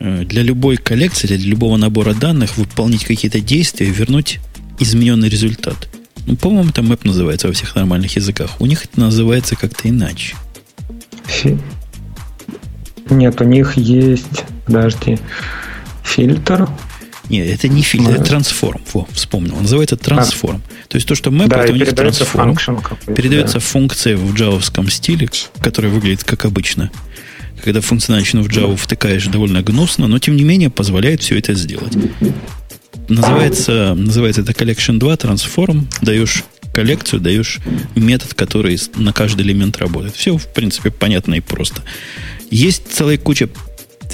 [0.00, 4.40] э, для любой коллекции, для любого набора данных выполнить какие-то действия и вернуть
[4.80, 5.88] измененный результат.
[6.26, 8.60] Ну, по-моему, это Map называется во всех нормальных языках.
[8.60, 10.34] У них это называется как-то иначе.
[13.08, 15.18] Нет, у них есть, подожди,
[16.02, 16.68] фильтр.
[17.30, 18.82] Нет, это не фильтр, это трансформ.
[18.92, 19.54] Во, вспомнил.
[19.54, 20.62] Он называется трансформ.
[20.66, 20.88] А.
[20.88, 22.56] То есть то, что map, да, это у них трансформ.
[23.14, 23.60] Передается да.
[23.60, 25.28] функция в джавовском стиле,
[25.60, 26.90] которая выглядит как обычно.
[27.62, 31.92] Когда функциональщину в Java втыкаешь довольно гнусно, но тем не менее позволяет все это сделать.
[33.08, 35.84] Называется, называется это Collection 2, Transform.
[36.02, 37.58] Даешь коллекцию, даешь
[37.94, 40.16] метод, который на каждый элемент работает.
[40.16, 41.82] Все, в принципе, понятно и просто.
[42.50, 43.48] Есть целая куча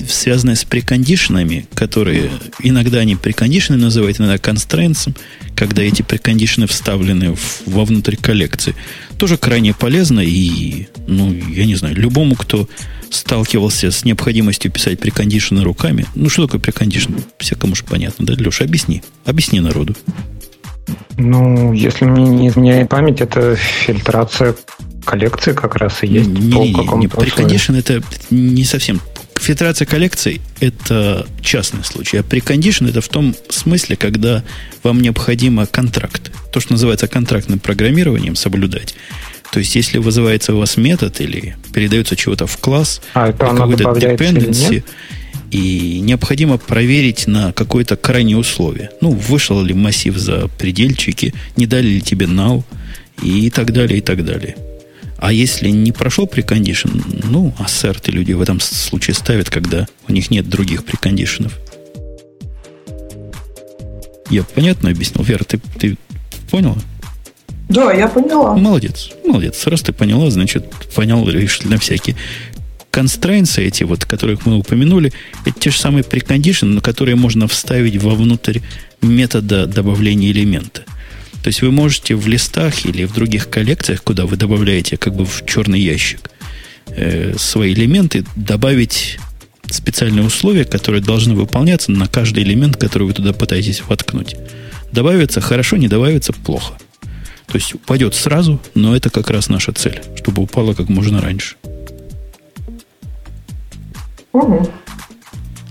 [0.09, 5.15] связанная с прекондишенами, которые иногда они прекондишены называют, иногда constraints,
[5.55, 8.75] когда эти прекондишены вставлены в, вовнутрь коллекции.
[9.19, 12.69] Тоже крайне полезно и, ну, я не знаю, любому, кто
[13.11, 16.07] сталкивался с необходимостью писать прекондишены руками.
[16.15, 17.15] Ну, что такое прекондишн?
[17.39, 18.65] Всякому же понятно, да, Леша?
[18.65, 19.03] Объясни.
[19.25, 19.95] Объясни народу.
[21.17, 24.55] Ну, если мне не изменяет память, это фильтрация
[25.05, 26.29] коллекции как раз и есть.
[26.29, 27.07] Не, по не, не, не.
[27.07, 29.01] Precondition это не совсем
[29.41, 34.45] фильтрация коллекций– это частный случай, а прекондишн– это в том смысле, когда
[34.83, 38.95] вам необходимо контракт, то, что называется контрактным программированием, соблюдать.
[39.53, 44.85] То есть, если вызывается у вас метод или передается чего-то в класс, а, какой-то dependency,
[45.51, 48.91] и необходимо проверить на какое-то крайнее условие.
[49.01, 52.65] Ну, вышел ли массив за предельчики, не дали ли тебе null,
[53.23, 54.57] и так далее, и так далее.
[55.19, 56.89] А если не прошел прекондишн,
[57.25, 61.59] ну, ассерты люди в этом случае ставят, когда у них нет других прекондишенов.
[64.29, 65.25] Я понятно объяснил?
[65.25, 65.97] Вера, ты, ты
[66.51, 66.77] поняла?
[67.69, 68.57] Да, я поняла.
[68.57, 69.67] Молодец, молодец.
[69.67, 72.17] Раз ты поняла, значит, понял решительно на всякие.
[72.93, 75.13] Constraints эти, вот, которых мы упомянули,
[75.45, 78.61] это те же самые прекондишены, которые можно вставить вовнутрь
[79.01, 80.83] метода добавления элемента–
[81.47, 85.25] то есть вы можете в листах или в других коллекциях, куда вы добавляете как бы
[85.25, 86.29] в черный ящик
[86.89, 89.21] э, свои элементы, добавить
[89.71, 94.35] специальные условия, которые должны выполняться на каждый элемент, который вы туда пытаетесь воткнуть.
[94.91, 96.75] Добавится хорошо, не добавится плохо.
[97.47, 101.55] То есть упадет сразу, но это как раз наша цель, чтобы упало как можно раньше.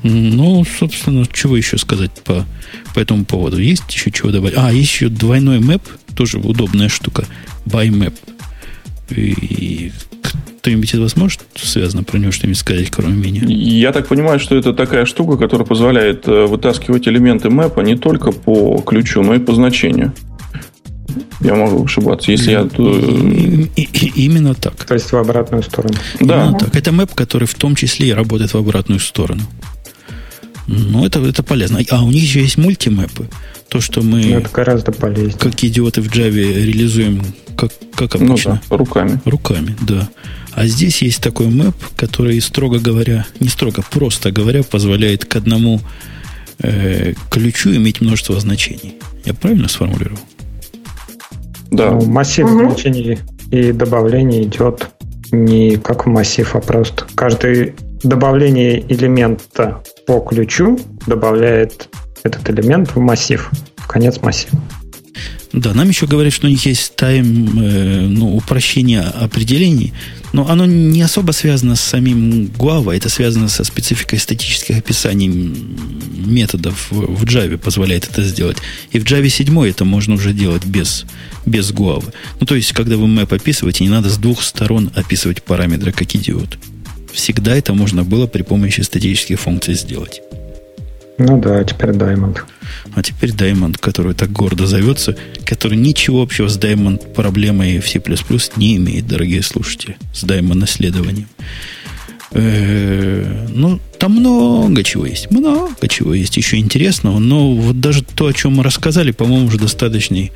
[0.07, 2.45] Ну, собственно, чего еще сказать по,
[2.93, 3.59] по этому поводу?
[3.59, 4.55] Есть еще чего добавить?
[4.55, 5.81] А, есть еще двойной мэп,
[6.15, 7.25] тоже удобная штука.
[7.65, 8.13] By map.
[9.09, 9.91] И
[10.59, 13.41] кто-нибудь из вас может связано про него что-нибудь сказать, кроме меня?
[13.47, 18.31] Я так понимаю, что это такая штука, которая позволяет э, вытаскивать элементы мэпа не только
[18.31, 20.13] по ключу, но и по значению.
[21.41, 22.61] Я могу ошибаться, если я...
[22.61, 24.75] Именно так.
[24.85, 25.95] То есть в обратную сторону.
[26.19, 26.43] Да.
[26.43, 26.75] Именно так.
[26.75, 29.41] Это мэп, который в том числе и работает в обратную сторону.
[30.67, 31.79] Ну, это, это полезно.
[31.89, 33.29] А у них еще есть мультимэпы.
[33.69, 34.21] То, что мы...
[34.21, 35.37] Это гораздо полезнее.
[35.37, 37.21] Как идиоты в Java реализуем
[37.55, 38.53] как, как обычно.
[38.53, 39.21] Ну да, руками.
[39.25, 40.09] Руками, да.
[40.53, 45.81] А здесь есть такой мэп, который, строго говоря, не строго, просто говоря, позволяет к одному
[46.59, 48.95] э, ключу иметь множество значений.
[49.25, 50.19] Я правильно сформулировал?
[51.71, 51.91] Да.
[51.91, 52.59] Ну, массив угу.
[52.59, 53.19] значений
[53.51, 54.89] и добавление идет
[55.31, 57.73] не как в массив, а просто каждое
[58.03, 61.89] добавление элемента по ключу добавляет
[62.23, 64.59] этот элемент в массив, в конец массива.
[65.55, 69.93] Да, нам еще говорят, что у них есть тайм, э, ну, упрощение определений,
[70.33, 76.87] но оно не особо связано с самим Guava, это связано со спецификой статических описаний методов
[76.91, 78.57] в, Java, позволяет это сделать.
[78.91, 81.05] И в Java 7 это можно уже делать без,
[81.45, 82.13] без Guava.
[82.41, 86.13] Ну, то есть, когда вы map описываете, не надо с двух сторон описывать параметры, как
[86.15, 86.57] идиот.
[87.15, 90.21] Всегда это можно было при помощи статических функций сделать.
[91.17, 92.39] Ну да, теперь Diamond.
[92.93, 95.15] А теперь Diamond, который так гордо зовется,
[95.45, 98.01] который ничего общего с Diamond проблемой в C++
[98.57, 101.27] не имеет, дорогие слушатели, с Diamond наследованием.
[102.31, 105.31] Э, ну, там много чего есть.
[105.31, 107.19] Много чего есть еще интересного.
[107.19, 110.33] Но вот даже то, о чем мы рассказали, по-моему, уже достаточный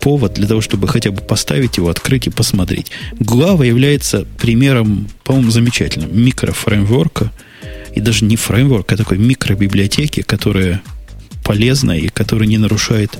[0.00, 2.90] повод для того, чтобы хотя бы поставить его, открыть и посмотреть.
[3.18, 7.30] Глава является примером, по-моему, замечательным микрофреймворка,
[7.94, 10.82] и даже не фреймворк, а такой микробиблиотеки, которая
[11.44, 13.16] полезна и которая не нарушает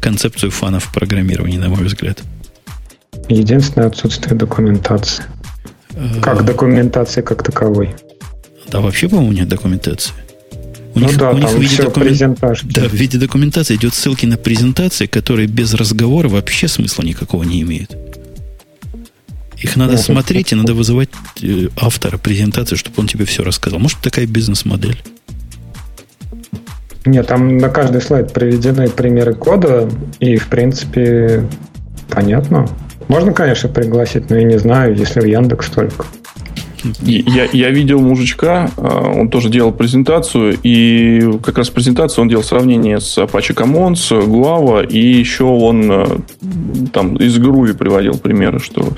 [0.00, 2.20] концепцию фанов программирования, на мой взгляд.
[3.28, 5.24] Единственное отсутствие документации.
[6.22, 7.94] Как э, документации как таковой.
[8.70, 10.12] Да, вообще, по-моему, нет документации.
[10.94, 12.38] У ну них, да, у них в виде документ...
[12.64, 17.62] Да, в виде документации идет ссылки на презентации, которые без разговора вообще смысла никакого не
[17.62, 17.96] имеют.
[19.56, 21.08] Их надо да, смотреть, и надо вызывать
[21.40, 23.78] э, автора презентации, чтобы он тебе все рассказал.
[23.78, 25.00] Может, такая бизнес-модель?
[27.04, 29.88] Нет, там на каждый слайд приведены примеры кода,
[30.20, 31.48] и, в принципе,
[32.10, 32.68] понятно.
[33.08, 36.06] Можно, конечно, пригласить, но я не знаю, если в Яндекс только.
[37.02, 42.44] Я, я видел мужичка, а, он тоже делал презентацию, и как раз презентацию он делал
[42.44, 46.20] сравнение с Apache Commons, Guava, и еще он а,
[46.92, 48.88] там из Groovy приводил примеры, что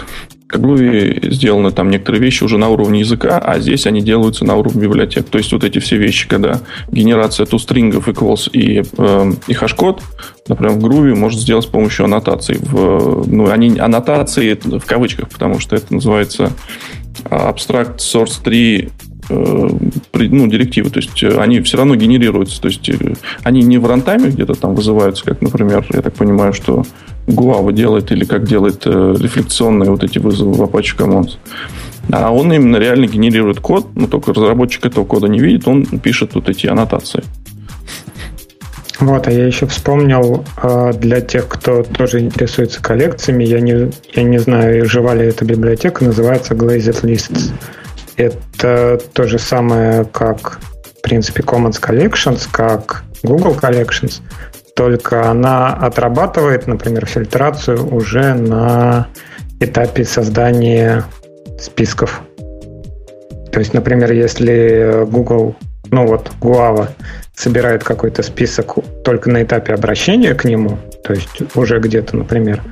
[0.47, 4.55] как Groovy сделаны там некоторые вещи уже на уровне языка, а здесь они делаются на
[4.55, 5.29] уровне библиотек.
[5.29, 6.61] То есть вот эти все вещи, когда
[6.93, 10.01] генерация тустрингов, equals и, э, и хаш-код,
[10.49, 12.59] например, в Groovy может сделать с помощью аннотаций.
[12.61, 16.53] В, ну, они аннотации в кавычках, потому что это называется
[17.25, 18.89] Abstract Source 3
[19.29, 19.69] э,
[20.13, 23.87] ну, директивы, то есть э, они все равно генерируются, то есть э, они не в
[23.87, 26.85] рантайме где-то там вызываются, как, например, я так понимаю, что
[27.27, 31.39] Guava делает или как делает рефлекционные вот эти вызовы в Apache Commons.
[32.13, 36.35] А он именно реально генерирует код, но только разработчик этого кода не видит, он пишет
[36.35, 37.25] вот эти аннотации.
[39.01, 44.23] Вот, а я еще вспомнил а, для тех, кто тоже интересуется коллекциями, я не, я
[44.23, 47.53] не знаю, жива ли эта библиотека, называется Glazed Lists.
[48.17, 50.61] Это то же самое, как,
[50.99, 54.21] в принципе, Commons Collections, как Google Collections,
[54.77, 59.09] только она отрабатывает, например, фильтрацию уже на
[59.61, 61.05] этапе создания
[61.59, 62.23] списков.
[63.51, 65.57] То есть, например, если Google,
[65.91, 66.91] ну вот, Guava
[67.37, 72.63] собирает какой-то список только на этапе обращения к нему, то есть уже где-то, например,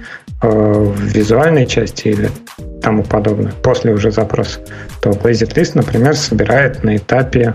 [0.42, 2.30] э, в визуальной части или
[2.82, 4.60] тому подобное, после уже запроса,
[5.00, 7.54] то Blazed List, например, собирает на этапе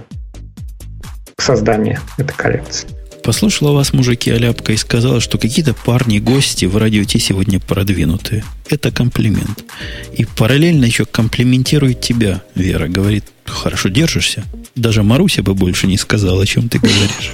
[1.38, 2.97] создания этой коллекции.
[3.28, 8.46] Послушала вас, мужики, Аляпка, и сказала, что какие-то парни-гости в радио Ти сегодня продвинутые.
[8.70, 9.66] Это комплимент.
[10.14, 12.88] И параллельно еще комплиментирует тебя, Вера.
[12.88, 14.46] Говорит, хорошо держишься.
[14.76, 17.34] Даже Маруся бы больше не сказала, о чем ты говоришь.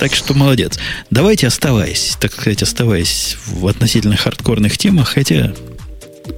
[0.00, 0.80] Так что молодец.
[1.10, 5.54] Давайте оставаясь, так сказать, оставаясь в относительно хардкорных темах, хотя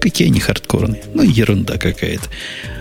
[0.00, 1.02] какие они хардкорные?
[1.14, 2.28] Ну, ерунда какая-то.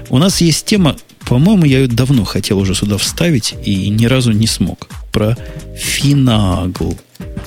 [0.10, 4.32] У нас есть тема, по-моему, я ее давно хотел уже сюда вставить и ни разу
[4.32, 4.90] не смог.
[5.12, 5.38] Про
[5.76, 6.98] Finagl.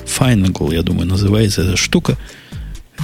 [0.05, 2.17] Finagl, я думаю, называется эта штука.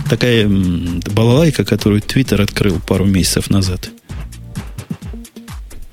[0.09, 3.89] Такая балалайка, которую Твиттер открыл пару месяцев назад.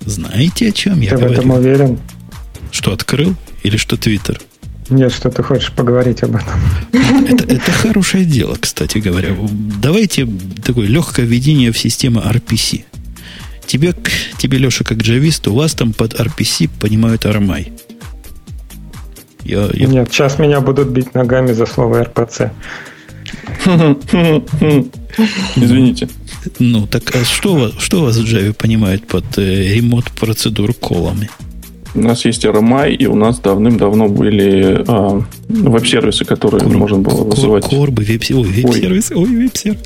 [0.00, 1.34] Знаете, о чем я ты говорю?
[1.34, 1.98] В этом уверен?
[2.72, 3.36] Что, открыл?
[3.62, 4.40] Или что Твиттер?
[4.90, 6.60] Нет, что ты хочешь поговорить об этом.
[6.92, 9.36] Это, это хорошее дело, кстати говоря.
[9.82, 10.28] Давайте
[10.64, 12.84] такое легкое введение в систему RPC.
[13.66, 13.94] Тебе,
[14.38, 17.72] тебе Леша, как джавист, у вас там под RPC понимают RMI.
[19.44, 19.86] Я, я...
[19.86, 22.50] Нет, сейчас меня будут бить ногами за слово RPC.
[25.56, 26.08] Извините.
[26.58, 31.28] Ну, так а что, что у вас в Java понимает под э, ремонт процедур колами?
[31.94, 37.24] У нас есть RMI, и у нас давным-давно были а, веб-сервисы, которые Кор, можно было
[37.24, 37.64] вызывать.
[37.64, 38.64] Корбы, веб-сервисы.
[38.64, 39.16] Ой, веб-сервисы.
[39.16, 39.80] Ой, веб-сервис.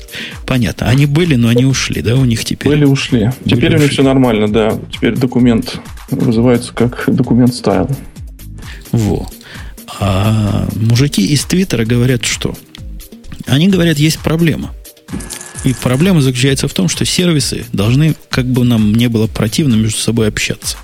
[0.45, 0.87] Понятно.
[0.87, 2.71] Они были, но они ушли, да, у них теперь?
[2.71, 3.31] Были, ушли.
[3.43, 3.77] Были, теперь ушли.
[3.77, 4.79] у них все нормально, да.
[4.91, 5.79] Теперь документ
[6.11, 7.89] вызывается как документ стайл.
[8.91, 9.27] Во.
[9.99, 12.55] А мужики из Твиттера говорят, что?
[13.47, 14.71] Они говорят, есть проблема.
[15.63, 19.97] И проблема заключается в том, что сервисы должны, как бы нам не было противно, между
[19.97, 20.77] собой общаться.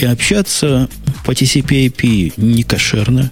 [0.00, 0.88] И общаться
[1.24, 3.30] по TCP/IP не кошерно,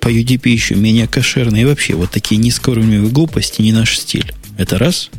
[0.00, 4.32] по UDP еще менее кошерно, и вообще вот такие низкоуровневые глупости не наш стиль.
[4.56, 5.10] Это раз.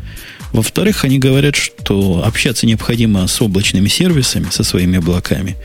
[0.54, 5.58] Во-вторых, они говорят, что общаться необходимо с облачными сервисами, со своими облаками,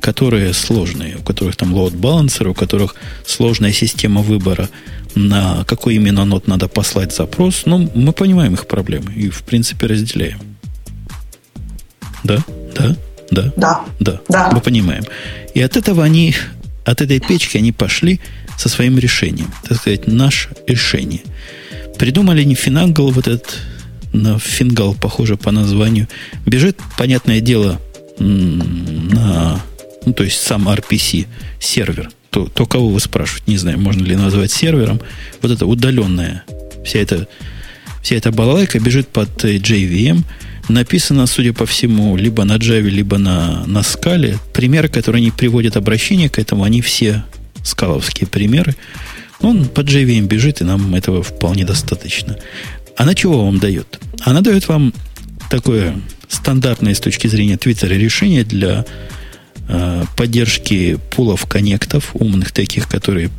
[0.00, 2.94] которые сложные, у которых там load balancer, у которых
[3.26, 4.68] сложная система выбора–
[5.14, 9.86] на какой именно нот надо послать запрос, ну, мы понимаем их проблемы и, в принципе,
[9.86, 10.40] разделяем.
[12.22, 12.38] Да?
[12.76, 12.96] Да?
[13.30, 13.52] Да?
[13.56, 13.80] Да.
[14.00, 14.20] Да.
[14.28, 14.50] да.
[14.52, 15.04] Мы понимаем.
[15.54, 16.34] И от этого они,
[16.84, 18.20] от этой печки они пошли
[18.58, 19.50] со своим решением.
[19.68, 21.22] Так сказать, наше решение.
[21.98, 23.58] Придумали не финангл вот этот,
[24.12, 26.08] на фингал, похоже по названию.
[26.46, 27.80] Бежит, понятное дело,
[28.18, 29.60] на,
[30.04, 31.26] ну, то есть сам RPC
[31.58, 35.00] сервер– то, то кого вы спрашиваете, не знаю, можно ли назвать сервером,
[35.42, 36.44] вот это удаленная,
[36.84, 37.28] вся эта,
[38.02, 40.22] вся эта балалайка бежит под JVM,
[40.70, 44.38] написано, судя по всему, либо на Java, либо на, на скале.
[44.52, 47.24] Примеры, которые они приводят обращение к этому, они все
[47.62, 48.74] скаловские примеры.
[49.40, 52.36] Он под JVM бежит, и нам этого вполне достаточно.
[52.96, 53.98] Она чего вам дает?
[54.22, 54.92] Она дает вам
[55.50, 55.96] такое
[56.28, 58.84] стандартное с точки зрения Твиттера решение для
[59.72, 63.30] Э, поддержки пулов коннектов, умных таких, которые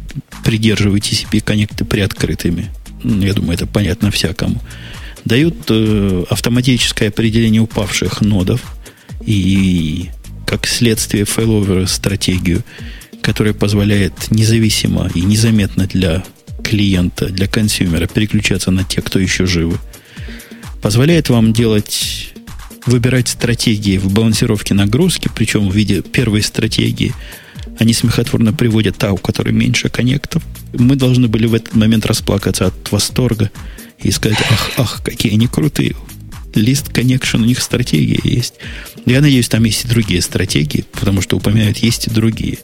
[0.45, 2.71] придерживают TCP connect ы приоткрытыми.
[3.03, 4.61] Ну, я думаю, это понятно всякому.
[5.25, 8.61] Дают э, автоматическое определение упавших node ов
[9.25, 10.09] и,
[10.47, 12.63] как следствие, failover стратегию,
[13.21, 16.23] которая позволяет независимо и незаметно для
[16.63, 19.77] клиента, для consumer а переключаться на те, кто еще живы.
[20.81, 22.33] Позволяет вам делать
[22.85, 27.13] выбирать стратегии в балансировке нагрузки, причем в виде первой стратегии,
[27.77, 30.43] они смехотворно приводят та, у которой меньше коннектов.
[30.73, 33.51] Мы должны были в этот момент расплакаться от восторга
[34.03, 35.95] и сказать, ах, ах, какие они крутые.
[36.53, 38.55] Лист connection, у них стратегия есть.
[39.05, 42.59] Я надеюсь, там есть и другие стратегии, потому что упоминают, есть и другие.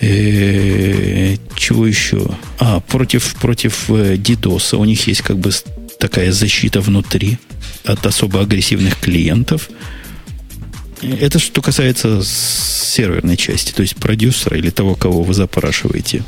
[0.00, 2.28] Э, чего еще?
[2.58, 5.50] А, против, против DDoS э, у них есть как бы
[5.98, 7.38] такая защита внутри
[7.84, 9.70] от особо агрессивных клиентов.
[11.02, 16.22] Это что касается серверной части, то есть продюсера или того, кого вы запрашиваете.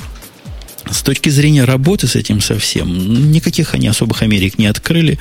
[0.91, 5.19] С точки зрения работы с этим совсем, никаких они особых Америк не открыли.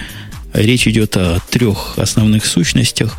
[0.53, 3.17] Речь идет о трех основных сущностях.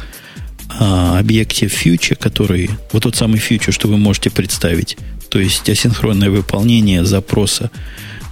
[0.69, 4.97] О объекте future, который, вот тот самый future, что вы можете представить,
[5.31, 7.70] то есть асинхронное выполнение запроса,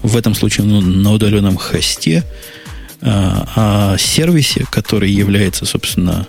[0.02, 2.24] в этом случае на удаленном хосте–
[3.02, 6.26] а, о сервисе, который является, собственно,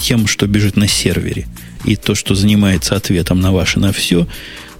[0.00, 1.46] тем, что бежит на сервере,
[1.84, 4.26] и то, что занимается ответом на ваше на все,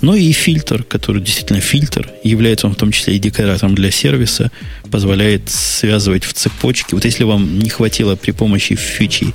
[0.05, 4.51] но и фильтр, который действительно фильтр, является он в том числе и декоратором для сервиса,
[4.91, 6.95] позволяет связывать в цепочке.
[6.95, 9.33] Вот если вам не хватило при помощи фичи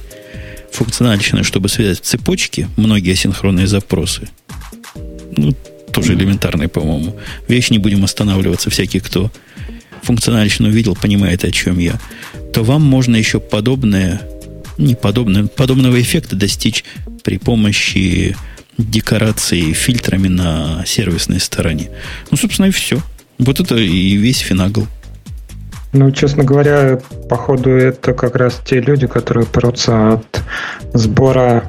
[0.71, 4.29] функциональщины, чтобы связать в цепочке многие асинхронные запросы,
[5.35, 5.55] ну,
[5.91, 7.15] тоже элементарные, по-моему.
[7.47, 9.31] Вещь не будем останавливаться, всякий, кто
[10.03, 11.99] функциональщину увидел, понимает, о чем я,
[12.53, 14.21] то вам можно еще подобное,
[14.77, 16.83] не подобное, подобного эффекта достичь
[17.23, 18.35] при помощи
[18.79, 21.91] декорации фильтрами на сервисной стороне.
[22.31, 22.99] Ну, собственно, и все.
[23.37, 24.87] Вот это и весь финагл.
[25.91, 26.99] Ну, честно говоря,
[27.29, 30.41] походу, это как раз те люди, которые прутся от
[30.93, 31.63] сбора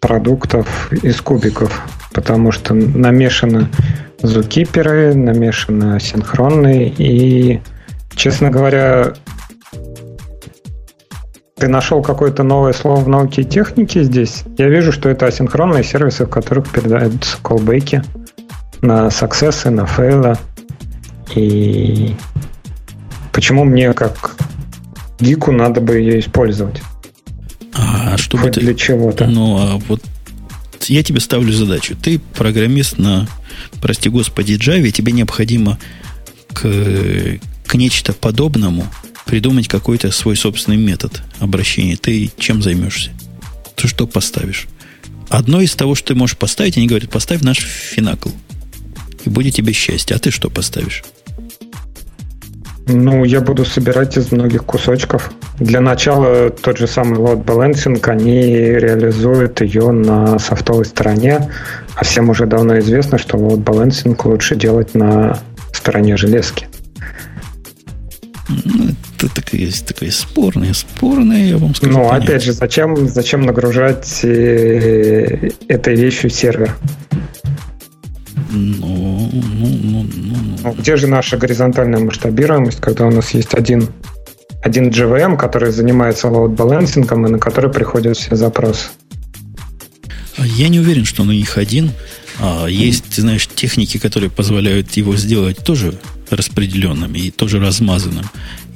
[0.00, 1.82] продуктов из кубиков,
[2.12, 3.68] потому что намешаны
[4.22, 7.60] зукиперы, намешаны синхронные и
[8.16, 9.14] Честно говоря,
[11.64, 14.42] ты нашел какое-то новое слово в науке и технике здесь.
[14.58, 18.02] Я вижу, что это асинхронные сервисы, в которых передаются колбеки
[18.82, 20.36] на саксессы, на фейлы.
[21.34, 22.14] И
[23.32, 24.36] почему мне как
[25.18, 26.82] гику надо бы ее использовать?
[27.72, 28.60] А что Хоть ты...
[28.60, 29.26] для чего-то.
[29.26, 30.02] Ну, а вот
[30.82, 31.96] я тебе ставлю задачу.
[31.96, 33.26] Ты программист на,
[33.80, 35.78] прости господи, Java, тебе необходимо
[36.52, 36.60] к,
[37.66, 38.84] к нечто подобному
[39.24, 41.96] придумать какой-то свой собственный метод обращения.
[41.96, 43.10] Ты чем займешься?
[43.74, 44.66] Ты что поставишь?
[45.28, 48.30] Одно из того, что ты можешь поставить, они говорят, поставь наш финакл.
[49.24, 50.14] И будет тебе счастье.
[50.14, 51.02] А ты что поставишь?
[52.86, 55.32] Ну, я буду собирать из многих кусочков.
[55.58, 61.50] Для начала тот же самый load balancing, они реализуют ее на софтовой стороне,
[61.94, 65.38] а всем уже давно известно, что load balancing лучше делать на
[65.72, 66.68] стороне железки.
[68.64, 71.92] Ну, это такое, такое спорное, спорное, я вам скажу.
[71.92, 76.76] Ну, опять же, зачем, зачем нагружать э, этой вещью сервер?
[78.50, 80.72] Ну, ну, ну, ну, ну.
[80.72, 83.88] Где же наша горизонтальная масштабируемость, когда у нас есть один,
[84.62, 88.88] один JVM, который занимается load balancing ом и на который приходят все запросы?
[90.36, 91.92] А я не уверен, что на них один.
[92.40, 95.94] А есть, ты знаешь, техники, которые позволяют его сделать тоже
[96.36, 98.26] распределенным и тоже размазанным.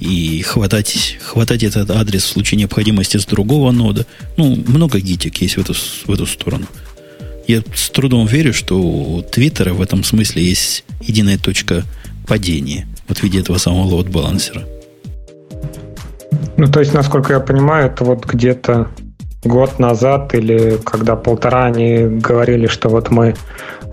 [0.00, 4.06] И хватать, хватать этот адрес в случае необходимости с другого node а.
[4.36, 6.66] Ну, много гитик есть в эту, в эту сторону.
[7.46, 11.84] Я с трудом верю, что у Твиттера в этом смысле есть единая точка
[12.26, 12.86] падения.
[13.08, 14.66] Вот в виде этого самого лоуд-балансера.
[16.58, 18.88] Ну, то есть, насколько я понимаю, это вот где-то
[19.44, 23.34] год назад или когда полтора они говорили, что вот мы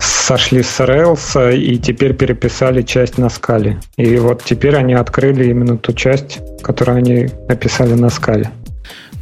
[0.00, 3.80] сошли с Rails и теперь переписали часть на скале.
[3.96, 8.50] И вот теперь они открыли именно ту часть, которую они написали на скале.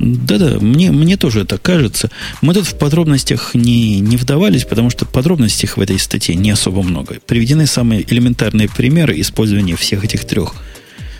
[0.00, 2.10] Да-да, мне, мне тоже это кажется.
[2.40, 6.82] Мы тут в подробностях не, не вдавались, потому что подробностей в этой статье не особо
[6.82, 7.18] много.
[7.26, 10.54] Приведены самые элементарные примеры использования всех этих трех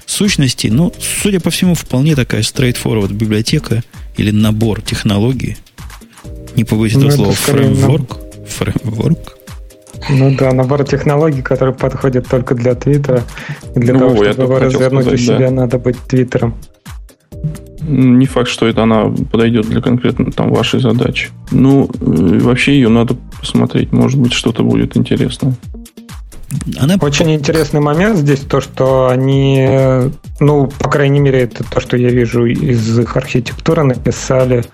[0.06, 0.70] сущностей.
[0.70, 3.82] Но, судя по всему, вполне такая straightforward библиотека
[4.16, 5.56] или набор технологий.
[6.56, 7.32] Не побоюсь этого ну, слова.
[7.32, 8.18] Фреймворк.
[8.46, 9.38] Фреймворк.
[10.10, 13.22] Ну да, набор технологий, который подходит только для Твиттера.
[13.74, 15.50] И для ну, того, чтобы его развернуть сказать, у себя, да.
[15.50, 16.54] надо быть Твиттером.
[17.86, 21.30] Не факт, что это она подойдет для конкретно там вашей задачи.
[21.50, 23.92] Ну, э, вообще ее надо посмотреть.
[23.92, 25.54] Может быть, что-то будет интересное.
[26.78, 26.96] Она...
[27.00, 29.68] Очень интересный момент здесь то, что они,
[30.40, 34.64] ну, по крайней мере, это то, что я вижу из их архитектуры, написали,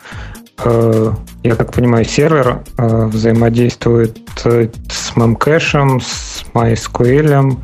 [0.65, 7.57] э, я так понимаю, сервер э, взаимодействует с мемкэшем, с MySQL,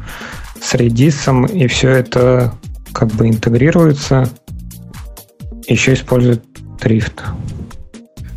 [0.63, 2.55] с Redis, и все это
[2.93, 4.29] как бы интегрируется
[5.67, 6.45] еще используют
[6.81, 7.23] Трифт.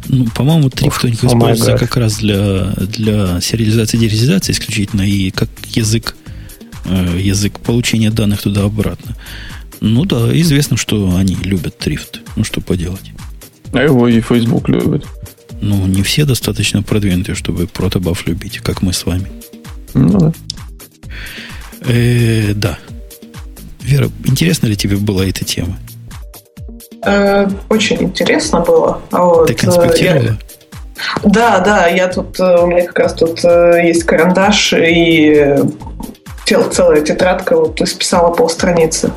[0.10, 5.30] Ну, по-моему, Трифт у них используется как раз для, для сериализации и деризации исключительно и
[5.30, 6.16] как язык,
[6.86, 9.16] э, язык получения данных туда-обратно.
[9.82, 12.22] Ну да, известно, что они любят Трифт.
[12.36, 13.12] Ну, что поделать.
[13.72, 15.06] А его и Facebook любит.
[15.62, 19.28] Ну, не все достаточно продвинутые, чтобы протобаф любить, как мы с вами.
[19.94, 20.34] Ну да.
[21.82, 22.80] Э, да.
[23.82, 25.78] Вера, интересна ли тебе была эта тема?
[27.04, 29.02] Э, очень интересно было.
[29.12, 29.48] Вот.
[29.48, 30.24] Ты конспектировала?
[30.24, 30.38] Я...
[31.24, 35.56] Да, да, я тут, э, у меня как раз тут э, есть карандаш и
[36.72, 39.12] целая тетрадка, вот исписала полстраницы.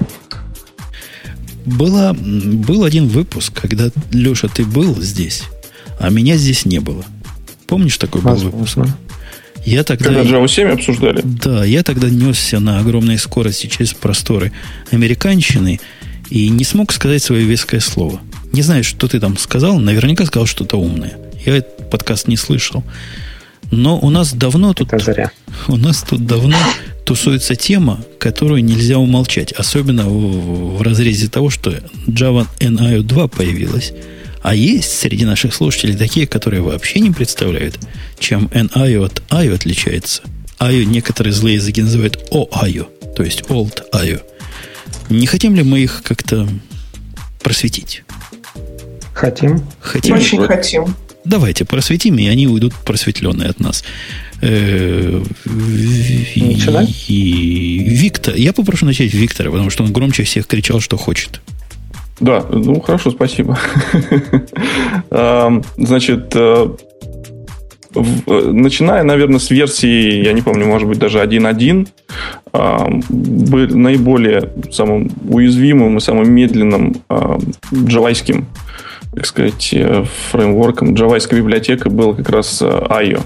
[1.65, 5.45] Было, был один выпуск, когда, Леша, ты был здесь,
[5.99, 7.05] а меня здесь не было.
[7.67, 8.79] Помнишь такой был выпуск?
[9.65, 10.07] Я тогда...
[10.07, 11.21] Когда Java 7 обсуждали?
[11.25, 14.53] Да, я тогда несся на огромной скорости через просторы
[14.91, 15.81] американщины,
[16.33, 18.19] и не смог сказать свое веское слово.
[18.53, 21.19] Не знаю, что ты там сказал, наверняка сказал что-то умное.
[21.45, 22.83] Я этот подкаст не слышал.
[23.71, 24.89] Но у нас давно тут...
[25.69, 26.57] У нас тут давно
[27.05, 29.53] тусуется тема, которую нельзя умолчать.
[29.53, 31.71] Особенно в, в разрезе того, что
[32.07, 33.93] Java NIO 2 появилась.
[34.43, 37.79] А есть среди наших слушателей такие, которые вообще не представляют,
[38.19, 40.23] чем NIO от IO отличается.
[40.59, 44.23] IO некоторые злые языки называют OIO, то есть Old IO.
[45.13, 46.49] Не хотим ли мы их как-то
[47.43, 48.03] просветить?
[49.13, 49.63] Хотим.
[49.81, 50.17] Хотим.
[50.17, 50.95] Очень хотим.
[51.25, 53.85] Давайте просветим, и они уйдут просветленные от нас.
[54.41, 55.23] Э,
[57.07, 61.41] и Виктор, я попрошу начать Виктора, потому что он громче всех кричал, что хочет.
[62.19, 63.59] Да, ну хорошо, спасибо.
[65.77, 66.69] Значит, э,
[67.95, 71.89] Э, начиная, наверное, с версии, я не помню, может быть, даже 1.1,
[72.53, 76.97] наиболее самым уязвимым и самым медленным
[77.75, 78.47] джавайским
[79.15, 83.19] так сказать, э, фреймворком джавайской библиотека был как раз IO.
[83.19, 83.21] Э,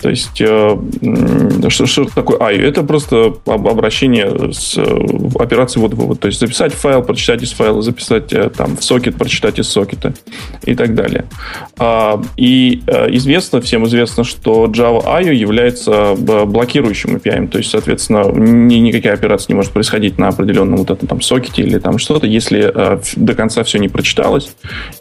[0.00, 0.78] То есть, э,
[1.68, 2.62] что, что такое IO?
[2.62, 4.78] Это просто обращение с
[5.36, 6.20] операцией вот-вывод.
[6.20, 10.14] То есть, записать файл, прочитать из файла, записать там в сокет, прочитать из сокета
[10.64, 11.24] и так далее.
[11.76, 17.48] А, и известно, всем известно, что Java IO является блокирующим API.
[17.48, 21.78] То есть, соответственно, никакая операция не может происходить на определенном вот этом там сокете или
[21.78, 22.72] там что-то, если
[23.16, 24.50] до конца все не прочиталось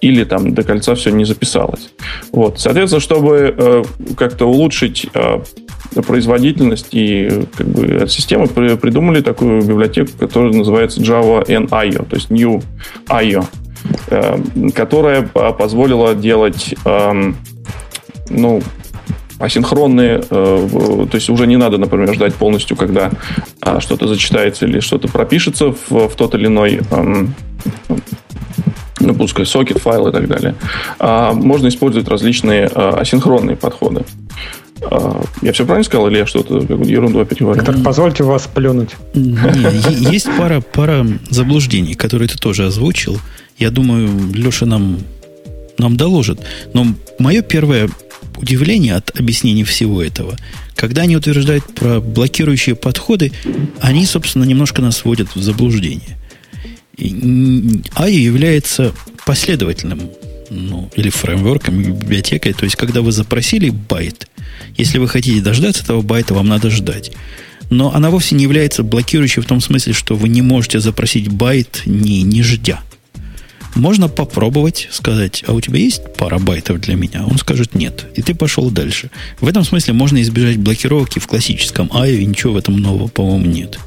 [0.02, 1.92] или или там до кольца все не записалось.
[2.32, 2.60] Вот.
[2.60, 3.84] Соответственно, чтобы э,
[4.18, 5.40] как-то улучшить э,
[6.08, 12.62] производительность и как бы, системы придумали такую библиотеку, которая называется Java NIO, то есть New
[13.08, 13.46] IO,
[14.08, 17.36] э, которая позволила делать эм,
[18.30, 18.62] ну,
[19.40, 23.12] асинхронные, э, то есть уже не надо, например, ждать полностью, когда
[23.62, 27.36] а, что-то зачитается или что-то пропишется в, в тот или иной эм,
[29.06, 30.56] ну, пускай сокет, файл и так далее.
[30.99, 34.03] А, можно использовать различные а, асинхронные подходы.
[34.82, 37.64] А, я все правильно сказал, или я что-то ерунду опять говорю?
[37.64, 38.95] Так позвольте вас плюнуть.
[39.14, 43.19] Есть пара, пара заблуждений, которые ты тоже озвучил.
[43.57, 44.99] Я думаю, Леша нам,
[45.77, 46.40] нам доложит.
[46.73, 46.88] Но
[47.19, 47.90] мое первое
[48.38, 50.36] удивление от объяснения всего этого,
[50.76, 53.32] когда они утверждают про блокирующие подходы,
[53.80, 56.18] они, собственно, немножко нас вводят в заблуждение.
[56.97, 58.93] AIO является
[59.26, 60.09] последовательным
[60.49, 62.53] ну, или фреймворком, или библиотекой.
[62.53, 64.27] То есть, когда вы запросили байт,
[64.77, 67.11] если вы хотите дождаться этого байта, вам надо ждать.
[67.69, 71.81] Но она вовсе не является блокирующей в том смысле, что вы не можете запросить байт,
[71.85, 72.81] не, не ждя.
[73.73, 77.26] Можно попробовать сказать, а у тебя есть пара байтов для меня?
[77.26, 78.05] Он скажет нет.
[78.15, 79.09] И ты пошел дальше.
[79.41, 83.80] В этом смысле можно избежать блокировки в классическом и ничего в этом нового, по-моему, нет.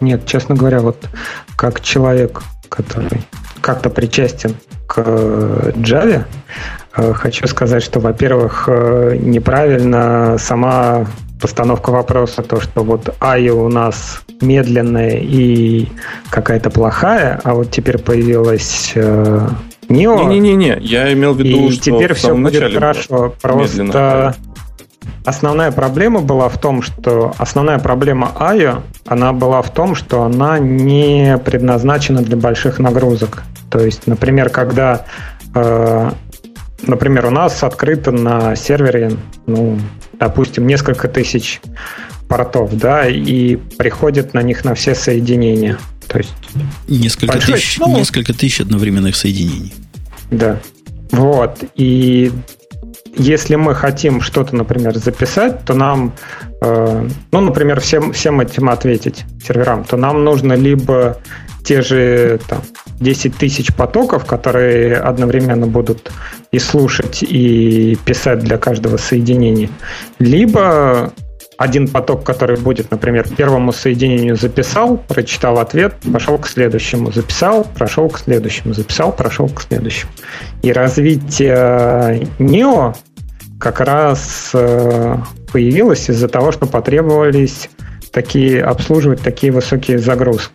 [0.00, 1.08] Нет, честно говоря, вот
[1.56, 3.22] как человек, который
[3.60, 4.54] как-то причастен
[4.86, 6.24] к э, Java,
[6.96, 11.06] э, хочу сказать, что, во-первых, э, неправильно сама
[11.40, 15.88] постановка вопроса, то, что вот AIO у нас медленная и
[16.30, 20.24] какая-то плохая, а вот теперь появилась Neo.
[20.26, 23.34] Не-не-не, я имел в виду, и что теперь все будет хорошо.
[23.40, 24.34] Просто
[25.24, 30.58] Основная проблема была в том, что основная проблема IO, она была в том, что она
[30.58, 33.42] не предназначена для больших нагрузок.
[33.70, 35.04] То есть, например, когда,
[35.54, 36.10] э,
[36.82, 39.12] например, у нас открыто на сервере,
[39.46, 39.78] ну,
[40.18, 41.60] допустим, несколько тысяч
[42.28, 45.78] портов, да, и приходит на них на все соединения.
[46.08, 46.32] То есть
[46.88, 49.74] несколько, большой, тысяч, ну, несколько тысяч одновременных соединений.
[50.30, 50.58] Да.
[51.12, 51.62] Вот.
[51.76, 52.32] И
[53.16, 56.12] если мы хотим что-то, например, записать, то нам,
[56.62, 61.18] э, ну, например, всем, всем этим ответить серверам, то нам нужно либо
[61.64, 62.62] те же там,
[63.00, 66.10] 10 тысяч потоков, которые одновременно будут
[66.52, 69.70] и слушать, и писать для каждого соединения,
[70.18, 71.12] либо
[71.60, 78.08] один поток, который будет, например, первому соединению записал, прочитал ответ, пошел к следующему, записал, прошел
[78.08, 80.10] к следующему, записал, прошел к следующему.
[80.62, 82.96] И развитие NEO
[83.58, 85.16] как раз э,
[85.52, 87.68] появилось из-за того, что потребовались
[88.10, 90.54] такие, обслуживать такие высокие загрузки.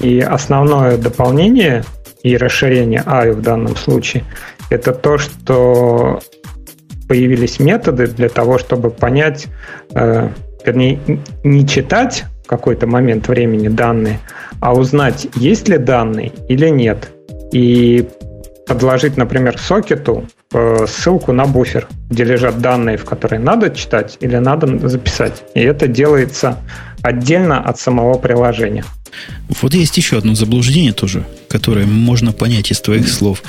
[0.00, 1.84] И основное дополнение
[2.22, 4.24] и расширение AI в данном случае
[4.70, 6.20] это то, что
[7.08, 9.46] появились методы для того, чтобы понять,
[9.94, 10.28] э,
[10.64, 10.98] вернее,
[11.44, 14.20] не читать какой-то момент времени данные,
[14.60, 17.08] а узнать, есть ли данные или нет.
[17.52, 18.08] И
[18.66, 24.36] подложить, например, сокету э, ссылку на буфер, где лежат данные, в которые надо читать или
[24.36, 25.44] надо записать.
[25.54, 26.58] И это делается
[27.02, 28.84] отдельно от самого приложения.
[29.62, 33.42] Вот есть еще одно заблуждение тоже, которое можно понять из твоих слов,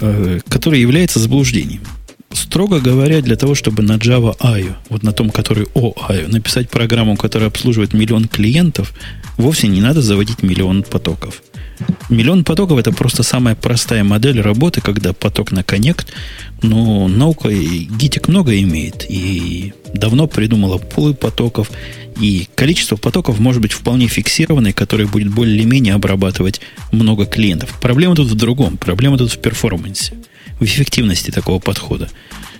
[0.00, 1.82] э, которое является заблуждением.
[2.32, 7.16] Строго говоря, для того, чтобы на Java IO, вот на том, который OIO, написать программу,
[7.16, 8.92] которая обслуживает миллион клиентов,
[9.36, 11.42] вовсе не надо заводить миллион потоков.
[12.08, 16.08] Миллион потоков это просто самая простая модель работы, когда поток на коннект.
[16.62, 19.06] Но наука и гитик много имеет.
[19.08, 21.70] И давно придумала пулы потоков.
[22.20, 26.60] И количество потоков может быть вполне фиксированное, которое будет более-менее обрабатывать
[26.92, 27.78] много клиентов.
[27.80, 28.76] Проблема тут в другом.
[28.76, 30.14] Проблема тут в перформансе
[30.60, 32.08] в эффективности такого подхода.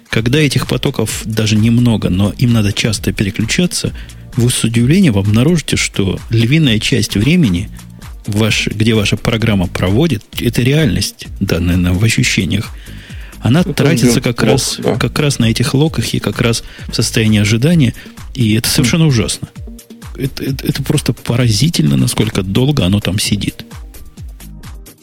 [0.08, 3.92] Когда этих потоков даже немного, но им надо часто переключаться,
[4.36, 7.70] вы с удивлением обнаружите, что львиная часть времени,
[8.26, 12.70] ваш, где ваша программа проводит, это реальность, данная нам в ощущениях,
[13.40, 14.96] она это тратится как, лог, раз, да.
[14.96, 17.94] как раз на этих локах и как раз в состоянии ожидания,
[18.34, 19.48] и это совершенно ужасно.
[20.16, 23.64] Это, это, это просто поразительно, насколько долго оно там сидит.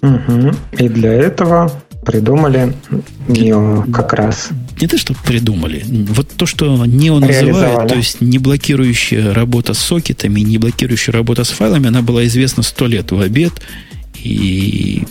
[0.02, 0.52] Угу.
[0.78, 2.74] И для этого придумали
[3.28, 4.50] Neo как раз.
[4.80, 5.84] Не то, что придумали.
[5.86, 11.44] Вот то, что Neo называют, то есть не блокирующая работа с сокетами, не блокирующая работа
[11.44, 13.62] с файлами, она была известна сто лет в обед.
[14.24, 15.04] И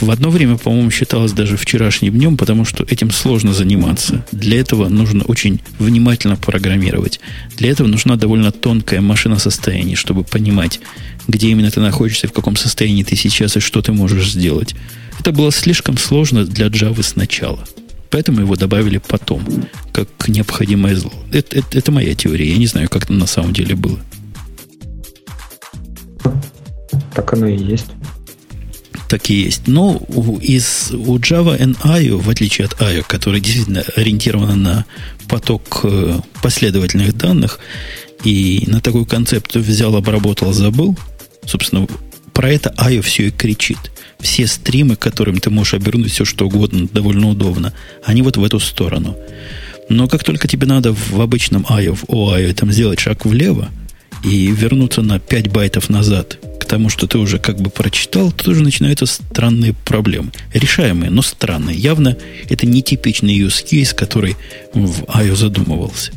[0.00, 4.22] в одно время, по-моему, считалось даже вчерашним днем, потому что этим сложно заниматься.
[4.30, 7.18] Для этого нужно очень внимательно программировать.
[7.56, 10.80] Для этого нужна довольно тонкая машина состояния, чтобы понимать,
[11.28, 14.74] где именно ты находишься, в каком состоянии ты сейчас и что ты можешь сделать.
[15.20, 17.62] Это было слишком сложно для Java сначала.
[18.08, 19.44] Поэтому его добавили потом,
[19.92, 21.12] как необходимое зло.
[21.30, 22.50] Это, это, это моя теория.
[22.50, 23.98] Я не знаю, как это на самом деле было.
[27.14, 27.88] Так оно и есть.
[29.10, 29.68] Так и есть.
[29.68, 34.86] Но у, из, у Java NIO, в отличие от IO, который действительно ориентирован на
[35.28, 37.60] поток э, последовательных данных,
[38.24, 40.96] и на такую концепцию взял, обработал, забыл,
[41.44, 41.86] собственно,
[42.40, 43.76] про это IO все и кричит.
[44.18, 48.58] Все стримы, которым ты можешь обернуть все, что угодно, довольно удобно, они вот в эту
[48.60, 49.14] сторону.
[49.90, 53.68] Но как только тебе надо в обычном IO, в OIO, там сделать шаг влево
[54.24, 58.52] и вернуться на 5 байтов назад к тому, что ты уже как бы прочитал, то
[58.52, 60.32] уже начинаются странные проблемы.
[60.54, 61.76] Решаемые, но странные.
[61.76, 62.16] Явно
[62.48, 64.38] это нетипичный use case, который
[64.72, 66.12] в IO задумывался.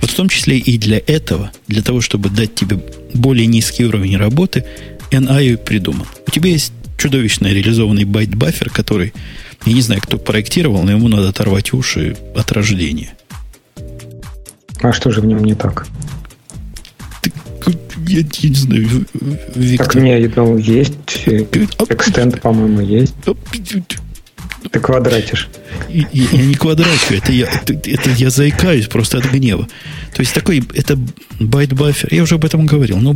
[0.00, 2.78] Вот в том числе и для этого, для того, чтобы дать тебе
[3.14, 4.64] более низкий уровень работы,
[5.10, 6.06] NIO придуман.
[6.26, 9.12] У тебя есть чудовищно реализованный byte buffer, который,
[9.66, 13.14] я не знаю, кто проектировал, но ему надо оторвать уши от рождения.
[14.80, 15.86] А что же в нем не так?
[18.06, 19.06] я, я не знаю,
[19.54, 19.86] Виктор.
[19.86, 20.92] Так, не, ну, есть.
[21.26, 23.14] Extend, по-моему, есть.
[24.70, 25.48] Ты квадратишь.
[25.88, 29.68] Я, я не квадрачу, это я, это я заикаюсь просто от гнева.
[30.14, 30.98] То есть такой, это
[31.38, 33.14] byte buffer, я уже об этом говорил, но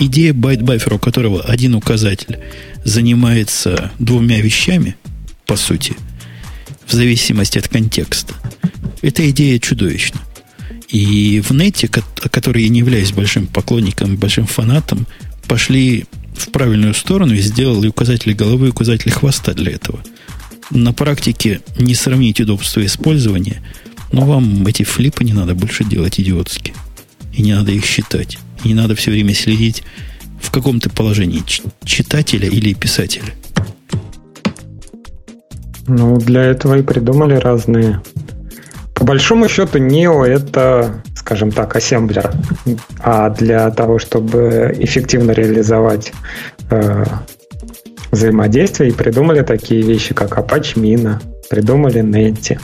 [0.00, 2.38] идея byte buffer а, у которого один указатель
[2.84, 4.96] занимается двумя вещами,
[5.46, 5.94] по сути,
[6.86, 8.34] в зависимости от контекста,
[9.02, 10.20] эта идея чудовищна.
[10.88, 15.06] И в Netty, который я не являюсь большим поклонником, большим фанатом,
[15.46, 16.06] пошли
[16.36, 20.00] в правильную сторону и сделали указатели головы и указатели хвоста для этого.
[20.70, 23.62] На практике не сравнить удобство использования,
[24.12, 26.74] но вам эти флипы не надо больше делать идиотски.
[27.32, 28.38] И не надо их считать.
[28.64, 29.82] Не надо все время следить
[30.40, 31.42] в каком-то положении
[31.84, 33.32] читателя или писателя.
[35.86, 38.00] Ну, для этого и придумали разные
[39.00, 42.30] по большому счету, Neo это, скажем так, ассемблер.
[42.98, 46.12] А для того, чтобы эффективно реализовать
[46.68, 47.04] э,
[48.10, 51.18] взаимодействие, и придумали такие вещи, как Apache Mina,
[51.48, 52.60] придумали Netty.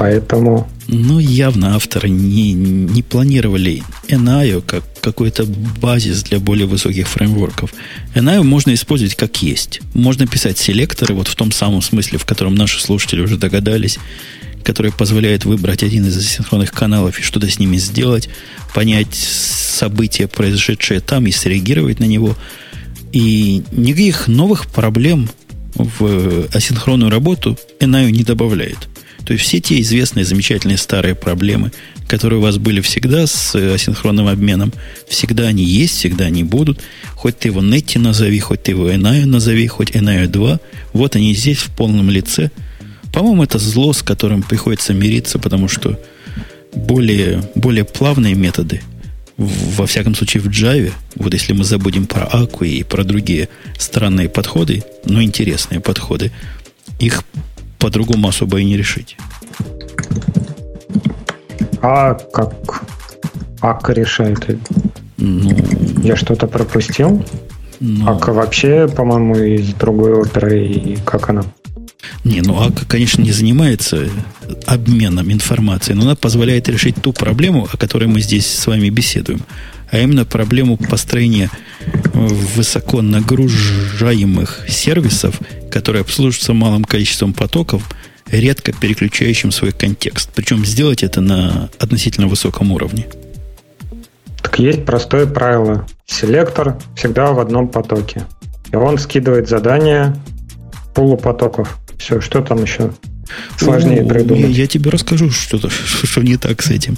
[0.00, 0.66] Поэтому...
[0.88, 7.74] Ну, явно авторы не, не планировали NIO как какой-то базис для более высоких фреймворков.
[8.14, 9.82] NIO можно использовать как есть.
[9.92, 13.98] Можно писать селекторы вот в том самом смысле, в котором наши слушатели уже догадались,
[14.64, 18.30] который позволяет выбрать один из асинхронных каналов и что-то с ними сделать,
[18.74, 22.38] понять события, произошедшие там, и среагировать на него.
[23.12, 25.28] И никаких новых проблем
[25.74, 28.78] в асинхронную работу NIO не добавляет.
[29.24, 31.72] То есть все те известные, замечательные старые проблемы,
[32.08, 34.72] которые у вас были всегда с асинхронным обменом,
[35.08, 36.80] всегда они есть, всегда они будут.
[37.14, 40.60] Хоть ты его Netty назови, хоть ты его NIO назови, хоть NIO 2,
[40.92, 42.50] вот они здесь в полном лице–
[43.12, 45.98] по-моему, это зло, с которым приходится мириться, потому что
[46.74, 48.82] более, более плавные методы,
[49.36, 53.48] во всяком случае в Java, вот если мы забудем про Аку и про другие
[53.78, 56.30] странные подходы, но интересные подходы,
[56.98, 57.24] их
[57.80, 59.16] по-другому особо и не решить.
[61.82, 62.84] А как
[63.60, 64.60] Ака решает?
[65.16, 65.50] Ну,
[66.02, 67.24] Я что-то пропустил?
[67.80, 71.42] Ну, Ака вообще, по-моему, из другой оперы, и как она
[72.24, 74.08] не, ну АК, конечно, не занимается
[74.66, 79.40] обменом информацией, но она позволяет решить ту проблему, о которой мы здесь с вами беседуем,
[79.90, 81.50] а именно проблему построения
[82.14, 85.38] высоко нагружаемых сервисов,
[85.70, 87.88] которые обслуживаются малым количеством потоков,
[88.30, 90.30] редко переключающим свой контекст.
[90.34, 93.06] Причем сделать это на относительно высоком уровне.
[94.42, 95.86] Так есть простое правило.
[96.06, 98.24] Селектор всегда в одном потоке.
[98.72, 100.16] И он скидывает задания
[100.94, 101.78] полупотоков.
[101.98, 102.92] Все, что там еще
[103.58, 104.50] сложнее О, придумать?
[104.50, 106.96] Я тебе расскажу, что, что не так с этим.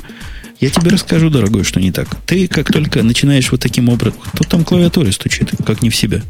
[0.62, 2.16] Я тебе расскажу, дорогой, что не так.
[2.24, 4.20] Ты как только начинаешь вот таким образом...
[4.32, 6.22] Кто там клавиатуре стучит, как не в себя?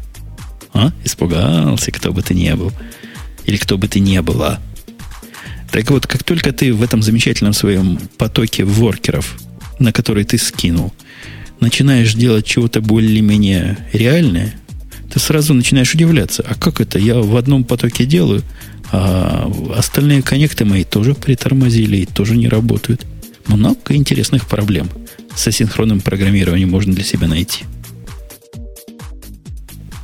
[0.73, 0.91] А?
[1.03, 2.71] Испугался, кто бы ты не был.
[3.45, 4.59] Или кто бы ты не была.
[5.71, 9.37] Так вот, как только ты в этом замечательном своем потоке воркеров,
[9.77, 10.91] на который ты скинул,
[11.59, 14.55] начинаешь делать чего-то более-менее реальное,
[15.13, 16.43] ты сразу начинаешь удивляться.
[16.49, 16.97] А как это?
[16.97, 18.41] Я в одном потоке делаю,
[18.91, 23.05] а остальные коннекты мои тоже притормозили и тоже не работают.
[23.47, 24.89] Много интересных проблем
[25.35, 27.65] с асинхронным программированием можно для себя найти.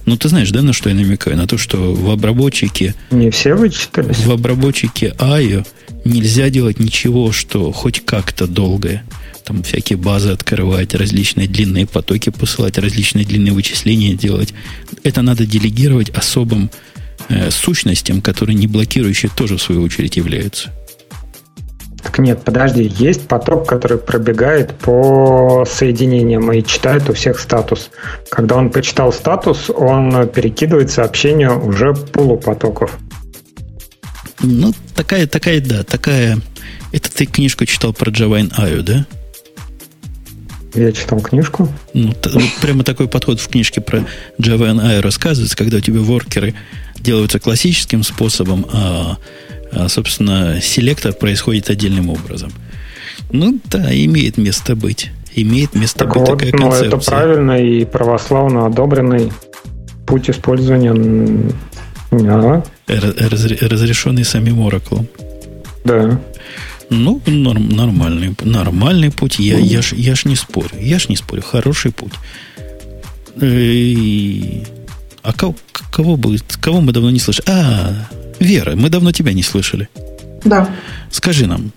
[0.06, 1.38] Ну, ты знаешь, да, на что я намекаю?
[1.38, 2.96] На то, что в обработчике...
[3.12, 4.18] Не все вычитались?
[4.18, 5.66] В обработчике IO
[6.04, 9.04] нельзя делать ничего, что хоть как-то долгое
[9.50, 14.54] там всякие базы открывать, различные длинные потоки посылать, различные длинные вычисления делать.
[15.04, 16.70] Это надо делегировать особым
[17.30, 20.72] э, сущностям, которые не блокирующие тоже в свою очередь являются.
[22.04, 27.90] Так нет, подожди, есть поток, который пробегает по соединениям и читает у всех статус.
[28.30, 32.98] Когда он почитал статус, он перекидывает сообщения уже полупотоков.
[34.42, 36.38] Ну, такая, такая, да, такая...
[36.92, 39.06] Это ты книжку читал про Java IO, да?
[40.74, 41.68] Я читал книжку.
[41.94, 44.06] Ну, вот прямо такой подход в книжке про
[44.40, 46.56] Java IO рассказывается, когда у тебя воркеры
[47.00, 49.18] делаются классическим способом, а,
[49.72, 52.52] а, собственно, селектор происходит отдельным образом.
[53.32, 55.12] Ну, да, имеет место быть.
[55.36, 56.88] Имеет место Так быть вот, такая ну, концепция.
[56.88, 59.32] это правильно и православно одобренный
[60.08, 60.94] путь использования.
[62.88, 65.06] разре- разрешенный самим Oracle.
[65.86, 66.20] да.
[66.92, 69.38] Ну, норм- нормальный, нормальный путь.
[69.38, 70.70] Я, я, ж, я ж не спорю.
[70.80, 71.44] Я ж не спорю.
[71.44, 72.14] Хороший путь.
[73.40, 74.64] И-
[75.22, 75.56] А кого,
[75.92, 77.46] кого, бы, кого мы давно не слышали?
[77.48, 78.08] А,
[78.40, 79.90] Вера, мы давно тебя не слышали.
[80.44, 80.70] Да.
[81.12, 81.72] Скажи нам.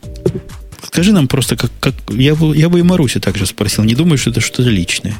[0.84, 3.84] Скажи нам просто, как, как я, бы, я бы и Марусю также спросил.
[3.84, 5.14] Не думаешь, что это что-то личное?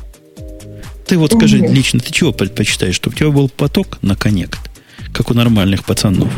[1.07, 1.71] Ты вот скажи Нет.
[1.71, 2.95] лично, ты чего предпочитаешь?
[2.95, 4.61] Чтобы у тебя был поток на коннект,
[5.13, 6.33] как у нормальных пацанов?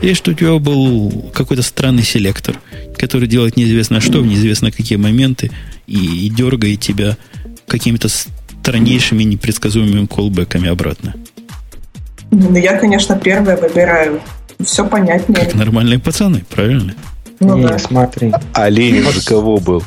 [0.00, 2.60] Или что у тебя был какой-то странный селектор,
[2.96, 5.50] который делает неизвестно что в неизвестно какие моменты
[5.86, 7.16] и, и дергает тебя
[7.66, 11.14] какими-то страннейшими непредсказуемыми колбеками обратно?
[12.30, 14.20] Ну, я, конечно, первое выбираю.
[14.60, 15.44] Все понятнее.
[15.44, 16.94] Как нормальные пацаны, правильно?
[17.40, 17.78] Ну не, да.
[17.78, 18.32] смотри.
[18.68, 19.82] Ленин за кого был?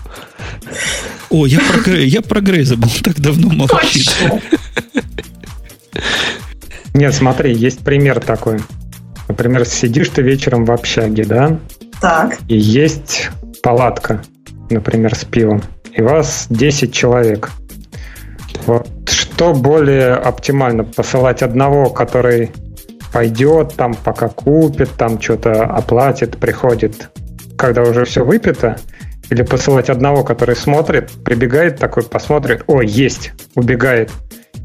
[1.30, 4.10] О, я про, я про Грей забыл, так давно молчит.
[6.94, 8.60] Нет, смотри, есть пример такой.
[9.27, 11.60] Например, сидишь ты вечером в общаге, да,
[11.99, 12.38] Так.
[12.48, 13.30] и есть
[13.61, 14.23] палатка,
[14.69, 15.61] например, с пивом,
[15.94, 17.52] и вас 10 человек.
[18.65, 20.85] Вот что более оптимально?
[20.85, 22.52] Посылать одного, который
[23.18, 27.10] пойдет, там пока купит, там что-то оплатит, приходит,
[27.57, 28.77] когда уже все выпито,
[29.31, 34.11] или посылать одного, который смотрит, прибегает такой, посмотрит, о, есть, убегает,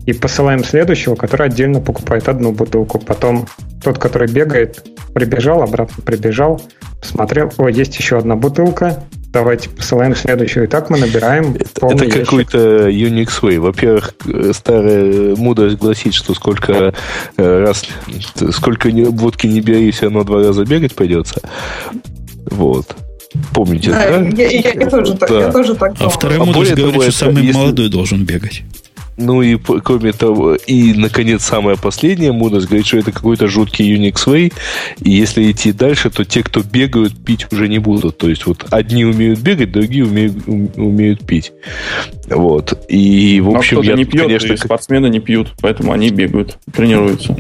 [0.05, 2.99] и посылаем следующего, который отдельно покупает одну бутылку.
[2.99, 3.47] Потом
[3.83, 6.61] тот, который бегает, прибежал, обратно прибежал,
[7.01, 9.03] посмотрел, о, есть еще одна бутылка,
[9.33, 10.65] давайте посылаем следующую.
[10.65, 12.25] И так мы набираем Это ящик.
[12.25, 13.59] какой-то Unix Way.
[13.61, 16.95] Во-первых, э, старая мудрость гласит, что сколько
[17.37, 17.85] э, раз,
[18.53, 21.41] сколько водки не бери, все равно два раза бегать придется.
[22.51, 22.95] Вот.
[23.55, 24.29] Помните, Да, да?
[24.37, 25.41] я, я- я тоже так, Да.
[25.41, 28.25] я тоже так А вторая А мудрость говорит, того, что это самый если- молодой должен
[28.25, 28.63] бегать.
[29.24, 34.15] Ну и кроме того, и наконец самая последняя мудрость говорит, что это какой-то жуткий Unix
[34.27, 34.53] Way,
[35.01, 38.19] и если идти дальше, то те, кто бегают, пить уже не будут.
[38.19, 41.53] То есть вот одни умеют бегать, другие умеют, ум- умеют пить.
[42.28, 42.85] Вот.
[42.89, 46.11] И в А общем, кто-то я, не пьет, конечно, и спортсмены не пьют, поэтому они
[46.11, 47.36] бегают, тренируются.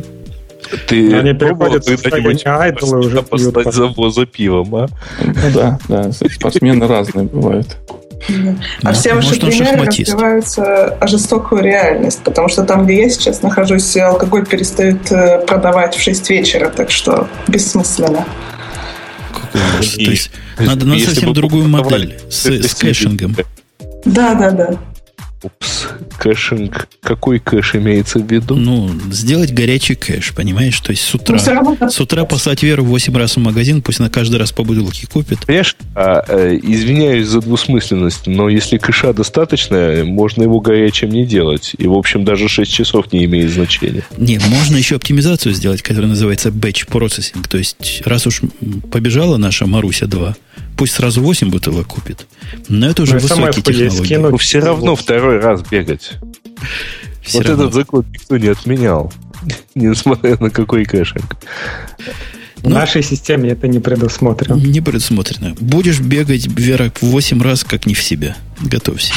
[0.88, 3.94] ты Они переходят в когда-нибудь состояние айдола уже пьют послать потом.
[3.96, 4.88] за, за пивом, а?
[5.20, 7.76] Ну да, да, спортсмены разные бывают.
[8.82, 9.76] А все ваши примеры
[10.12, 15.94] разбиваются о жестокую реальность, потому что там, где я сейчас нахожусь, алкоголь перестают э, продавать
[15.96, 18.24] в 6 вечера, так что бессмысленно.
[19.96, 23.36] И- То есть надо на совсем другую модель с, с кэшингом.
[24.04, 24.76] Да, да, да.
[25.42, 26.88] Упс, caching.
[27.02, 28.54] Какой кэш имеется в виду?
[28.54, 30.78] Ну, сделать горячий кэш, понимаешь?
[30.80, 31.36] То есть с утра.
[31.38, 34.62] Все равно С утра послать Веру 8 раз в магазин, пусть на каждый раз по
[34.62, 35.40] бутылке купит.
[35.46, 41.72] Понимаешь, а, э, извиняюсь за двусмысленность, но если кэша достаточно, можно его горячим не делать.
[41.76, 44.04] И, в общем, даже 6 часов не имеет значения.
[44.16, 47.46] Не, можно еще оптимизацию сделать, которая называется batch processing.
[47.48, 48.42] То есть, раз уж
[48.90, 50.36] побежала наша Маруся 2,
[50.76, 52.26] пусть сразу 8 бутылок купит.
[52.68, 54.16] Но это уже Ну, высокие технологии.
[54.16, 56.12] Но все равно второй раз бегать.
[57.22, 57.62] Всё вот равно.
[57.64, 59.12] этот закон никто не отменял.
[59.74, 61.36] Несмотря на какой caching.
[62.58, 64.54] В Ну, нашей системе это не предусмотрено.
[64.56, 65.54] Не предусмотрено.
[65.60, 68.36] Будешь бегать, Вера, 8 раз, как не в себя.
[68.60, 69.12] Готовься.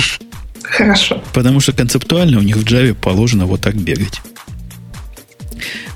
[0.63, 1.21] хорошо.
[1.33, 4.21] Потому что концептуально у них в Java положено вот так бегать.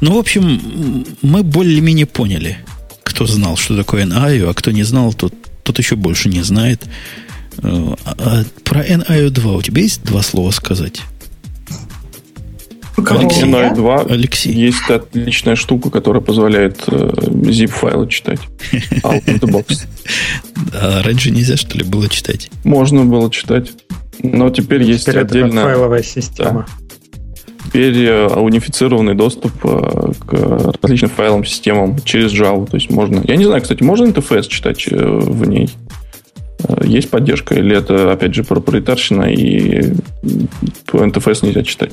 [0.02, 2.58] Ну, в общем, мы более-менее поняли,
[3.04, 5.34] кто знал, что такое NIO, а кто не знал, тот,
[5.70, 6.84] тот еще больше не знает.
[7.62, 11.02] А- а про NIO 2 у тебя есть два слова сказать?
[12.98, 13.70] Алексей, я?
[13.70, 14.52] NI 2 Алексей.
[14.52, 18.40] есть отличная штука, которая позволяет э, zip-файлы читать.
[19.04, 19.86] Out of the box.
[20.74, 22.50] А раньше нельзя, что ли, было читать?
[22.64, 23.70] Можно было читать.
[24.24, 26.68] Но теперь есть Теперь это как отдельно файловая система.
[27.66, 32.70] Теперь унифицированный доступ э, к различным файлам, системам через Java.
[32.70, 33.22] То есть можно...
[33.26, 35.70] Я не знаю, кстати, можно интерфейс читать э, в ней?
[36.68, 37.56] Э, Есть поддержка?
[37.56, 39.94] Или это, опять же, проприетарщина и
[40.94, 41.92] интерфейс нельзя читать?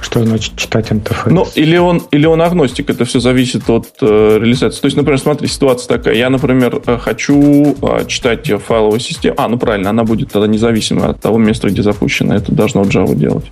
[0.00, 1.34] Что значит читать интерфейс?
[1.34, 4.80] Ну, или он, или он агностик, это все зависит от э, реализации.
[4.80, 6.14] То есть, например, смотри, ситуация такая.
[6.14, 9.36] Я, например, хочу э, читать файловую систему.
[9.38, 12.36] А, ну правильно, она будет тогда независимой от того места, где запущена.
[12.36, 13.46] Это должно Java делать.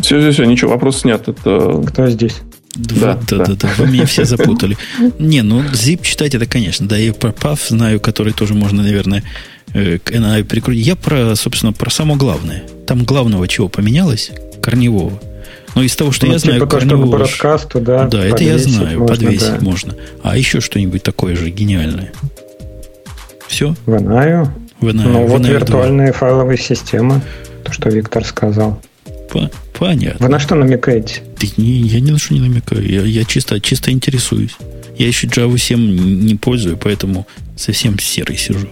[0.00, 1.26] Все, все, все, ничего, вопрос снят.
[1.28, 1.82] Это...
[1.86, 2.36] Кто здесь?
[2.74, 3.68] Да, да, да, да, да.
[3.78, 4.76] Вы меня все запутали.
[5.18, 6.86] Не, ну zip читать это, конечно.
[6.86, 9.24] Да, я про PAF знаю, который тоже можно, наверное,
[9.74, 10.86] э, к NI прикрутить.
[10.86, 12.62] Я про, собственно, про само главное.
[12.86, 14.30] Там главного чего поменялось?
[14.62, 15.20] Корневого.
[15.74, 18.06] Но из того, что ну, я типа знаю, то, что к бродкасту, да.
[18.06, 19.60] Да, это я знаю, можно, подвесить да.
[19.60, 19.94] можно.
[20.22, 22.12] А еще что-нибудь такое же гениальное.
[23.48, 23.74] Все?
[23.86, 24.48] В NI.
[24.80, 27.20] В NI, Ну, в вот NI виртуальные файловые системы.
[27.64, 28.80] То, что Виктор сказал.
[29.32, 29.50] 2.
[29.78, 30.26] Понятно.
[30.26, 31.22] Вы на что намекаете?
[31.38, 32.84] Ты не, я ни на что не намекаю.
[32.88, 34.56] Я, я чисто, чисто интересуюсь.
[34.96, 35.78] Я еще Java 7
[36.24, 37.26] не пользую, поэтому
[37.56, 38.68] совсем серый сижу.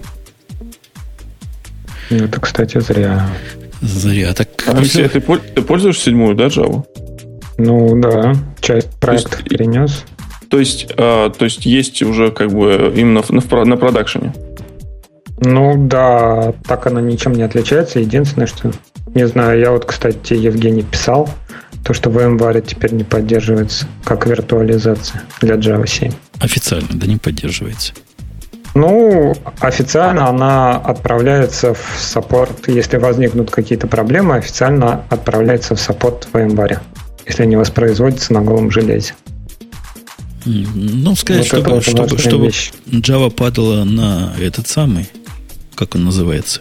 [2.11, 3.29] Ну, Это, кстати, зря.
[3.81, 4.33] Зря.
[4.35, 6.85] Так Алексей, ты, пол- ты пользуешься седьмую, да, Java?
[7.59, 8.35] Ну, да.
[8.61, 10.05] Часть проекта есть- перенес.
[10.49, 14.33] То есть, э, то есть есть уже как бы именно на, на продакшене.
[15.41, 16.55] Ну, да.
[16.67, 17.99] Так она ничем не отличается.
[17.99, 18.73] Единственное, что...
[19.15, 21.29] Не знаю, я вот, кстати, Евгений писал,
[21.85, 26.13] то, что VMware теперь не поддерживается как виртуализация для Java 7.
[26.41, 27.93] официально, да, не поддерживается.
[28.75, 36.37] Ну, официально она отправляется в саппорт, если возникнут какие-то проблемы, официально отправляется в саппорт в
[36.37, 36.81] VMware,
[37.27, 39.15] если не воспроизводится на голом железе.
[40.45, 42.47] Ну, сказать, Вот чтобы, чтобы, чтобы.
[43.01, 45.09] Java падала на этот самый,
[45.75, 46.61] как он называется,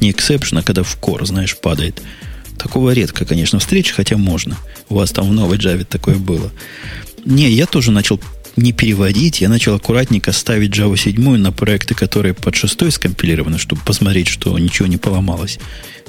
[0.00, 2.02] не exception, а когда в core, знаешь, падает.
[2.58, 4.56] Такого редко, конечно, встреч, хотя можно.
[4.88, 6.50] У вас там в новой Java такое было.
[7.24, 8.20] Не, я тоже начал
[8.56, 13.82] не переводить, я начал аккуратненько ставить Java 7 на проекты, которые под шестой скомпилированы, чтобы
[13.82, 15.58] посмотреть, что ничего не поломалось.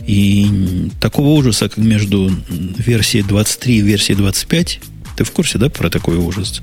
[0.06, 4.80] И такого ужаса, как между версией 23 и версией 25,
[5.18, 6.62] ты в курсе, да, про такой ужас?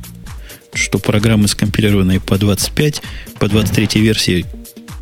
[0.73, 3.03] Что программы, скомпилированные по 25,
[3.39, 4.47] по 23 версии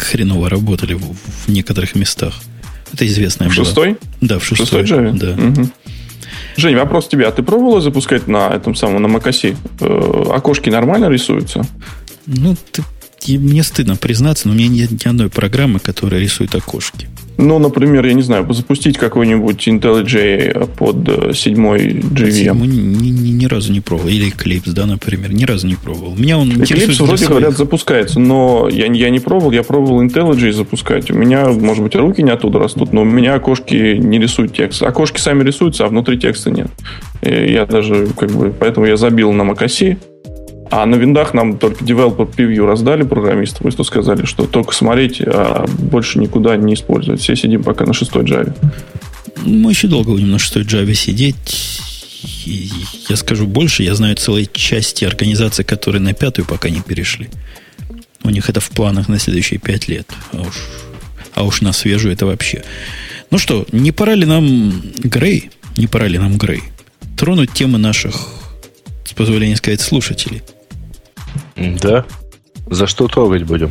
[0.04, 2.34] хреново работали в, в некоторых местах.
[2.92, 3.64] Это известная В была.
[3.64, 3.96] шестой?
[4.20, 4.86] Да, в В шестой.
[4.86, 5.18] шестой Java?
[5.18, 5.34] Да.
[5.34, 5.72] Мгм.
[6.56, 7.26] Жень, вопрос тебе.
[7.26, 9.56] А ты пробовала запускать на этом самом, на macOS?
[9.80, 11.66] Э, окошки нормально рисуются?
[12.26, 17.08] Ну, ты- мне стыдно признаться, но у меня нет ни одной программы, которая рисует окошки.
[17.38, 22.54] Ну, например, я не знаю, запустить какой-нибудь IntelliJ под э, седьмой JVM.
[22.54, 22.76] Мы ни,
[23.08, 24.08] ни- ни разу не пробовал.
[24.10, 25.32] Или Eclipse, да, например.
[25.32, 26.14] Ни разу не пробовал.
[26.16, 27.30] Меня он Eclipse вроде своих.
[27.30, 31.10] говорят запускается, но я, я не пробовал, я пробовал IntelliJ запускать.
[31.10, 34.82] У меня, может быть, руки не оттуда растут, но у меня окошки не рисуют текст.
[34.82, 36.68] Окошки сами рисуются, а внутри текста нет.
[37.22, 39.96] И я даже, как бы, поэтому я забил на macOS,
[40.72, 45.20] а на виндах нам только developer preview раздали программистам, и что сказали, что только смотреть,
[45.20, 47.20] а больше никуда не использовать.
[47.20, 48.56] Все сидим пока на шестой Java.
[49.44, 51.78] Мы еще долго будем на шестой Java сидеть.
[52.46, 52.70] И
[53.10, 57.28] я скажу больше, я знаю целые части организаций, которые на пятую пока не перешли.
[58.24, 60.08] У них это в планах на следующие пять лет.
[60.32, 60.62] А уж,
[61.34, 62.64] а уж на свежую это вообще.
[63.30, 64.72] Ну что, не пора ли нам
[65.04, 65.50] Грей?
[65.76, 66.62] Не пора ли нам Грей?
[67.14, 68.14] Тронуть темы наших,
[69.04, 70.40] с позволения сказать, слушателей.
[71.56, 72.04] Да.
[72.66, 73.70] За что трогать будем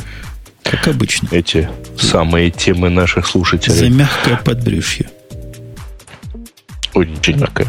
[0.64, 1.30] Как обычно.
[1.32, 3.90] эти самые темы наших За слушателей?
[3.90, 5.10] мягкое подбрюшье.
[6.94, 7.68] Очень мягкое.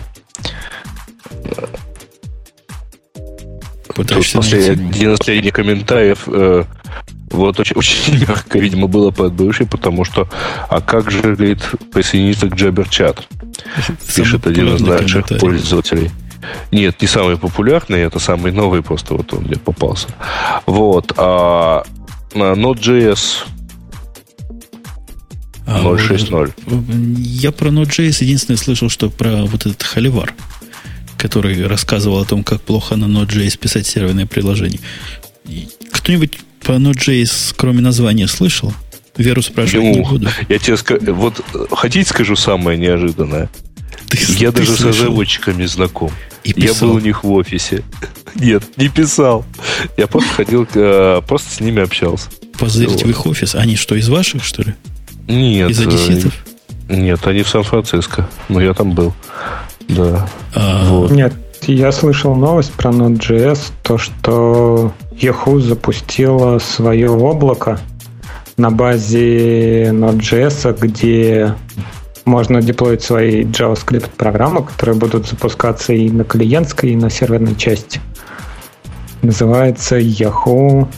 [3.94, 6.64] Тут после один последних комментариев э,
[7.31, 9.35] вот очень, очень мягко, видимо, было под
[9.66, 10.28] потому что
[10.69, 11.60] а как же, говорит,
[11.93, 13.27] присоединиться к Джаберчат?
[14.14, 16.10] Пишет один из наших пользователей.
[16.70, 20.09] Нет, не самый популярный, это самый новый, просто вот он мне попался.
[20.66, 21.12] Вот.
[21.16, 21.85] А
[22.35, 23.44] Node.js
[25.66, 27.16] А, вот 0.6.0.
[27.19, 30.35] Я про Node.js единственное слышал, что про вот этот холивар,
[31.16, 34.81] который рассказывал о том, как плохо на Node.js писать серверное приложение.
[35.47, 38.73] И Кто-нибудь по Node.js, кроме названия, слышал?
[39.16, 40.28] Веру спрашивать не Ну, буду.
[40.48, 43.51] Я тебе скажу, вот э, хотите скажу самое неожиданное?
[44.13, 46.11] Ты, Я ты даже с слышал разработчиками знаком.
[46.45, 46.89] и Я писал.
[46.89, 47.83] был у них в офисе.
[48.35, 49.45] Нет, не писал.
[49.97, 52.29] Я просто ходил, э, просто с ними общался.
[52.59, 53.55] позырить в их офис.
[53.55, 54.75] Они что, из ваших, что ли?
[55.29, 56.35] Нет, Из э, одесситов?
[56.89, 58.29] нет, они в Сан-Франциско.
[58.49, 59.13] Но я там был.
[59.89, 60.29] Да.
[60.55, 61.11] А, Вот.
[61.11, 61.33] Нет,
[61.63, 67.79] я слышал новость про Node.js, то, что Yahoo запустила свое облако
[68.57, 71.55] на базе Node.js, где
[72.24, 78.01] можно деплоить свои JavaScript программы, которые будут запускаться и на клиентской, и на серверной части.
[79.23, 80.89] Называется Yahoo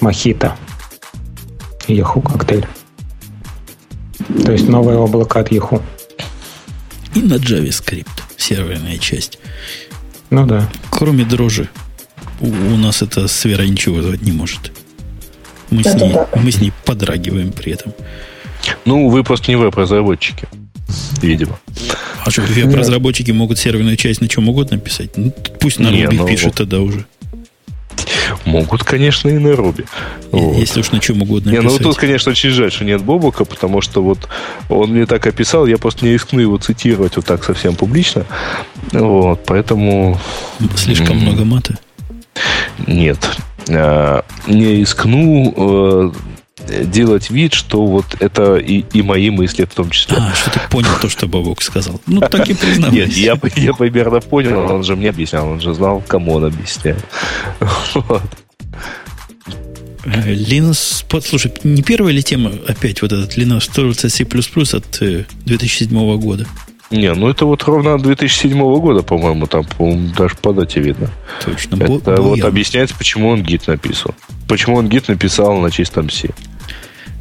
[0.00, 0.52] Mojito.
[1.88, 2.66] Yahoo коктейль.
[4.44, 5.82] То есть новое облако от Yahoo.
[7.14, 8.08] и на JavaScript.
[8.36, 9.38] серверная часть.
[10.30, 10.68] Ну да.
[10.90, 11.68] Кроме дрожи,
[12.40, 14.72] у, у нас это сфера ничего вызвать не может.
[15.70, 16.28] Мы, с Это ней, да.
[16.36, 17.92] мы с ней подрагиваем при этом.
[18.84, 20.46] Ну, вы просто не веб-разработчики,
[21.20, 21.58] видимо.
[22.24, 25.16] А что, веб-разработчики могут серверную часть на чем угодно писать?
[25.16, 27.04] Ну, пусть на Ruby ну, пишут тогда уже.
[28.44, 29.86] Могут, конечно, и на Ruby.
[30.30, 30.56] Вот.
[30.56, 31.82] Если уж на чем угодно Не, ну писать.
[31.82, 34.28] тут, конечно, очень жаль, что нет Бобука, потому что вот
[34.68, 38.24] он мне так описал, я просто не рискну его цитировать вот так совсем публично.
[38.92, 40.18] Вот, поэтому
[40.76, 41.78] Слишком много мата.
[42.86, 43.18] нет.
[43.68, 46.12] А, Не рискну э,
[46.68, 50.16] делать вид, что вот это и, и мои мысли в том числе.
[50.18, 52.00] А, что ты понял то, что Бабок сказал.
[52.06, 53.20] Ну, так и Нет, признавайся.
[53.20, 57.04] я, я примерно понял, он же мне объяснял, он же знал, кому он объясняет.
[57.94, 58.22] Вот.
[60.04, 65.24] Э, Linux, послушай, не первая ли тема опять вот этот Linux Torvalds C++ от э,
[65.44, 66.46] 2007 года?
[66.90, 71.08] Не, ну это вот ровно от 2007 года, по-моему, там, по-моему, даже по дате видно.
[71.42, 71.76] Точно.
[71.76, 72.46] Это вот Боян.
[72.46, 74.14] объясняется, почему он гид написал.
[74.48, 76.30] Почему он гид написал на чистом C.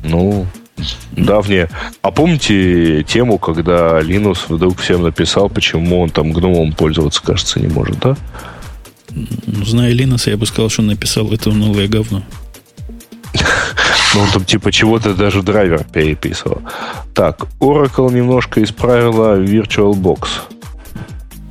[0.03, 0.47] Ну,
[1.11, 1.69] давнее.
[2.01, 7.67] А помните тему, когда Linux вдруг всем написал, почему он там гномом пользоваться, кажется, не
[7.67, 8.17] может, да?
[9.09, 12.23] Ну, Зная Linux, я бы сказал, что он написал это новое говно.
[14.13, 16.61] Ну, он там типа чего-то даже драйвер переписывал.
[17.13, 20.27] Так, Oracle немножко исправила VirtualBox.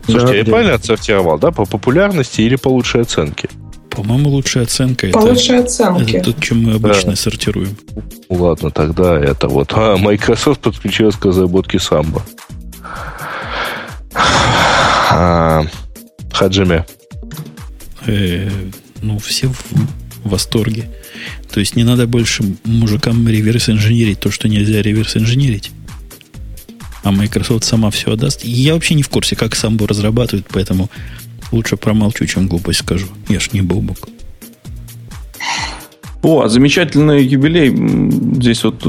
[0.04, 1.52] Слушайте, Да, я правильно отсортировал, да?
[1.52, 3.48] По популярности или по лучшей оценке?
[3.90, 6.18] По-моему, лучшая оценка По это, лучшей оценке.
[6.18, 7.16] это то, чем мы обычно Да.
[7.16, 7.76] сортируем.
[7.94, 8.02] Ну,
[8.36, 9.72] Ладно, тогда это вот.
[9.74, 12.22] А, Microsoft подключилась к разработке Samba.
[15.12, 15.64] А,
[16.32, 16.86] Хаджиме.
[18.06, 18.48] Э,
[19.02, 19.64] ну, все в
[20.24, 20.88] восторге.
[21.52, 25.72] То есть не надо больше мужикам реверс-инженерить то, что нельзя реверс-инженерить.
[27.02, 28.44] А Microsoft сама все отдаст.
[28.44, 30.90] Я вообще не в курсе, как самбо разрабатывают, поэтому
[31.52, 33.06] лучше промолчу, чем глупость скажу.
[33.28, 33.96] Я ж не бобок.
[36.22, 37.70] О, а замечательный юбилей
[38.36, 38.88] здесь вот э,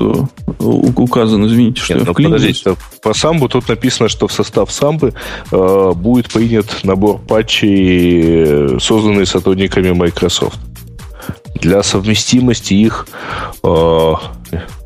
[0.60, 2.42] у- указан, извините, что Нет, я ну, вклинилась.
[2.42, 5.14] подождите, по самбу тут написано, что в состав самбы
[5.50, 8.22] э, будет принят набор патчей,
[8.76, 10.60] э, созданные сотрудниками Microsoft.
[11.62, 13.08] Для совместимости их,
[13.64, 14.14] э,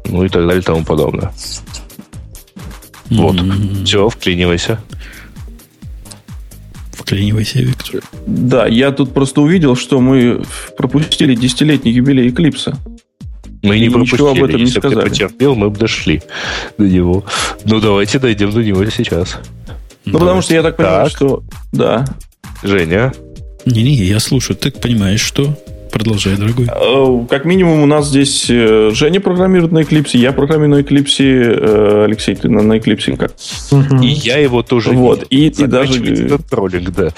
[0.06, 1.34] ну и так далее и тому подобное.
[3.10, 3.40] Вот.
[3.40, 4.80] М, Все, вклинивайся.
[6.98, 8.02] Вклинивайся, Виктор.
[8.26, 10.44] Да, я тут просто увидел, что мы
[10.78, 12.78] пропустили десятилетний юбилей Эклипса.
[13.62, 14.30] Мы не И ничего пропустили.
[14.40, 15.10] об этом не Если бы ты сказали.
[15.10, 16.22] потерпел, мы бы дошли
[16.78, 17.26] до него.
[17.66, 19.38] Ну, давайте дойдем до него сейчас.
[20.06, 21.16] Ну, потому что я так понимаю, Так.
[21.18, 21.44] что...
[21.72, 22.06] Да.
[22.64, 23.12] Женя,
[23.66, 24.56] Не-не, я слушаю.
[24.56, 25.58] Ты понимаешь, что?
[25.96, 26.68] Продолжай, дорогой.
[26.70, 31.24] Э, Как минимум у нас здесь э, Женя программирует на Эклипсе, я программирую на Эклипсе,
[31.42, 33.32] э, Алексей, ты на, на Эклипсе как?
[34.02, 35.56] И я его тоже Вот, видел.
[35.62, 36.26] и, и даже...
[36.26, 37.12] Этот троллинг, да.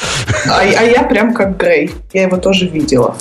[0.48, 1.90] А, а я прям как Грей.
[2.14, 3.18] Я его тоже видела.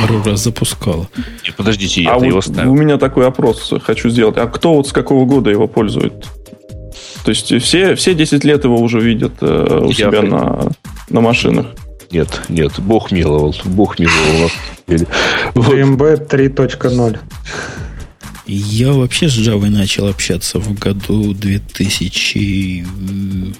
[0.00, 1.06] Пару раз запускала.
[1.46, 2.72] Не, подождите, А я его вот ставил.
[2.72, 4.36] у меня такой опрос хочу сделать.
[4.36, 6.26] А кто вот с какого года его пользует?
[7.24, 10.72] То есть все, все 10 лет его уже видят э, у Я себя на,
[11.08, 11.66] на машинах.
[12.12, 13.54] Нет, нет, Бог миловал.
[13.64, 14.50] Бог миловал.
[14.86, 17.18] DMB 3.0.
[18.46, 22.82] Я вообще с Java начал общаться в году 2000...
[22.82, 23.52] э,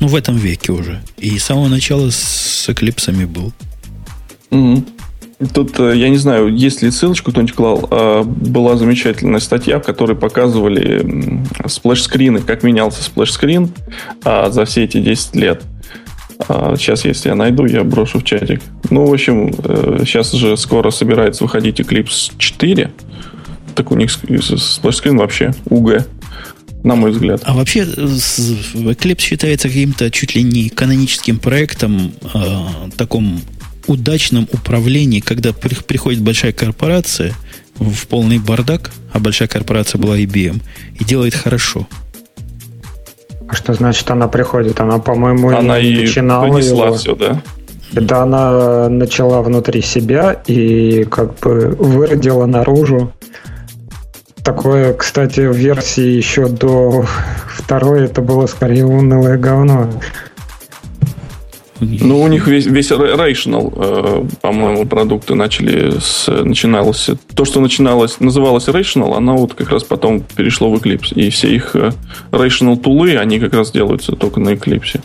[0.00, 1.00] Ну, в этом веке уже.
[1.16, 3.52] И с самого начала с эклипсами был.
[4.50, 4.84] Мгм.
[5.54, 9.84] Тут, э, я не знаю, есть ли ссылочку кто-нибудь клал, а, была замечательная статья, в
[9.84, 13.70] которой показывали splash screen ы, как менялся splash screen,
[14.22, 15.62] а, за все эти 10 лет.
[16.48, 18.60] А, Сейчас, если я найду, я брошу в чатик.
[18.90, 22.90] Ну, в общем, э, сейчас же скоро собирается выходить Eclipse 4.
[23.74, 24.18] Так у них с-
[24.58, 26.06] splash screen вообще УГ,
[26.82, 27.42] на мой взгляд.
[27.44, 32.38] А вообще э, Eclipse считается каким-то чуть ли не каноническим проектом, э,
[32.96, 33.40] таком
[33.86, 37.34] удачном управлении, когда при- приходит большая корпорация
[37.78, 40.60] в полный бардак, а большая корпорация была IBM,
[40.98, 41.86] и делает хорошо.
[43.50, 44.80] А что значит она приходит?
[44.80, 46.96] Она, по-моему, Она и начинала понесла его.
[46.96, 47.42] все, да.
[47.92, 53.12] Это она начала внутри себя и как бы выродила наружу.
[54.44, 57.04] Такое, кстати, в версии еще до
[57.48, 59.90] второй это было скорее унылое говно.
[61.80, 66.28] Ну, у них весь, весь Rational, э, по-моему, продукты начали с...
[66.28, 67.10] Начиналось...
[67.34, 71.14] То, что начиналось, называлось Rational, оно вот как раз потом перешло в Eclipse.
[71.14, 71.90] И все их э,
[72.32, 75.00] Rational тулы, они как раз делаются только на Eclipse.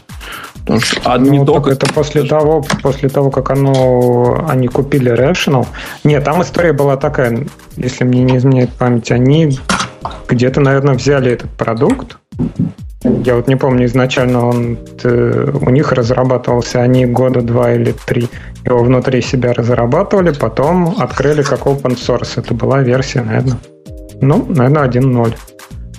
[0.65, 1.69] Потому что, а не Ну, так только...
[1.71, 5.67] это после того, после того, как оно, они купили Rational.
[6.03, 7.47] Нет, там история была такая,
[7.77, 9.57] если мне не изменяет память, они
[10.27, 12.17] где-то, наверное, взяли этот продукт,
[13.23, 18.29] Я вот не помню, изначально он э, у них разрабатывался, они года два или три
[18.65, 22.33] его внутри себя разрабатывали, потом открыли как open source.
[22.37, 23.57] Это была версия, наверное,
[24.21, 25.35] ну, наверное, 1.0.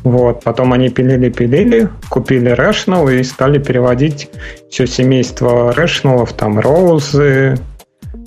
[0.02, 0.44] Вот.
[0.44, 4.30] Потом они пилили-пилили, купили Rational и стали переводить
[4.70, 7.56] все семейство Rational, там Роузы,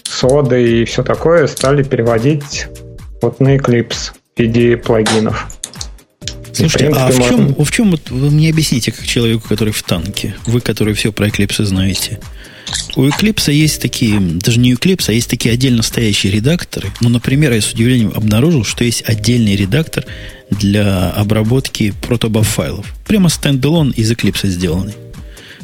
[0.03, 2.67] Соды и все такое, стали переводить
[3.21, 5.58] вот на Eclipse в виде плагинов.
[6.59, 7.65] Слушайте, а в чем, можно...
[7.65, 11.27] в чем вот вы мне объясните, как человеку, который в танке, вы, который все про
[11.27, 12.19] Eclipse знаете,
[12.95, 16.91] у Eclipse есть такие, даже не у Eclipse, а есть такие отдельно стоящие редакторы.
[17.01, 20.05] Ну, например, я с удивлением обнаружил, что есть отдельный редактор
[20.49, 22.93] для обработки протобаф файлов.
[23.07, 24.93] Прямо стендалон из Eclipse сделанный.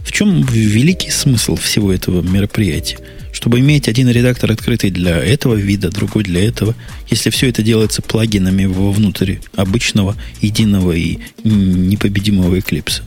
[0.05, 2.99] В чем великий смысл всего этого мероприятия?
[3.33, 6.73] Чтобы иметь один редактор открытый для этого вида, другой для этого,
[7.09, 13.01] если все это делается плагинами вовнутрь обычного, единого и непобедимого Eclipse.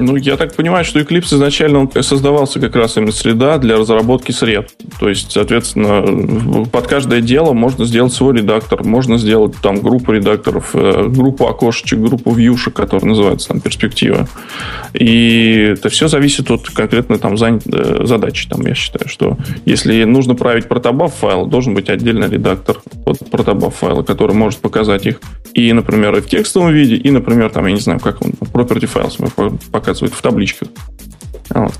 [0.00, 4.30] Ну, я так понимаю, что Eclipse изначально он создавался как раз именно среда для разработки
[4.30, 4.70] сред.
[5.00, 10.70] То есть, соответственно, под каждое дело можно сделать свой редактор, можно сделать там группу редакторов,
[10.74, 14.28] э, группу окошечек, группу вьюшек, которая называется там перспектива.
[14.94, 18.48] И это все зависит от конкретной там э, задачи.
[18.48, 23.74] Там, я считаю, что если нужно править протобаф файл, должен быть отдельный редактор под протобаф
[23.74, 25.20] файла, который может показать их
[25.54, 28.88] и, например, и в текстовом виде, и, например, там, я не знаю, как он, property
[28.92, 29.16] files
[29.88, 30.68] показывает в табличках.
[31.50, 31.74] Вот.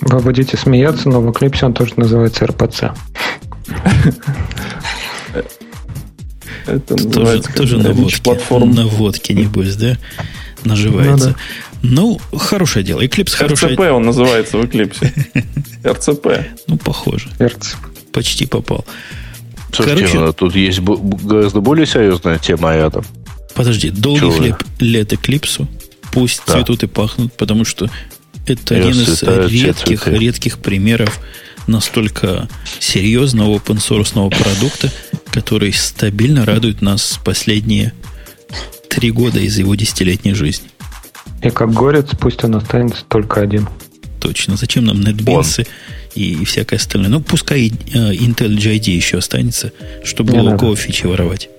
[0.00, 2.92] Вы будете смеяться, но в Eclipse он тоже называется RPC.
[6.66, 8.72] Это тоже, тоже на водке, платформ.
[8.72, 9.96] на водке, небось, да?
[10.64, 11.36] Наживается.
[11.82, 12.18] Ну, да.
[12.32, 13.00] ну, хорошее дело.
[13.00, 13.76] Eclipse хорошее...
[13.76, 15.12] RCP он называется в Eclipse.
[15.84, 16.44] RCP.
[16.66, 17.28] Ну, похоже.
[17.38, 17.76] RCP.
[18.12, 18.84] Почти попал.
[19.72, 23.04] Слушайте, Короче, тут есть гораздо более серьезная тема рядом.
[23.54, 25.68] Подожди, долгих хлеб лет Эклипсу.
[26.16, 26.54] Пусть да.
[26.54, 27.90] цветут и пахнут, потому что
[28.46, 31.20] это Я один из редких, редких примеров
[31.66, 32.48] настолько
[32.80, 34.90] серьезного open source продукта,
[35.30, 37.92] который стабильно радует нас последние
[38.88, 40.68] три года из его десятилетней жизни.
[41.42, 43.68] И как горец, пусть он останется только один.
[44.18, 44.56] Точно.
[44.56, 45.68] Зачем нам NetBeans
[46.14, 47.10] и, и всякое остальное.
[47.10, 49.70] Ну, пускай э, Intel JD еще останется,
[50.02, 51.50] чтобы не у кого фичи воровать.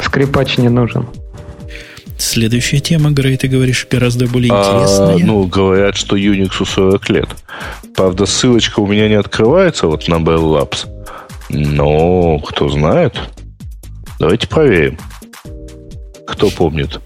[0.00, 1.08] Скрипач не нужен.
[2.20, 5.14] Следующая тема, Грей, ты говоришь, гораздо более а, интересная.
[5.16, 7.28] А, ну, говорят, что Unix 40 лет.
[7.96, 10.86] Правда, ссылочка у меня не открывается вот на Bell Labs.
[11.48, 13.18] Но кто знает.
[14.18, 14.98] Давайте проверим.
[16.26, 17.00] Кто помнит?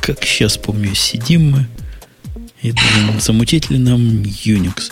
[0.00, 1.66] Как сейчас помню, сидим мы
[2.62, 4.90] и думаем, замутить ли нам Unix.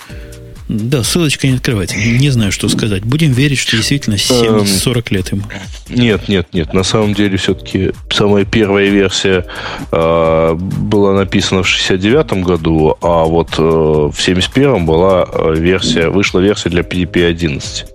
[0.68, 1.96] Да, ссылочка не открывается.
[1.96, 3.04] Не знаю, что сказать.
[3.04, 5.42] Будем верить, что действительно 70-40 эм, лет ему.
[5.88, 6.74] Нет, нет, нет.
[6.74, 9.46] На самом деле, все-таки самая первая версия
[9.92, 16.40] э, была написана в 69 году, а вот э, в 71 была э, версия, вышла
[16.40, 17.86] версия для PDP-11.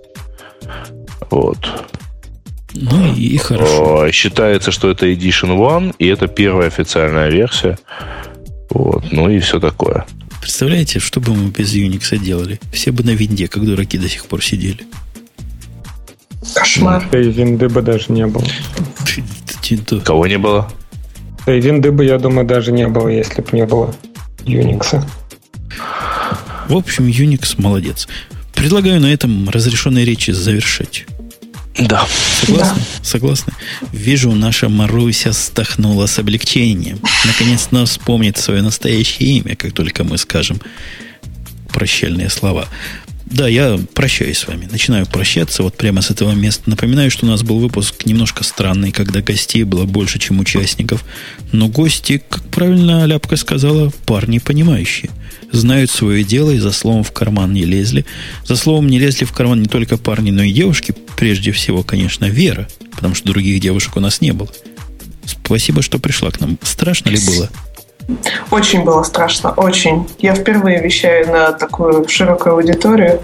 [1.30, 1.58] Вот.
[2.74, 4.06] Ну и, хорошо.
[4.06, 7.78] Э, считается, что это Edition 1, и это первая официальная версия.
[8.70, 10.06] Вот, ну и все такое.
[10.42, 12.58] Представляете, что бы мы без Unix делали?
[12.72, 14.80] Все бы на винде, как дураки, до сих пор сидели.
[16.52, 17.08] Кошмар.
[17.12, 18.44] И винды бы даже не было.
[20.04, 20.68] Кого не было?
[21.46, 23.94] И винды бы, я думаю, даже не было, если бы не было
[24.44, 25.00] Unix.
[26.68, 28.08] В общем, Unix молодец.
[28.52, 31.06] Предлагаю на этом разрешенной речи завершить.
[31.78, 32.06] Да.
[32.40, 32.78] Согласны?
[32.78, 33.02] Да.
[33.02, 33.52] Согласны?
[33.92, 37.00] Вижу, наша Маруся стахнула с облегчением.
[37.24, 40.60] Наконец-то вспомнит свое настоящее имя, как только мы скажем
[41.72, 42.68] прощальные слова.
[43.24, 44.68] Да, я прощаюсь с вами.
[44.70, 46.68] Начинаю прощаться вот прямо с этого места.
[46.68, 51.02] Напоминаю, что у нас был выпуск немножко странный, когда гостей было больше, чем участников.
[51.50, 55.10] Но гости, как правильно Ляпка сказала, парни понимающие–
[55.52, 58.04] знают свое дело и за словом в карман не лезли.
[58.44, 60.94] За словом не лезли в карман не только парни, но и девушки.
[61.16, 64.48] Прежде всего, конечно, Вера, потому что других девушек у нас не было.
[65.24, 66.58] Спасибо, что пришла к нам.
[66.62, 67.48] Страшно ли было?
[68.50, 70.08] Очень было страшно, очень.
[70.18, 73.20] Я впервые вещаю на такую широкую аудиторию.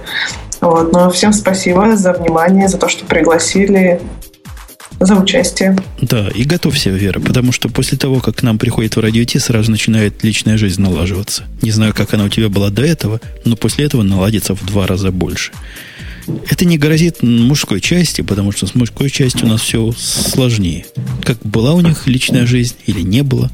[0.61, 4.01] Вот, но всем спасибо за внимание, за то, что пригласили
[5.01, 5.77] за участие.
[6.01, 9.39] Да, и готовься, Вера, потому что после того, как к нам приходит в радио Ти,
[9.39, 11.45] сразу начинает личная жизнь налаживаться.
[11.63, 14.87] Не знаю, как она у тебя была до этого, но после этого наладится в два
[14.87, 15.53] раза больше.
[16.51, 20.85] Это не грозит мужской части, потому что с мужской частью у нас все сложнее.
[21.23, 23.51] Как была у них личная жизнь или не было,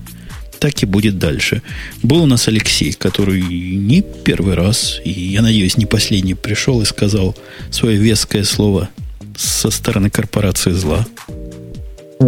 [0.59, 1.63] так и будет дальше.
[2.03, 6.87] Был у нас Алексей, который не первый раз, и, я надеюсь, не последний, пришел и
[6.87, 7.37] сказал
[7.71, 8.89] свое веское слово
[9.37, 11.07] со стороны корпорации зла.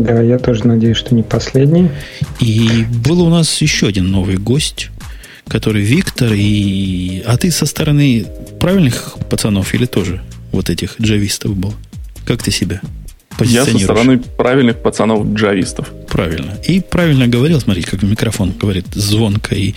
[0.03, 1.91] Да, я тоже надеюсь, что не последний.
[2.41, 4.91] И был у нас еще один новый гость,
[5.49, 6.33] который Виктор.
[6.33, 7.23] И...
[7.27, 8.27] А ты со стороны
[8.61, 11.75] правильных пацанов или тоже вот этих джавистов был?
[12.25, 12.81] Как ты себя
[13.45, 15.93] я со стороны правильных пацанов-джавистов.
[16.09, 16.59] Правильно.
[16.67, 19.75] И правильно говорил, смотрите, как микрофон говорит звонко и,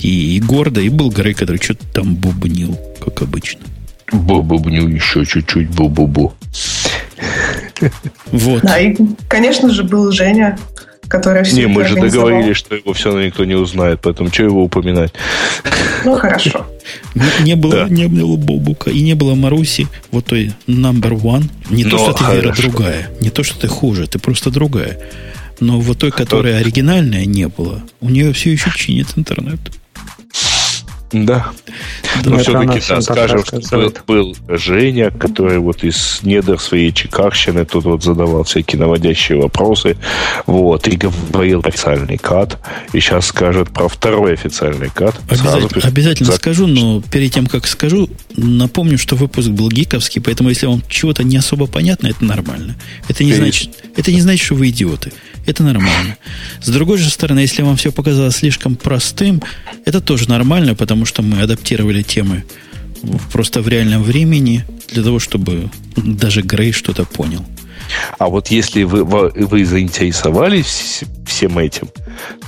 [0.00, 0.80] и, и гордо.
[0.80, 3.60] И был Грей, который что-то там бубнил, как обычно.
[4.12, 6.32] Бу-бубнил еще чуть-чуть, бу-бу-бу.
[8.32, 8.62] Вот.
[8.62, 8.96] Да, и,
[9.28, 10.58] конечно же, был Женя,
[11.08, 14.44] который все Не, мы же договорились, что его все равно никто не узнает, поэтому что
[14.44, 15.12] его упоминать?
[16.04, 16.66] Ну, хорошо.
[17.14, 17.88] Не, не было, да.
[17.88, 21.50] не было Бобука и не было Маруси, вот той number one.
[21.70, 22.40] Не Но то, что ты хорошо.
[22.42, 24.98] Вера другая, не то, что ты хуже, ты просто другая.
[25.60, 27.82] Но вот той, которая оригинальная, не было.
[28.00, 29.58] У нее все еще чинит интернет.
[31.12, 31.50] Да.
[32.24, 37.84] Но все-таки, да, скажем, что был, был Женя, который вот из недр своей чекарщины тут
[37.84, 39.96] вот задавал всякие наводящие вопросы,
[40.46, 42.58] вот, и говорил официальный кат,
[42.92, 45.18] и сейчас скажет про второй официальный кат.
[45.28, 50.66] Обязательно, обязательно скажу, но перед тем, как скажу, напомню, что выпуск был гиковский, поэтому если
[50.66, 52.76] вам чего-то не особо понятно, это нормально.
[53.08, 55.12] Это не, значит, это не значит, что вы идиоты.
[55.48, 56.18] Это нормально.
[56.60, 59.42] С другой же стороны, если вам все показалось слишком простым,
[59.86, 62.44] это тоже нормально, потому что мы адаптировали темы
[63.32, 67.46] просто в реальном времени для того, чтобы даже Грей что-то понял.
[68.18, 71.88] А вот если вы, вы заинтересовались всем этим,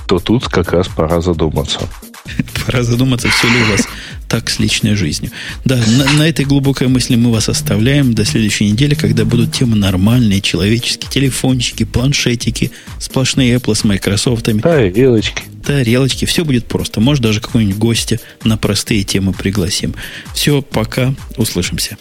[0.05, 1.79] то тут как раз пора задуматься.
[2.65, 3.87] Пора задуматься, все ли у вас
[4.27, 5.31] так с личной жизнью.
[5.65, 9.75] Да, на, на этой глубокой мысли мы вас оставляем до следующей недели, когда будут темы
[9.75, 14.47] нормальные, человеческие, телефончики, планшетики, сплошные Apple с Microsoft.
[14.61, 15.43] Тарелочки.
[15.65, 16.25] Тарелочки.
[16.25, 17.01] Все будет просто.
[17.01, 19.95] Может, даже какого-нибудь гостя на простые темы пригласим.
[20.33, 21.13] Все, пока.
[21.35, 21.97] Услышимся.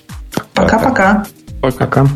[0.54, 1.26] Пока-пока.
[1.60, 1.86] Пока.
[1.86, 2.10] пока.